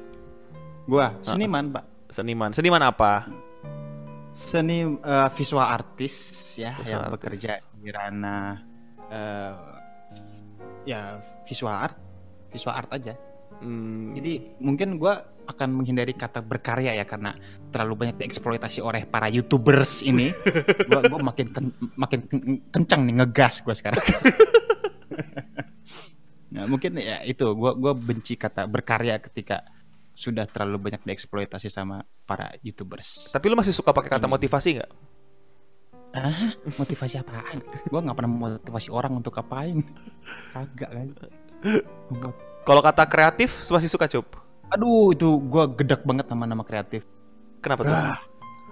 Gua 0.84 1.12
seniman 1.20 1.68
pak. 1.70 1.84
Seniman. 2.08 2.50
Seniman 2.50 2.80
apa? 2.82 3.28
Seni 4.32 4.82
eh, 4.88 5.30
visual 5.32 5.62
artis 5.62 6.16
ya 6.56 6.74
Visual 6.76 6.90
yang 6.90 7.02
artis. 7.06 7.14
bekerja 7.14 7.52
di 7.76 7.90
ranah 7.90 8.54
eh, 9.06 9.52
ya 10.86 11.02
visual 11.44 11.70
art. 11.72 11.98
Visual 12.50 12.72
art 12.72 12.90
aja. 12.90 13.14
Hmm, 13.60 14.14
Jadi 14.14 14.58
mungkin 14.58 14.96
gua 14.96 15.28
akan 15.44 15.70
menghindari 15.76 16.16
kata 16.16 16.40
berkarya 16.40 16.96
ya 16.96 17.04
karena 17.04 17.36
terlalu 17.70 18.06
banyak 18.06 18.16
dieksploitasi 18.20 18.80
oleh 18.80 19.04
para 19.04 19.28
youtubers 19.28 20.02
ini. 20.02 20.32
gua, 20.90 21.02
gua 21.06 21.20
makin 21.20 21.48
ken- 21.52 21.76
makin 21.96 22.20
ken- 22.28 22.62
kencang 22.72 23.02
nih 23.04 23.16
ngegas 23.24 23.62
gua 23.62 23.76
sekarang. 23.76 24.04
nah 26.54 26.70
mungkin 26.70 26.94
ya 27.02 27.26
itu 27.26 27.50
gua 27.58 27.74
gua 27.74 27.98
benci 27.98 28.38
kata 28.38 28.70
berkarya 28.70 29.18
ketika 29.18 29.66
sudah 30.14 30.46
terlalu 30.46 30.90
banyak 30.90 31.02
dieksploitasi 31.02 31.74
sama 31.74 32.06
para 32.30 32.54
youtubers. 32.62 33.34
tapi 33.34 33.50
lu 33.50 33.58
masih 33.58 33.74
suka 33.74 33.90
pakai 33.90 34.14
kata 34.14 34.30
Ini. 34.30 34.34
motivasi 34.38 34.70
nggak 34.78 34.92
Ah, 36.14 36.54
motivasi 36.78 37.18
apaan? 37.18 37.58
Gua 37.90 38.06
nggak 38.06 38.14
pernah 38.14 38.30
motivasi 38.62 38.94
orang 38.94 39.18
untuk 39.18 39.34
apain. 39.34 39.82
Kagak 40.54 40.94
kan. 40.94 41.08
Kalau 42.62 42.82
kata 42.86 43.04
kreatif 43.10 43.66
masih 43.66 43.90
suka 43.90 44.06
cup 44.06 44.38
Aduh, 44.72 45.12
itu 45.12 45.28
gua 45.44 45.68
gedek 45.68 46.04
banget 46.04 46.26
sama 46.28 46.44
nama 46.46 46.64
kreatif. 46.64 47.04
kenapa 47.60 47.82
tuh? 47.82 47.96
Ah, 47.96 48.20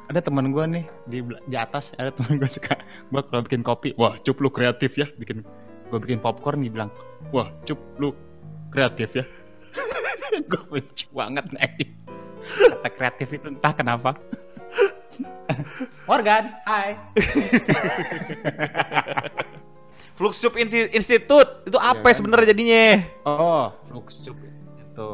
ada 0.07 0.19
teman 0.19 0.51
gua 0.51 0.67
nih 0.67 0.83
di 1.07 1.23
di 1.23 1.55
atas 1.55 1.95
ada 1.95 2.11
teman 2.11 2.35
gua 2.35 2.49
suka. 2.53 2.75
Gua 3.07 3.21
kalau 3.23 3.41
bikin 3.43 3.61
kopi 3.61 3.89
wah 3.95 4.15
cup 4.19 4.35
lu 4.39 4.47
kreatif 4.47 4.95
ya. 4.95 5.07
Bikin 5.15 5.43
gua 5.87 5.97
bikin 5.99 6.19
popcorn 6.19 6.59
dia 6.59 6.71
bilang 6.71 6.89
wah 7.31 7.47
cup 7.63 7.79
lu 7.97 8.11
kreatif 8.69 9.09
ya. 9.13 9.23
Gua 10.49 10.61
benci 10.69 11.05
banget 11.11 11.45
nih 11.51 11.71
kata 12.51 12.89
kreatif 12.89 13.27
itu 13.31 13.47
entah 13.47 13.71
kenapa. 13.71 14.11
Morgan 16.03 16.51
hai 16.63 16.95
Flux 20.17 20.37
Cup 20.37 20.53
Inti- 20.55 20.91
Institute 20.91 21.63
itu 21.63 21.75
apa 21.75 22.03
kan? 22.03 22.13
sebenarnya 22.15 22.47
jadinya? 22.51 22.83
Oh 23.23 23.71
flux 23.85 24.19
cup 24.21 24.35
itu 24.39 25.07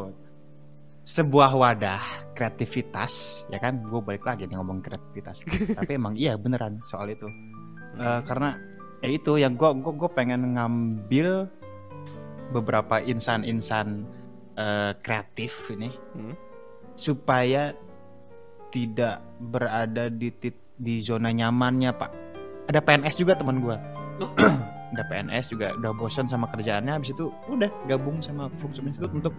sebuah 1.07 1.55
wadah 1.55 2.03
kreativitas 2.35 3.47
ya 3.47 3.63
kan? 3.63 3.79
Gue 3.87 4.03
balik 4.03 4.27
lagi 4.27 4.43
nih 4.43 4.59
ngomong 4.59 4.83
kreativitas. 4.83 5.39
Tapi 5.79 5.95
emang 5.95 6.19
iya 6.19 6.35
beneran 6.35 6.83
soal 6.83 7.07
itu. 7.07 7.31
Eh, 7.95 8.21
karena 8.27 8.59
ya 8.99 9.09
itu 9.09 9.39
yang 9.39 9.55
gue 9.55 9.71
gua, 9.79 9.93
gua 9.95 10.09
pengen 10.11 10.59
ngambil 10.59 11.47
beberapa 12.51 12.99
insan-insan 12.99 14.03
eh, 14.59 14.91
kreatif 14.99 15.71
ini 15.71 15.95
Hmm. 16.11 16.35
supaya 16.99 17.71
tidak 18.67 19.23
berada 19.39 20.11
di 20.11 20.27
tit- 20.33 20.75
di 20.75 20.99
zona 20.99 21.31
nyamannya 21.31 21.95
pak. 21.95 22.11
Ada 22.67 22.83
PNS 22.83 23.15
juga 23.15 23.39
teman 23.39 23.63
gue 23.63 23.77
ada 24.91 25.03
PNS 25.07 25.55
juga 25.55 25.71
udah 25.77 25.91
bosan 25.95 26.27
sama 26.27 26.51
kerjaannya 26.51 26.91
habis 26.91 27.15
itu 27.15 27.31
udah 27.47 27.71
gabung 27.87 28.19
sama 28.19 28.51
Flux 28.59 28.75
Institute 28.83 29.13
untuk 29.13 29.31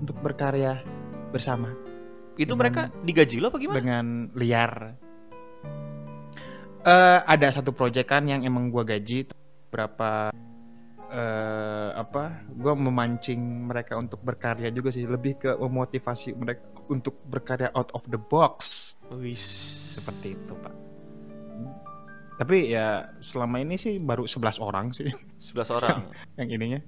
untuk 0.00 0.16
berkarya 0.18 0.80
bersama 1.30 1.70
itu 2.40 2.56
Dengan- 2.56 2.60
mereka 2.64 2.82
digaji 3.04 3.36
lo 3.36 3.52
apa 3.52 3.58
gimana 3.60 3.76
dengan 3.76 4.06
liar. 4.32 4.72
Eh 6.80 7.20
ada 7.20 7.48
satu 7.52 7.76
proyekan 7.76 8.24
yang 8.24 8.40
emang 8.48 8.72
gua 8.72 8.88
gaji 8.88 9.28
berapa 9.68 10.32
eh 11.12 11.90
apa? 11.92 12.48
Gua 12.56 12.72
memancing 12.72 13.68
mereka 13.68 14.00
untuk 14.00 14.24
berkarya 14.24 14.72
juga 14.72 14.88
sih, 14.88 15.04
lebih 15.04 15.36
ke 15.36 15.50
memotivasi 15.52 16.32
mereka 16.32 16.64
untuk 16.88 17.20
berkarya 17.28 17.68
out 17.76 17.92
of 17.92 18.08
the 18.08 18.16
box 18.16 18.96
Wis. 19.12 19.44
seperti 20.00 20.32
itu, 20.32 20.56
Pak. 20.56 20.74
Tapi 22.40 22.72
ya 22.72 23.04
selama 23.20 23.60
ini 23.60 23.76
sih 23.76 24.00
baru 24.00 24.24
11 24.24 24.64
orang 24.64 24.96
sih 24.96 25.12
11 25.44 25.76
orang 25.76 26.08
yang 26.40 26.48
ininya 26.48 26.80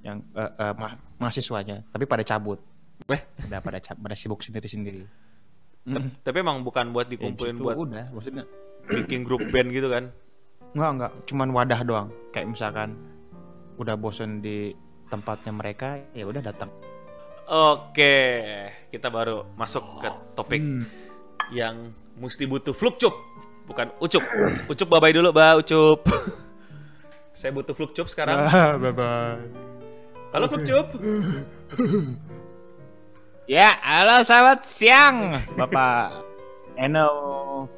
yang 0.00 0.22
eh, 0.32 0.52
eh, 0.52 0.74
ma- 0.74 0.98
mahasiswanya, 1.18 1.82
tapi 1.88 2.04
pada 2.04 2.22
cabut. 2.22 2.58
Weh. 3.04 3.22
Udah 3.40 3.58
pada 3.58 3.78
cab- 3.78 3.96
pada 3.96 4.12
sibuk 4.12 4.40
sendiri-sendiri. 4.40 5.06
T- 5.84 6.12
tapi 6.20 6.36
emang 6.38 6.60
bukan 6.60 6.90
buat 6.90 7.06
Ya, 7.06 7.14
dikumpulin 7.14 7.54
gitu, 7.54 7.64
buat 7.64 7.76
udah 7.78 8.06
maksudnya 8.10 8.44
bikin 8.84 9.22
grup 9.22 9.40
band 9.48 9.70
gitu 9.70 9.88
kan 9.88 10.12
Enggak, 10.68 10.90
enggak, 10.92 11.12
cuman 11.24 11.48
wadah 11.50 11.80
doang. 11.80 12.08
Kayak 12.28 12.52
misalkan 12.52 12.92
udah 13.76 13.94
bosen 13.94 14.38
di 14.38 14.76
tempatnya 15.06 15.48
mereka, 15.50 15.96
ya 16.12 16.24
udah 16.24 16.42
datang. 16.42 16.68
oke 17.46 18.14
kita 18.86 19.08
baru 19.08 19.48
masuk 19.54 19.80
ke 19.98 20.08
topik 20.34 20.60
Hmm. 20.60 20.84
yang 21.48 21.76
mesti 22.14 22.44
butuh 22.44 22.76
flukcup 22.76 23.16
bukan 23.64 23.88
ucup 23.98 24.20
ucup 24.68 24.84
bye 24.86 25.00
bye 25.00 25.14
dulu 25.14 25.30
ba 25.30 25.56
ucup 25.56 26.04
saya 27.32 27.48
butuh 27.48 27.72
flukcup 27.72 28.04
sekarang 28.04 28.36
bye 28.82 28.92
bye. 28.92 29.67
Halo 30.32 30.44
flukcup 30.48 30.86
Ya, 33.48 33.80
halo 33.80 34.20
selamat 34.20 34.60
siang, 34.68 35.40
Bapak 35.56 36.20
Eno 36.76 37.08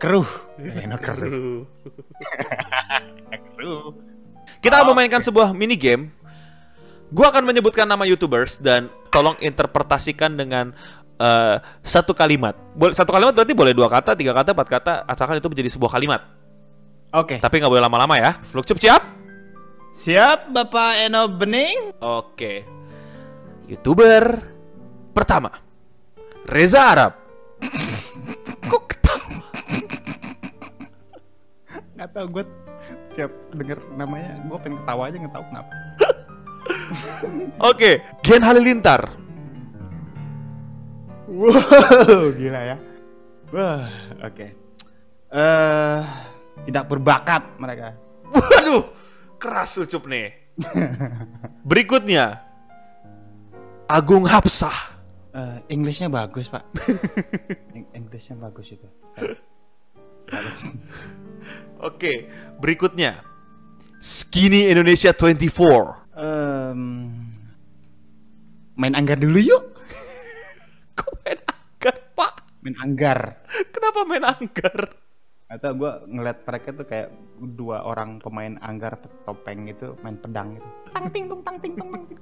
Kruh. 0.03 0.27
Eno 0.83 0.99
Kruh. 0.99 1.63
Kruh. 3.55 3.95
Kita 4.67 4.83
akan 4.83 4.91
memainkan 4.91 5.23
sebuah 5.23 5.55
mini 5.55 5.79
game. 5.79 6.11
Gua 7.15 7.31
akan 7.31 7.47
menyebutkan 7.47 7.87
nama 7.87 8.03
YouTubers 8.03 8.59
dan 8.59 8.91
tolong 9.15 9.39
interpretasikan 9.39 10.35
dengan 10.35 10.75
eh, 11.23 11.57
satu 11.87 12.19
kalimat. 12.19 12.59
Boleh 12.75 12.99
satu 12.99 13.15
kalimat 13.15 13.31
berarti 13.31 13.55
boleh 13.55 13.71
dua 13.71 13.87
kata, 13.87 14.19
tiga 14.19 14.35
kata, 14.35 14.51
empat 14.51 14.69
kata, 14.75 14.93
asalkan 15.07 15.39
itu 15.39 15.47
menjadi 15.47 15.71
sebuah 15.71 15.95
kalimat. 15.95 16.27
Oke, 17.15 17.39
Tapi 17.39 17.63
nggak 17.63 17.71
boleh 17.71 17.83
lama-lama 17.87 18.19
ya. 18.19 18.43
Flukcup 18.51 18.83
siap? 18.83 19.20
Siap 20.01 20.49
Bapak 20.49 21.05
Eno 21.05 21.29
Bening. 21.29 22.01
Oke. 22.01 22.65
YouTuber 23.69 24.25
pertama. 25.13 25.53
Reza 26.49 26.81
Arab. 26.89 27.13
Kok 28.71 28.85
ketawa? 28.89 29.45
Gak 32.01 32.09
tau 32.17 32.27
gue 32.33 32.45
tiap 33.13 33.33
denger 33.53 33.79
namanya 34.01 34.41
gue 34.49 34.59
pengen 34.65 34.81
ketawa 34.81 35.03
aja 35.13 35.17
nggak 35.21 35.35
tahu 35.37 35.45
kenapa. 35.53 35.73
Oke, 37.71 37.91
Gen 38.25 38.43
Halilintar. 38.43 39.03
Wow, 41.31 42.35
gila 42.35 42.61
ya. 42.75 42.77
Wah, 43.55 43.87
oke. 44.19 44.47
Eh, 45.31 46.01
tidak 46.67 46.85
berbakat 46.91 47.43
mereka. 47.63 47.95
Waduh, 48.35 48.83
keras 49.41 49.81
ucup 49.81 50.05
nih. 50.05 50.37
Berikutnya, 51.71 52.45
Agung 53.89 54.29
Hapsah. 54.29 55.01
Eh, 55.33 55.59
Inggrisnya 55.73 56.13
bagus 56.13 56.53
pak. 56.53 56.67
Inggrisnya 57.99 58.37
bagus 58.37 58.77
itu. 58.77 58.89
Oke, 61.89 62.29
berikutnya, 62.61 63.25
Skinny 63.99 64.69
Indonesia 64.69 65.17
24. 65.17 66.13
Em, 66.21 66.81
main 68.77 68.95
anggar 68.95 69.17
dulu 69.17 69.41
yuk. 69.41 69.65
Kok 70.93 71.25
main 71.25 71.41
anggar, 71.41 71.97
Pak? 72.13 72.33
Main 72.61 72.77
anggar. 72.85 73.21
Kenapa 73.73 74.05
main 74.05 74.25
anggar? 74.29 74.77
Atau 75.51 75.75
gue 75.75 75.93
ngeliat 76.07 76.47
mereka 76.47 76.69
tuh 76.71 76.87
kayak 76.87 77.11
dua 77.59 77.83
orang 77.83 78.23
pemain 78.23 78.55
anggar 78.63 78.95
topeng 79.27 79.67
gitu 79.67 79.99
main 79.99 80.15
pedang 80.15 80.55
gitu. 80.55 80.69
Tang 80.95 81.07
ting 81.11 81.27
tung 81.27 81.43
tang 81.43 81.59
ting 81.59 81.75
tung 81.75 81.91
tang 81.91 82.05
ting. 82.07 82.21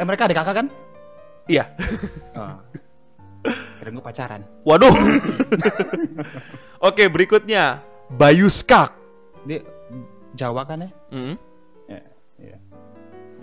eh 0.00 0.04
mereka 0.08 0.24
ada 0.24 0.40
kakak 0.40 0.54
kan? 0.64 0.66
Iya. 1.52 1.68
Oh. 2.32 2.56
Kira 3.76 3.90
gue 3.92 4.04
pacaran. 4.04 4.42
Waduh. 4.62 4.94
Oke, 6.88 7.10
berikutnya, 7.10 7.82
Bayu 8.08 8.46
Skak. 8.46 8.94
Dia 9.44 9.60
Jawa 10.38 10.62
kan 10.64 10.86
ya? 10.86 10.90
Hmm. 11.10 11.34
Ya, 11.90 12.00
ya. 12.38 12.58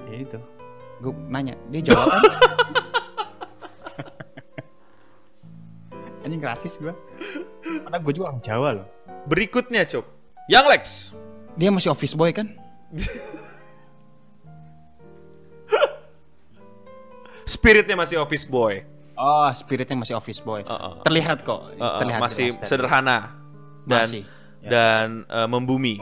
Ya 0.10 0.18
itu. 0.24 0.40
Gue 1.04 1.14
nanya, 1.28 1.54
dia 1.70 1.84
Jawa 1.84 2.08
kan? 2.08 2.24
Anjing 6.22 6.42
rasis 6.42 6.76
gue. 6.76 6.92
Karena 7.64 7.98
gue 8.04 8.14
juga 8.14 8.26
orang 8.34 8.42
Jawa 8.44 8.70
loh. 8.82 8.88
Berikutnya, 9.26 9.84
Cuk. 9.84 10.06
Yang 10.50 10.66
Lex. 10.68 10.84
Dia 11.56 11.70
masih 11.70 11.92
office 11.92 12.16
boy 12.16 12.32
kan? 12.32 12.48
Spiritnya 17.50 17.98
masih 17.98 18.22
office 18.22 18.46
boy. 18.46 18.86
Oh, 19.20 19.50
spiritnya 19.52 19.98
masih 20.00 20.16
office 20.16 20.40
boy. 20.40 20.64
Uh-uh. 20.64 21.02
Terlihat 21.04 21.44
kok. 21.44 21.76
Uh, 21.76 21.82
uh, 21.82 22.00
Terlihat 22.00 22.22
masih 22.24 22.54
jelas 22.54 22.62
dari- 22.62 22.70
sederhana 22.70 23.18
dan 23.84 24.06
Masih, 24.06 24.22
ya. 24.64 24.70
dan 24.70 25.06
uh, 25.28 25.48
membumi. 25.50 26.00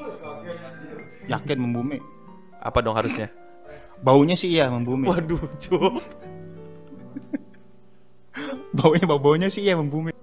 Yakin 1.25 1.57
membumi. 1.57 1.97
Apa 2.61 2.83
dong 2.83 2.93
harusnya? 2.93 3.31
Baunya 4.03 4.35
sih 4.37 4.53
iya 4.53 4.69
membumi. 4.69 5.07
Waduh, 5.09 5.39
Cuk. 5.57 6.03
Baunya 8.77 9.09
bau 9.09 9.17
baunya 9.17 9.49
sih 9.49 9.65
iya 9.65 9.73
membumi. 9.73 10.13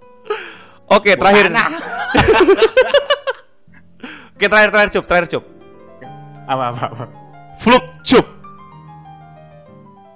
Oke, 0.87 1.19
terakhir. 1.19 1.51
Tanah. 1.51 1.75
Oke, 4.39 4.47
terakhir 4.47 4.71
terakhir 4.71 4.91
Cup, 4.95 5.05
terakhir 5.11 5.27
Cup. 5.35 5.45
Apa 6.47 6.65
apa 6.71 6.83
apa. 6.87 7.05
Fluk 7.59 7.83
Cup. 8.07 8.23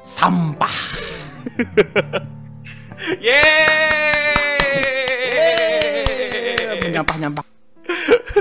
Sampah. 0.07 0.77
Yeay! 3.27 4.79
Menyampah 6.79 7.17
nyampah. 7.19 7.45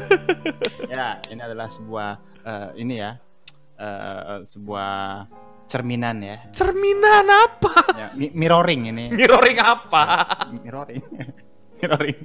ya, 0.93 1.17
ini 1.33 1.41
adalah 1.41 1.67
sebuah 1.71 2.09
eh, 2.45 2.69
ini 2.77 3.01
ya. 3.01 3.17
eh, 3.77 4.41
sebuah 4.45 5.25
cerminan 5.67 6.23
ya. 6.23 6.37
Cerminan 6.51 7.27
apa? 7.27 7.75
ya 7.93 8.07
mi- 8.15 8.31
mirroring 8.33 8.91
ini. 8.91 9.05
Mirroring 9.19 9.59
apa? 9.59 10.03
mirroring. 10.51 11.03
mirroring. 11.79 12.19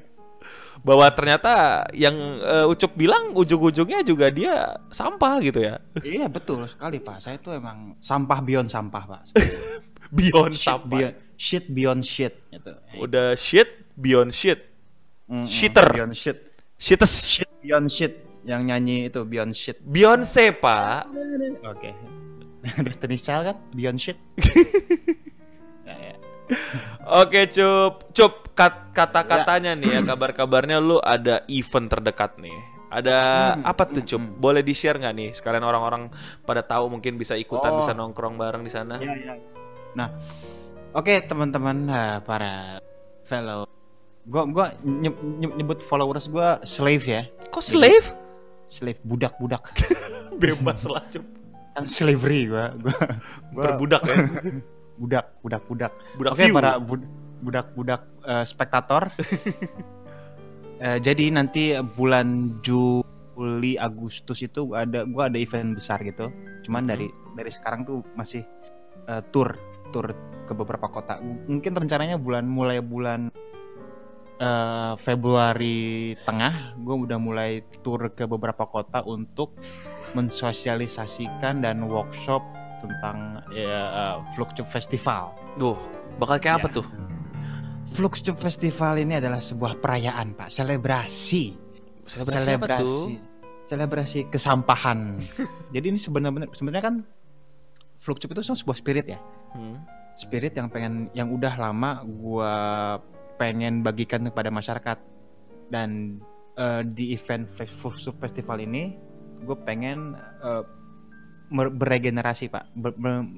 Bahwa 0.82 1.06
ternyata 1.14 1.86
yang 1.94 2.14
uh, 2.42 2.66
Ucup 2.66 2.98
bilang 2.98 3.30
ujung-ujungnya 3.34 4.02
juga 4.02 4.26
dia 4.34 4.74
sampah 4.90 5.38
gitu 5.38 5.62
ya. 5.62 5.78
iya, 6.02 6.26
betul 6.26 6.66
sekali, 6.66 6.98
Pak. 6.98 7.22
Saya 7.22 7.38
tuh 7.38 7.54
emang 7.54 7.94
sampah 8.02 8.38
beyond 8.42 8.66
sampah, 8.66 9.02
Pak. 9.06 9.22
Beyond 10.12 10.52
Shit 10.58 10.66
sampah. 10.66 10.90
beyond, 10.90 11.14
shit 11.38 11.64
beyond 11.70 12.02
shit 12.02 12.34
gitu. 12.50 12.72
Udah 12.98 13.32
shit 13.38 13.68
beyond 13.94 14.34
shit. 14.34 14.60
Mm-mm, 15.30 15.46
shitter. 15.46 15.86
Beyond 15.88 16.14
shit. 16.18 16.38
Shites. 16.76 17.30
Shit 17.30 17.50
beyond 17.62 17.86
shit. 17.88 18.14
Yang 18.42 18.62
nyanyi 18.66 18.96
itu 19.06 19.22
beyond 19.22 19.54
shit. 19.54 19.78
Beyonce, 19.80 20.50
Pak. 20.50 21.06
Oke. 21.62 21.94
Destiny 22.62 23.16
Child 23.16 23.42
kan 23.44 23.56
beyond 23.70 23.98
shit. 23.98 24.18
ya, 25.88 25.94
ya. 25.94 26.14
Oke, 27.18 27.46
Cup. 27.48 28.06
Cup, 28.12 28.34
kat- 28.52 28.92
kata-katanya 28.92 29.72
nih 29.72 29.98
ya, 29.98 30.00
kabar-kabarnya 30.04 30.78
lu 30.78 30.98
ada 30.98 31.42
event 31.48 31.88
terdekat 31.88 32.38
nih. 32.38 32.54
Ada 32.86 33.16
Hmm, 33.56 33.64
apa 33.64 33.82
tuh, 33.88 34.04
Cup? 34.04 34.20
hmm. 34.20 34.36
Boleh 34.36 34.60
di-share 34.60 34.94
nggak 34.94 35.14
nih? 35.16 35.28
Sekalian 35.32 35.64
orang-orang 35.64 36.12
pada 36.44 36.60
tahu 36.60 36.92
mungkin 36.92 37.16
bisa 37.16 37.34
ikutan, 37.34 37.72
Oh. 37.72 37.78
bisa 37.80 37.90
nongkrong 37.92 38.36
bareng 38.36 38.62
di 38.62 38.68
sana. 38.68 39.00
Ya, 39.00 39.10
ya. 39.10 39.34
Nah, 39.92 40.08
oke 40.92 41.12
teman-teman 41.24 41.88
eh, 41.88 42.18
para 42.22 42.78
fellow, 43.24 43.64
gua 44.22 44.42
gua 44.44 44.66
nye- 44.80 45.08
nye- 45.40 45.56
nyebut 45.56 45.80
followers 45.80 46.28
gua 46.28 46.60
slave 46.62 47.04
ya, 47.04 47.22
Kok 47.48 47.64
slave? 47.64 48.06
slave 48.68 49.00
budak-budak. 49.02 49.72
Bebas 50.40 50.84
lah, 50.84 51.02
Cup. 51.08 51.24
Kan 51.72 51.84
slavery 51.88 52.48
gua, 52.48 52.76
gua, 52.76 52.96
gua 53.56 53.62
Berbudak 53.74 54.02
ya. 54.04 54.16
budak, 55.00 55.26
budak-budak. 55.40 55.92
Budak 56.14 56.32
Oke 56.36 56.44
view. 56.46 56.54
para 56.54 56.76
bud- 56.78 57.10
budak-budak 57.42 58.02
eh, 58.24 58.44
spektator. 58.46 59.02
Eh, 60.82 60.98
jadi 60.98 61.30
nanti 61.30 61.78
bulan 61.78 62.58
Juli 62.58 63.78
Agustus 63.78 64.42
itu 64.42 64.66
gua 64.66 64.82
ada 64.82 65.06
gua 65.06 65.30
ada 65.30 65.38
event 65.38 65.78
besar 65.78 66.02
gitu. 66.02 66.26
Cuman 66.66 66.90
dari 66.90 67.06
dari 67.38 67.54
sekarang 67.54 67.86
tuh 67.86 68.02
masih 68.18 68.42
eh, 69.06 69.22
tour 69.30 69.54
tour 69.94 70.10
ke 70.42 70.50
beberapa 70.50 70.90
kota. 70.90 71.22
Mungkin 71.22 71.78
rencananya 71.78 72.18
bulan 72.18 72.50
mulai 72.50 72.82
bulan 72.82 73.30
eh, 74.42 74.94
Februari 74.98 76.18
tengah 76.26 76.74
gue 76.74 76.96
udah 77.06 77.18
mulai 77.22 77.62
tour 77.86 78.10
ke 78.10 78.26
beberapa 78.26 78.66
kota 78.66 79.06
untuk 79.06 79.54
mensosialisasikan 80.12 81.64
dan 81.64 81.84
workshop 81.88 82.42
tentang 82.82 83.40
ya, 83.54 84.18
Flukcup 84.34 84.66
Festival. 84.66 85.32
Duh, 85.56 85.78
bakal 86.18 86.36
kayak 86.42 86.56
apa 86.64 86.68
Ya. 86.68 86.76
tuh? 86.82 86.86
Fluxtube 87.92 88.40
Festival 88.40 89.04
ini 89.04 89.20
adalah 89.20 89.36
sebuah 89.36 89.76
perayaan, 89.76 90.32
Pak. 90.32 90.48
Selebrasi. 90.48 91.52
Selebrasi, 92.08 92.50
apa 92.56 92.80
tuh? 92.80 93.12
Selebrasi 93.68 94.32
kesampahan. 94.32 95.20
Jadi 95.76 95.86
ini 95.92 95.98
sebenarnya 96.00 96.48
sebenarnya 96.56 96.84
kan 96.88 96.96
Fluxtube 98.00 98.32
itu 98.32 98.42
sebuah 98.56 98.76
spirit 98.76 99.06
ya. 99.12 99.20
Hmm. 99.52 99.84
Spirit 100.16 100.56
yang 100.56 100.72
pengen 100.72 101.12
yang 101.12 101.28
udah 101.30 101.52
lama 101.56 102.00
gua 102.04 102.52
pengen 103.36 103.84
bagikan 103.84 104.24
kepada 104.24 104.48
masyarakat. 104.48 104.98
Dan 105.68 106.20
eh, 106.56 106.82
di 106.88 107.12
event 107.12 107.44
Fluxtube 107.52 108.16
Festival 108.24 108.64
ini 108.64 108.96
gue 109.42 109.56
pengen 109.58 110.14
mer- 111.48 111.70
beregenerasi, 111.70 112.48
Pak. 112.48 112.64
Ber- 112.72 112.96
ber- 112.96 113.28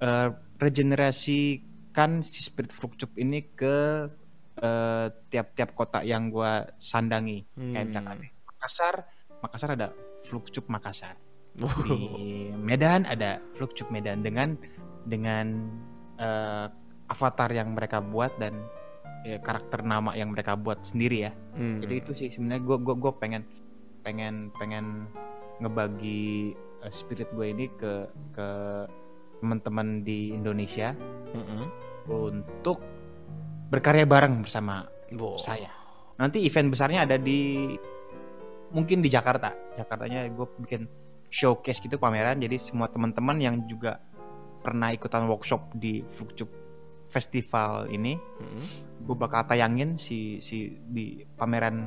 eh, 0.00 0.28
regenerasikan 0.58 2.20
si 2.20 2.40
spirit 2.42 2.70
Fluxtube 2.70 3.14
ini 3.16 3.54
ke 3.54 4.08
eh, 4.54 5.06
tiap-tiap 5.28 5.74
kota 5.74 5.98
yang 6.00 6.30
gua 6.30 6.62
sandangi 6.78 7.42
kayak 7.54 7.74
Hmm. 7.74 7.90
misalkan 7.90 8.18
Makassar 8.46 8.94
Makassar 9.42 9.70
ada 9.74 9.88
Fluxtube 10.22 10.70
Makassar 10.70 11.18
Oh. 11.58 11.70
di 11.82 11.98
Medan 12.54 13.02
ada 13.02 13.42
Fluxtube 13.54 13.90
Medan 13.90 14.22
dengan 14.22 14.54
dengan 15.04 15.70
eh, 16.14 16.66
avatar 17.10 17.50
yang 17.50 17.74
mereka 17.74 17.98
buat 17.98 18.30
dan 18.38 18.54
ya, 19.26 19.42
karakter 19.42 19.82
nama 19.82 20.14
yang 20.14 20.30
mereka 20.30 20.54
buat 20.54 20.86
sendiri 20.86 21.26
ya. 21.26 21.32
Hmm. 21.58 21.82
Jadi 21.82 21.94
itu 21.98 22.12
sih 22.14 22.28
sebenarnya 22.30 22.62
gue 22.62 22.76
gue 22.78 22.94
gue 22.94 23.12
pengen 23.18 23.42
pengen 24.00 24.54
pengen 24.54 25.10
ngebagi 25.60 26.54
eh, 26.82 26.92
spirit 26.92 27.30
gue 27.30 27.46
ini 27.50 27.66
ke 27.70 28.08
ke 28.34 28.48
teman-teman 29.38 30.00
di 30.00 30.32
Indonesia 30.32 30.96
Mm-mm. 31.36 31.68
untuk 32.08 32.80
berkarya 33.68 34.08
bareng 34.08 34.40
bersama 34.40 34.88
Wow. 35.14 35.38
saya. 35.38 35.70
Nanti 36.18 36.42
event 36.42 36.72
besarnya 36.74 37.06
ada 37.06 37.14
di 37.14 37.70
mungkin 38.74 38.98
di 38.98 39.06
Jakarta. 39.06 39.54
Jakartanya 39.78 40.26
gue 40.26 40.46
bikin 40.66 40.88
showcase 41.30 41.78
gitu 41.78 42.00
pameran. 42.00 42.42
Jadi 42.42 42.56
semua 42.58 42.90
teman-teman 42.90 43.38
yang 43.38 43.62
juga 43.70 44.00
pernah 44.64 44.90
ikutan 44.90 45.28
workshop 45.28 45.76
di 45.76 46.00
Flukcup 46.16 46.48
Festival 47.04 47.86
ini, 47.94 48.18
Mm-mm. 48.18 48.64
gue 49.06 49.14
bakal 49.14 49.46
tayangin 49.46 49.94
si 49.94 50.42
si 50.42 50.72
di 50.90 51.22
pameran 51.38 51.86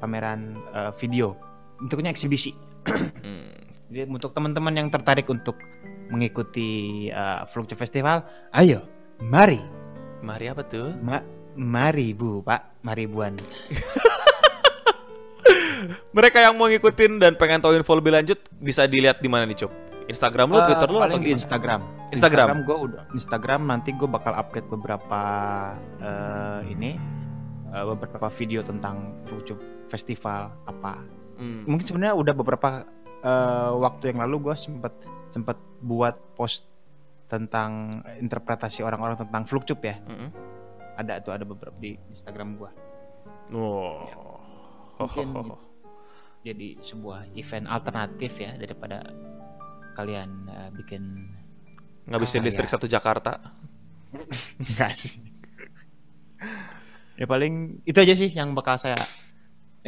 pameran 0.00 0.56
eh, 0.72 0.92
video. 0.96 1.36
Bentuknya 1.76 2.08
eksibisi. 2.08 2.54
Hmm. 2.84 3.50
Jadi 3.92 4.08
untuk 4.08 4.32
teman-teman 4.32 4.74
yang 4.74 4.88
tertarik 4.88 5.28
untuk 5.28 5.60
mengikuti 6.08 7.08
uh, 7.08 7.44
Festival, 7.72 8.24
ayo, 8.52 8.84
mari, 9.20 9.60
Mari 10.22 10.46
apa 10.46 10.62
tuh? 10.62 10.94
Ma- 11.02 11.26
mari 11.58 12.14
bu, 12.14 12.46
pak, 12.46 12.78
mari 12.80 13.10
buan. 13.10 13.34
Mereka 16.14 16.38
yang 16.38 16.54
mau 16.54 16.70
ngikutin 16.70 17.18
dan 17.18 17.34
pengen 17.34 17.58
tahu 17.58 17.74
info 17.74 17.98
lebih 17.98 18.14
lanjut 18.14 18.38
bisa 18.62 18.86
dilihat 18.86 19.18
di 19.18 19.26
mana 19.26 19.42
nih, 19.42 19.66
Cup? 19.66 19.72
Instagram 20.06 20.46
lu, 20.50 20.58
Eh, 20.58 20.66
Twitter 20.70 20.88
lu 20.90 20.98
atau 20.98 21.18
di 21.18 21.26
gimana? 21.26 21.36
Instagram. 21.38 21.80
Instagram. 22.12 22.56
gue 22.62 22.76
udah 22.76 23.02
Instagram 23.10 23.60
nanti 23.66 23.90
gue 23.96 24.04
bakal 24.04 24.36
update 24.36 24.68
beberapa 24.68 25.22
eh, 25.98 26.60
ini 26.70 26.90
eh, 27.66 27.84
beberapa 27.88 28.28
video 28.30 28.60
tentang 28.62 29.24
Flukcup 29.26 29.58
Festival 29.88 30.54
apa. 30.68 31.21
Hmm. 31.42 31.66
Mungkin 31.66 31.82
sebenarnya 31.82 32.14
udah 32.14 32.34
beberapa 32.38 32.68
eh, 33.26 33.72
waktu 33.74 34.14
yang 34.14 34.22
lalu 34.22 34.50
gue 34.50 34.54
sempet 34.54 34.94
sempet 35.34 35.58
buat 35.82 36.14
post 36.38 36.70
tentang 37.26 37.90
interpretasi 38.22 38.86
orang-orang 38.86 39.18
tentang 39.18 39.42
Flukcup 39.48 39.82
ya. 39.82 39.98
Mm-mm. 40.06 40.30
Ada 41.00 41.18
tuh 41.24 41.32
ada 41.34 41.42
beberapa 41.42 41.74
di 41.82 41.98
Instagram 42.12 42.60
gue. 42.60 42.70
Oh. 43.50 44.06
Mungkin 45.02 45.26
ho, 45.34 45.42
ho, 45.42 45.42
ho. 45.50 45.56
Jadi 46.46 46.78
sebuah 46.78 47.34
event 47.34 47.66
alternatif 47.66 48.38
ya 48.38 48.54
daripada 48.54 49.02
kalian 49.98 50.46
eh, 50.46 50.70
bikin 50.78 51.02
Ngabisin 52.02 52.42
listrik 52.42 52.66
satu 52.66 52.90
Jakarta. 52.90 53.38
Enggak 54.62 54.92
sih. 54.94 55.18
ya 57.14 57.28
paling 57.28 57.78
itu 57.86 57.94
aja 58.02 58.14
sih 58.18 58.34
yang 58.34 58.50
bakal 58.50 58.74
saya 58.74 58.98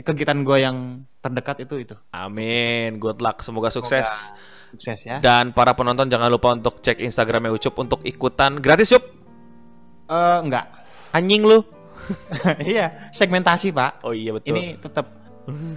kegiatan 0.03 0.43
gue 0.43 0.59
yang 0.59 1.07
terdekat 1.23 1.63
itu 1.63 1.87
itu 1.87 1.95
Amin. 2.11 2.99
Good 2.99 3.23
luck. 3.23 3.47
Semoga 3.47 3.71
sukses. 3.71 4.35
sukses 4.75 5.01
ya. 5.07 5.23
Dan 5.23 5.55
para 5.55 5.71
penonton 5.79 6.11
jangan 6.11 6.27
lupa 6.27 6.51
untuk 6.59 6.83
cek 6.83 6.99
Instagramnya 6.99 7.55
Ucup 7.55 7.79
untuk 7.79 8.01
ikutan 8.03 8.59
gratis, 8.59 8.91
Cup. 8.91 9.05
Eh 10.11 10.39
enggak. 10.43 10.67
Anjing 11.15 11.47
lu. 11.47 11.63
iya, 12.61 13.09
segmentasi, 13.15 13.71
Pak. 13.71 14.03
Oh 14.03 14.13
iya 14.13 14.35
betul. 14.35 14.51
Ini 14.51 14.83
tetap 14.83 15.07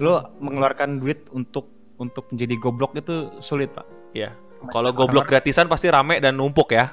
lo 0.02 0.34
mengeluarkan 0.42 0.98
duit 0.98 1.30
untuk 1.32 1.94
untuk 2.02 2.34
menjadi 2.34 2.56
goblok 2.58 2.98
itu 2.98 3.30
sulit, 3.40 3.70
Pak. 3.70 3.86
Iya. 4.18 4.34
Kalau 4.74 4.90
goblok 4.92 5.30
gratisan 5.30 5.70
pasti 5.70 5.88
rame 5.94 6.18
dan 6.18 6.34
numpuk 6.34 6.74
ya. 6.74 6.90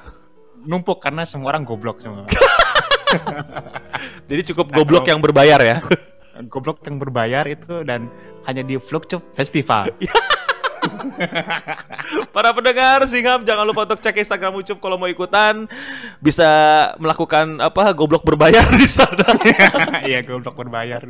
Numpuk 0.65 1.01
karena 1.01 1.25
semua 1.25 1.57
orang 1.57 1.65
goblok 1.65 1.99
semua. 2.05 2.29
Jadi 4.29 4.53
cukup 4.53 4.69
goblok 4.73 5.09
yang 5.09 5.21
berbayar 5.25 5.61
ya. 5.65 5.77
goblok 6.51 6.83
yang 6.87 6.99
berbayar 6.99 7.47
itu 7.47 7.85
dan 7.87 8.11
hanya 8.47 8.63
di 8.67 8.79
Flukcup 8.79 9.23
Festival. 9.35 9.91
Para 12.35 12.53
pendengar 12.53 13.07
Singham 13.09 13.41
jangan 13.47 13.65
lupa 13.65 13.89
untuk 13.89 14.03
cek 14.05 14.21
Instagram 14.21 14.61
Ucup 14.61 14.79
kalau 14.83 15.01
mau 15.01 15.09
ikutan 15.09 15.65
bisa 16.21 16.45
melakukan 17.01 17.57
apa 17.63 17.93
goblok 17.97 18.25
berbayar 18.27 18.67
di 18.75 18.89
sana. 18.89 19.25
Iya, 20.09 20.21
goblok 20.25 20.57
berbayar. 20.59 21.03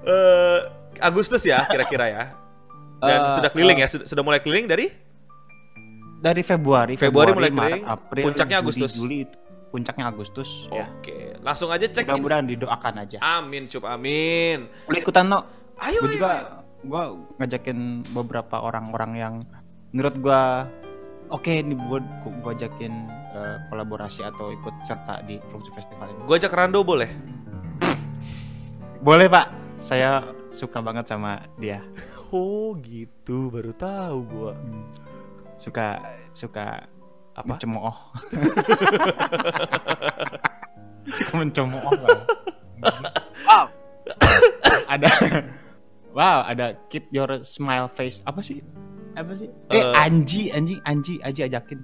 Eh, 0.00 0.58
Agustus 0.98 1.46
ya 1.46 1.62
kira-kira 1.70 2.06
ya. 2.10 2.24
Dan 3.00 3.20
Eh, 3.30 3.34
sudah 3.38 3.50
keliling 3.52 3.78
eh. 3.80 3.84
ya, 3.84 3.88
sudah, 3.88 4.06
sudah 4.08 4.22
mulai 4.24 4.40
keliling 4.42 4.66
dari 4.68 4.90
Dari 6.20 6.44
Februari, 6.44 7.00
Februari 7.00 7.32
mulai 7.32 7.48
Maret, 7.48 7.80
keliling, 7.80 7.84
April, 7.88 8.24
puncaknya 8.28 8.58
Juli, 8.60 8.64
Agustus. 8.68 8.92
Juli 8.92 9.18
puncaknya 9.72 10.04
Agustus 10.04 10.68
ya. 10.68 10.84
Langsung 11.40 11.68
aja 11.68 11.84
cek. 11.84 12.04
Mudah-mudahan 12.04 12.46
didoakan 12.46 12.94
aja. 13.00 13.18
Amin, 13.40 13.64
Cup, 13.66 13.84
amin. 13.84 14.68
Boleh 14.84 15.00
ikutan 15.00 15.24
no? 15.24 15.40
Ayo, 15.80 16.04
Gue 16.04 16.08
ayo, 16.08 16.16
juga 16.20 16.28
ayo. 16.30 16.46
gue 16.80 17.02
ngajakin 17.36 17.78
beberapa 18.12 18.56
orang-orang 18.60 19.12
yang 19.14 19.34
menurut 19.92 20.16
gue 20.16 20.42
oke 21.28 21.52
ini 21.52 21.72
buat 21.76 22.04
gue 22.24 22.52
ajakin 22.52 22.92
eh, 23.32 23.56
kolaborasi 23.68 24.20
atau 24.22 24.48
ikut 24.50 24.74
serta 24.84 25.24
di 25.24 25.40
Flukcup 25.48 25.72
Festival 25.72 26.08
ini. 26.08 26.20
Gua 26.24 26.36
ajak 26.36 26.52
Rando 26.52 26.80
boleh? 26.80 27.08
Boleh 29.06 29.26
pak, 29.26 29.48
saya 29.76 30.20
suka 30.50 30.80
banget 30.80 31.08
sama 31.08 31.40
dia. 31.56 31.80
Oh, 32.30 32.78
gitu. 32.78 33.50
Baru 33.50 33.74
tahu 33.74 34.22
gua. 34.22 34.54
Hmm. 34.54 34.86
Suka 35.58 35.98
suka 36.30 36.86
Apa? 37.34 37.58
mencemooh. 37.58 37.90
suka 41.08 41.32
mencemooh. 41.36 41.80
Bang. 41.80 42.20
wow. 43.42 43.64
ada 44.86 45.10
Wow, 46.10 46.42
ada 46.42 46.74
keep 46.90 47.06
your 47.08 47.46
smile 47.46 47.86
face. 47.86 48.18
Apa 48.24 48.42
sih? 48.42 48.58
Apa 49.14 49.30
sih? 49.32 49.46
Eh, 49.70 49.78
Eh. 49.78 49.84
Anji, 49.94 50.50
Anji, 50.50 50.82
Anji, 50.82 51.22
Anji 51.22 51.40
ajakin. 51.46 51.80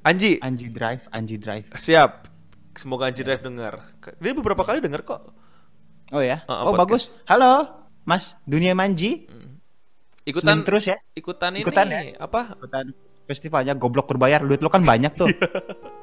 Anji, 0.00 0.40
Anji 0.40 0.72
Drive, 0.72 1.04
Anji 1.12 1.36
Drive. 1.36 1.68
siap. 1.76 2.24
Semoga 2.72 3.12
Anji 3.12 3.20
Drive 3.20 3.44
dengar. 3.44 3.84
Dia 4.16 4.32
beberapa 4.32 4.64
kali 4.64 4.80
dengar 4.80 5.04
kok. 5.04 5.28
Oh 6.10 6.24
ya? 6.24 6.40
Ah, 6.48 6.64
oh 6.64 6.72
podcast. 6.72 7.12
bagus. 7.12 7.28
Halo, 7.28 7.52
Mas 8.02 8.32
Dunia 8.42 8.72
Manji. 8.72 9.28
Ikutan 10.24 10.56
Senin 10.56 10.64
terus 10.64 10.84
ya. 10.88 10.96
ikutan 11.12 11.52
ini 11.52 11.64
Ikutan 11.64 11.86
ya? 11.90 12.00
apa? 12.16 12.56
Ikutan 12.56 12.96
festivalnya 13.26 13.76
goblok 13.76 14.08
berbayar. 14.08 14.40
Duit 14.40 14.60
lo 14.60 14.72
kan 14.72 14.80
banyak 14.80 15.12
tuh. 15.12 15.28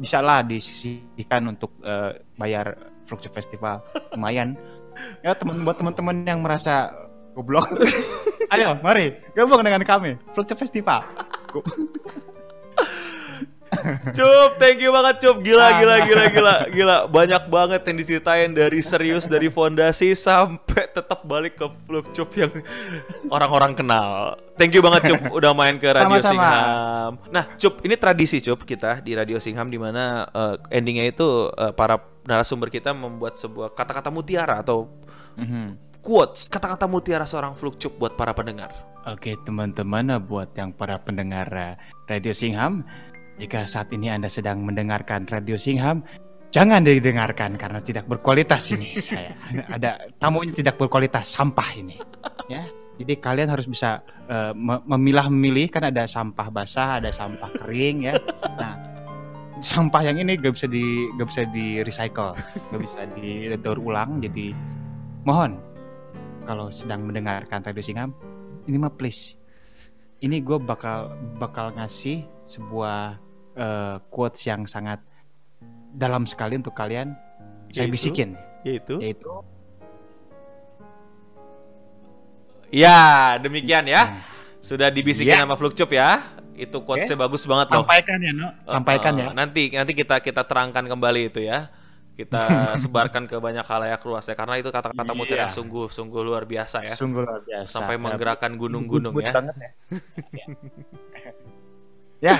Bisa 0.00 0.24
lah 0.24 0.40
disisihkan 0.40 1.44
untuk 1.44 1.76
eh, 1.84 2.16
bayar 2.34 2.74
Flukcup 3.04 3.30
Festival. 3.30 3.84
Lumayan. 4.16 4.56
Ya 5.24 5.32
teman 5.32 5.62
buat 5.64 5.78
teman-teman 5.78 6.26
yang 6.26 6.42
merasa 6.42 6.90
goblok. 7.32 7.72
Ayo, 8.52 8.76
mari 8.82 9.16
gabung 9.32 9.62
dengan 9.62 9.80
kami 9.80 10.18
Flukcup 10.34 10.58
Festival. 10.58 11.06
Cup, 14.12 14.58
thank 14.58 14.82
you 14.82 14.90
banget 14.90 15.22
Cup. 15.22 15.40
Gila, 15.40 15.62
Ah. 15.62 15.70
gila, 15.80 15.96
gila, 16.04 16.24
gila, 16.28 16.54
gila. 16.68 16.96
Banyak 17.06 17.42
banget 17.48 17.80
yang 17.86 17.96
diceritain 17.96 18.50
dari 18.50 18.82
serius 18.82 19.24
dari 19.24 19.46
fondasi 19.48 20.12
sampai 20.12 20.79
tetap 20.90 21.22
balik 21.22 21.56
ke 21.56 21.66
Fluk 21.86 22.10
Cup 22.10 22.30
yang 22.34 22.52
orang-orang 23.34 23.72
kenal. 23.72 24.34
Thank 24.54 24.74
you 24.74 24.82
banget 24.82 25.14
Cup 25.14 25.22
udah 25.38 25.54
main 25.54 25.78
ke 25.78 25.88
Radio 25.88 26.20
Sama-sama. 26.20 26.34
Singham. 26.34 27.12
Nah, 27.30 27.44
Cup, 27.56 27.74
ini 27.82 27.94
tradisi 27.96 28.38
Cup 28.38 28.62
kita 28.62 29.00
di 29.00 29.14
Radio 29.14 29.38
Singham 29.38 29.70
di 29.70 29.78
mana 29.78 30.26
eh, 30.26 30.76
endingnya 30.76 31.08
itu 31.08 31.48
eh, 31.50 31.72
para 31.72 31.98
narasumber 32.26 32.68
kita 32.68 32.92
membuat 32.92 33.38
sebuah 33.38 33.72
kata-kata 33.72 34.12
mutiara 34.12 34.60
atau 34.60 34.90
Mhm. 35.38 36.02
quotes, 36.02 36.50
kata-kata 36.50 36.84
mutiara 36.84 37.24
seorang 37.24 37.54
Fluk 37.54 37.78
Cup 37.78 37.96
buat 37.96 38.12
para 38.18 38.34
pendengar. 38.34 38.74
Oke 39.08 39.38
teman-teman, 39.40 40.20
buat 40.20 40.52
yang 40.52 40.74
para 40.74 41.00
pendengar 41.00 41.48
eh, 41.54 41.74
Radio 42.04 42.36
Singham, 42.36 42.84
jika 43.40 43.64
saat 43.64 43.88
ini 43.94 44.12
Anda 44.12 44.28
sedang 44.28 44.60
mendengarkan 44.60 45.24
Radio 45.24 45.56
Singham, 45.56 46.04
jangan 46.50 46.82
didengarkan 46.82 47.54
karena 47.54 47.80
tidak 47.82 48.06
berkualitas 48.06 48.70
ini 48.74 48.98
saya. 49.02 49.34
Ada 49.70 50.10
tamunya 50.18 50.54
tidak 50.54 50.78
berkualitas, 50.78 51.30
sampah 51.30 51.70
ini. 51.78 51.96
Ya, 52.50 52.66
jadi 52.98 53.16
kalian 53.18 53.48
harus 53.50 53.66
bisa 53.70 54.02
eh, 54.26 54.52
me- 54.54 54.82
memilah-memilih 54.84 55.70
kan 55.70 55.88
ada 55.88 56.04
sampah 56.04 56.50
basah, 56.50 56.98
ada 56.98 57.10
sampah 57.14 57.50
kering 57.62 58.10
ya. 58.10 58.14
Nah, 58.58 58.74
sampah 59.62 60.02
yang 60.04 60.18
ini 60.20 60.36
gak 60.36 60.54
bisa 60.58 60.66
di 60.66 61.08
gak 61.16 61.28
bisa 61.30 61.42
di 61.48 61.80
recycle, 61.86 62.34
gak 62.74 62.80
bisa 62.82 63.06
didaur 63.14 63.78
ulang. 63.78 64.18
Jadi 64.18 64.52
mohon 65.22 65.58
kalau 66.44 66.68
sedang 66.74 67.06
mendengarkan 67.06 67.62
Radio 67.62 67.84
Singham, 67.84 68.10
ini 68.66 68.76
mah 68.76 68.90
please 68.90 69.40
ini 70.20 70.44
gue 70.44 70.60
bakal 70.60 71.16
bakal 71.40 71.72
ngasih 71.76 72.24
sebuah 72.44 73.16
eh, 73.56 73.96
quotes 74.12 74.44
yang 74.44 74.68
sangat 74.68 75.00
dalam 75.90 76.24
sekali 76.24 76.54
untuk 76.56 76.72
kalian 76.72 77.14
saya 77.70 77.86
Yaitu? 77.86 77.94
bisikin 77.94 78.30
Yaitu 78.62 78.94
yaitu 79.00 79.30
Ya, 82.70 83.34
demikian 83.42 83.82
ya. 83.82 84.02
Hmm. 84.06 84.22
Sudah 84.62 84.94
dibisikin 84.94 85.34
Ya. 85.34 85.42
sama 85.42 85.58
Flukcup 85.58 85.90
ya. 85.90 86.22
Itu 86.54 86.84
quotesnya 86.84 87.18
bagus 87.18 87.42
banget 87.42 87.66
loh. 87.72 87.82
Sampaikan 87.82 88.18
ya, 88.20 88.30
No. 88.30 88.48
Sampaikan 88.62 89.12
Uh, 89.16 89.18
ya. 89.18 89.28
Nanti 89.34 89.62
nanti 89.74 89.92
kita 89.96 90.22
kita 90.22 90.46
terangkan 90.46 90.86
kembali 90.86 91.34
itu 91.34 91.42
ya. 91.42 91.66
Kita 92.14 92.42
sebarkan 92.82 93.26
ke 93.26 93.40
banyak 93.40 93.64
halayak 93.66 93.98
luas 94.06 94.28
ya 94.28 94.36
karena 94.36 94.60
itu 94.60 94.68
kata-kata 94.70 95.12
mutiara 95.16 95.48
sungguh 95.50 95.90
sungguh 95.90 96.22
luar 96.22 96.46
biasa 96.46 96.84
ya. 96.86 96.94
Sungguh 96.94 97.26
luar 97.26 97.42
biasa. 97.42 97.80
Sampai 97.80 97.98
Ya, 97.98 98.02
menggerakkan 98.06 98.54
gunung-gunung 98.54 99.18
ya. 99.18 99.32
banget 99.34 99.56
ya. 99.58 99.70
ya, 102.30 102.36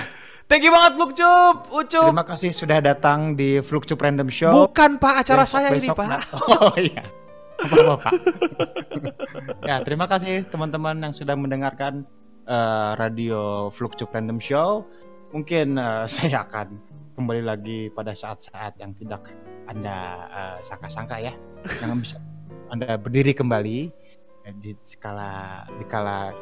Thank 0.51 0.67
you 0.67 0.75
banget 0.75 0.99
Lukcup, 0.99 1.71
Ucup. 1.71 2.11
terima 2.11 2.27
kasih 2.27 2.51
sudah 2.51 2.83
datang 2.83 3.39
di 3.39 3.63
Fluctup 3.63 4.03
Random 4.03 4.27
Show. 4.27 4.67
Bukan 4.67 4.99
Pak 4.99 5.23
acara 5.23 5.47
Besok- 5.47 5.55
saya 5.63 5.69
ini 5.71 5.79
besok 5.79 5.95
Pak. 5.95 6.07
na- 6.11 6.27
Oh 6.67 6.75
iya. 6.75 7.05
Apa-apa, 7.61 7.95
Pak. 8.03 8.13
ya, 9.71 9.77
terima 9.87 10.11
kasih 10.11 10.43
teman-teman 10.51 10.99
yang 10.99 11.15
sudah 11.15 11.39
mendengarkan 11.39 12.03
eh, 12.51 12.91
radio 12.99 13.71
Fluctup 13.71 14.11
Random 14.11 14.43
Show. 14.43 14.83
Mungkin 15.31 15.79
eh, 15.79 16.05
saya 16.19 16.43
akan 16.43 16.75
kembali 17.15 17.47
lagi 17.47 17.87
pada 17.95 18.11
saat-saat 18.11 18.75
yang 18.83 18.91
tidak 18.99 19.31
Anda 19.71 19.97
eh, 20.35 20.57
sangka-sangka 20.67 21.23
ya. 21.23 21.31
Yang 21.79 21.91
bisa 22.03 22.17
Anda 22.75 22.99
berdiri 22.99 23.39
kembali 23.39 23.79
di 24.59 24.75
skala 24.83 25.63
di 25.79 25.87
kala 25.87 26.35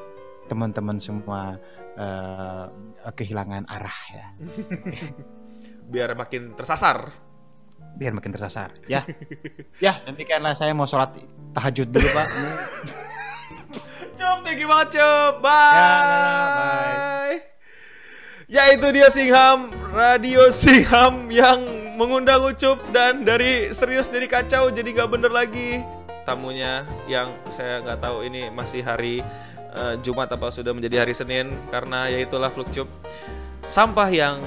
teman-teman 0.49 0.97
semua 0.97 1.61
eh, 1.99 2.65
kehilangan 3.13 3.67
arah 3.67 4.01
ya. 4.15 4.27
Biar 5.93 6.15
makin 6.15 6.55
tersasar. 6.55 7.27
biar 7.99 8.15
makin 8.15 8.31
tersasar 8.31 8.79
ya 8.87 9.03
ya 9.83 9.99
demikianlah 10.07 10.55
saya 10.55 10.71
mau 10.71 10.87
sholat 10.87 11.19
tahajud 11.51 11.89
dulu 11.91 12.07
pak 12.15 12.29
Cup, 14.19 14.43
thank 14.43 14.59
you 14.59 14.67
banget 14.67 14.99
Cup. 14.99 15.39
Bye. 15.39 15.73
Ya, 15.73 15.91
bye. 16.59 17.37
Ya 18.51 18.63
itu 18.75 18.87
dia 18.91 19.09
Singham, 19.15 19.71
Radio 19.95 20.51
Singham 20.51 21.31
yang 21.31 21.63
mengundang 21.95 22.43
Ucup 22.43 22.83
dan 22.91 23.23
dari 23.23 23.71
serius 23.71 24.11
jadi 24.11 24.27
kacau 24.27 24.71
jadi 24.71 24.91
gak 24.91 25.11
bener 25.11 25.31
lagi 25.35 25.83
tamunya 26.23 26.87
yang 27.11 27.33
saya 27.49 27.81
nggak 27.83 27.99
tahu 28.05 28.23
ini 28.23 28.53
masih 28.53 28.85
hari 28.85 29.25
eh, 29.79 29.95
Jumat 30.03 30.27
apa 30.35 30.51
sudah 30.51 30.75
menjadi 30.75 31.07
hari 31.07 31.15
Senin 31.15 31.55
karena 31.71 32.11
ya 32.11 32.19
itulah 32.19 32.51
Flukcup 32.51 32.91
sampah 33.71 34.11
yang 34.11 34.43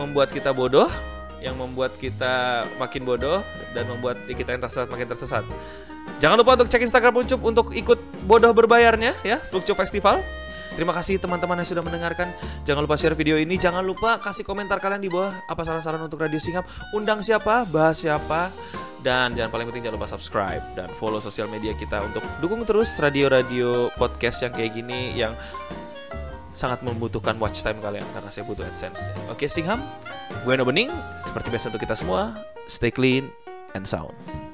membuat 0.00 0.32
kita 0.32 0.56
bodoh 0.56 0.88
yang 1.40 1.56
membuat 1.56 1.94
kita 2.00 2.64
makin 2.80 3.04
bodoh 3.04 3.44
dan 3.76 3.84
membuat 3.86 4.24
kita 4.24 4.56
yang 4.56 4.62
tersesat 4.64 4.88
makin 4.88 5.06
tersesat. 5.06 5.44
Jangan 6.16 6.40
lupa 6.40 6.56
untuk 6.56 6.72
cek 6.72 6.86
Instagram 6.86 7.14
Ucup 7.22 7.40
untuk 7.44 7.66
ikut 7.76 7.98
bodoh 8.24 8.50
berbayarnya 8.56 9.12
ya, 9.20 9.36
Flukcup 9.52 9.76
Festival. 9.76 10.24
Terima 10.76 10.92
kasih 10.92 11.16
teman-teman 11.16 11.64
yang 11.64 11.68
sudah 11.72 11.80
mendengarkan. 11.80 12.36
Jangan 12.68 12.84
lupa 12.84 13.00
share 13.00 13.16
video 13.16 13.40
ini. 13.40 13.56
Jangan 13.56 13.80
lupa 13.80 14.20
kasih 14.20 14.44
komentar 14.44 14.76
kalian 14.76 15.00
di 15.00 15.08
bawah 15.08 15.32
apa 15.48 15.64
saran-saran 15.64 16.04
untuk 16.04 16.20
Radio 16.20 16.36
Singham. 16.36 16.68
Undang 16.92 17.24
siapa, 17.24 17.64
bahas 17.72 17.96
siapa. 17.96 18.52
Dan 19.00 19.32
jangan 19.32 19.54
paling 19.54 19.66
penting 19.72 19.88
jangan 19.88 19.96
lupa 19.96 20.10
subscribe 20.10 20.64
dan 20.76 20.92
follow 21.00 21.22
sosial 21.22 21.46
media 21.46 21.72
kita 21.78 22.02
untuk 22.04 22.26
dukung 22.42 22.66
terus 22.66 22.90
radio-radio 22.98 23.88
podcast 23.94 24.42
yang 24.42 24.52
kayak 24.52 24.74
gini 24.74 25.14
yang 25.14 25.32
sangat 26.56 26.80
membutuhkan 26.82 27.36
watch 27.36 27.60
time 27.60 27.78
kalian 27.78 28.04
karena 28.16 28.30
saya 28.32 28.42
butuh 28.48 28.66
AdSense. 28.66 28.98
Oke 29.30 29.46
Singham, 29.46 29.78
gue 30.42 30.54
No 30.58 30.66
Bening. 30.66 30.90
Seperti 31.28 31.48
biasa 31.52 31.70
untuk 31.70 31.84
kita 31.84 31.94
semua, 31.94 32.34
stay 32.66 32.90
clean 32.90 33.30
and 33.76 33.86
sound. 33.86 34.45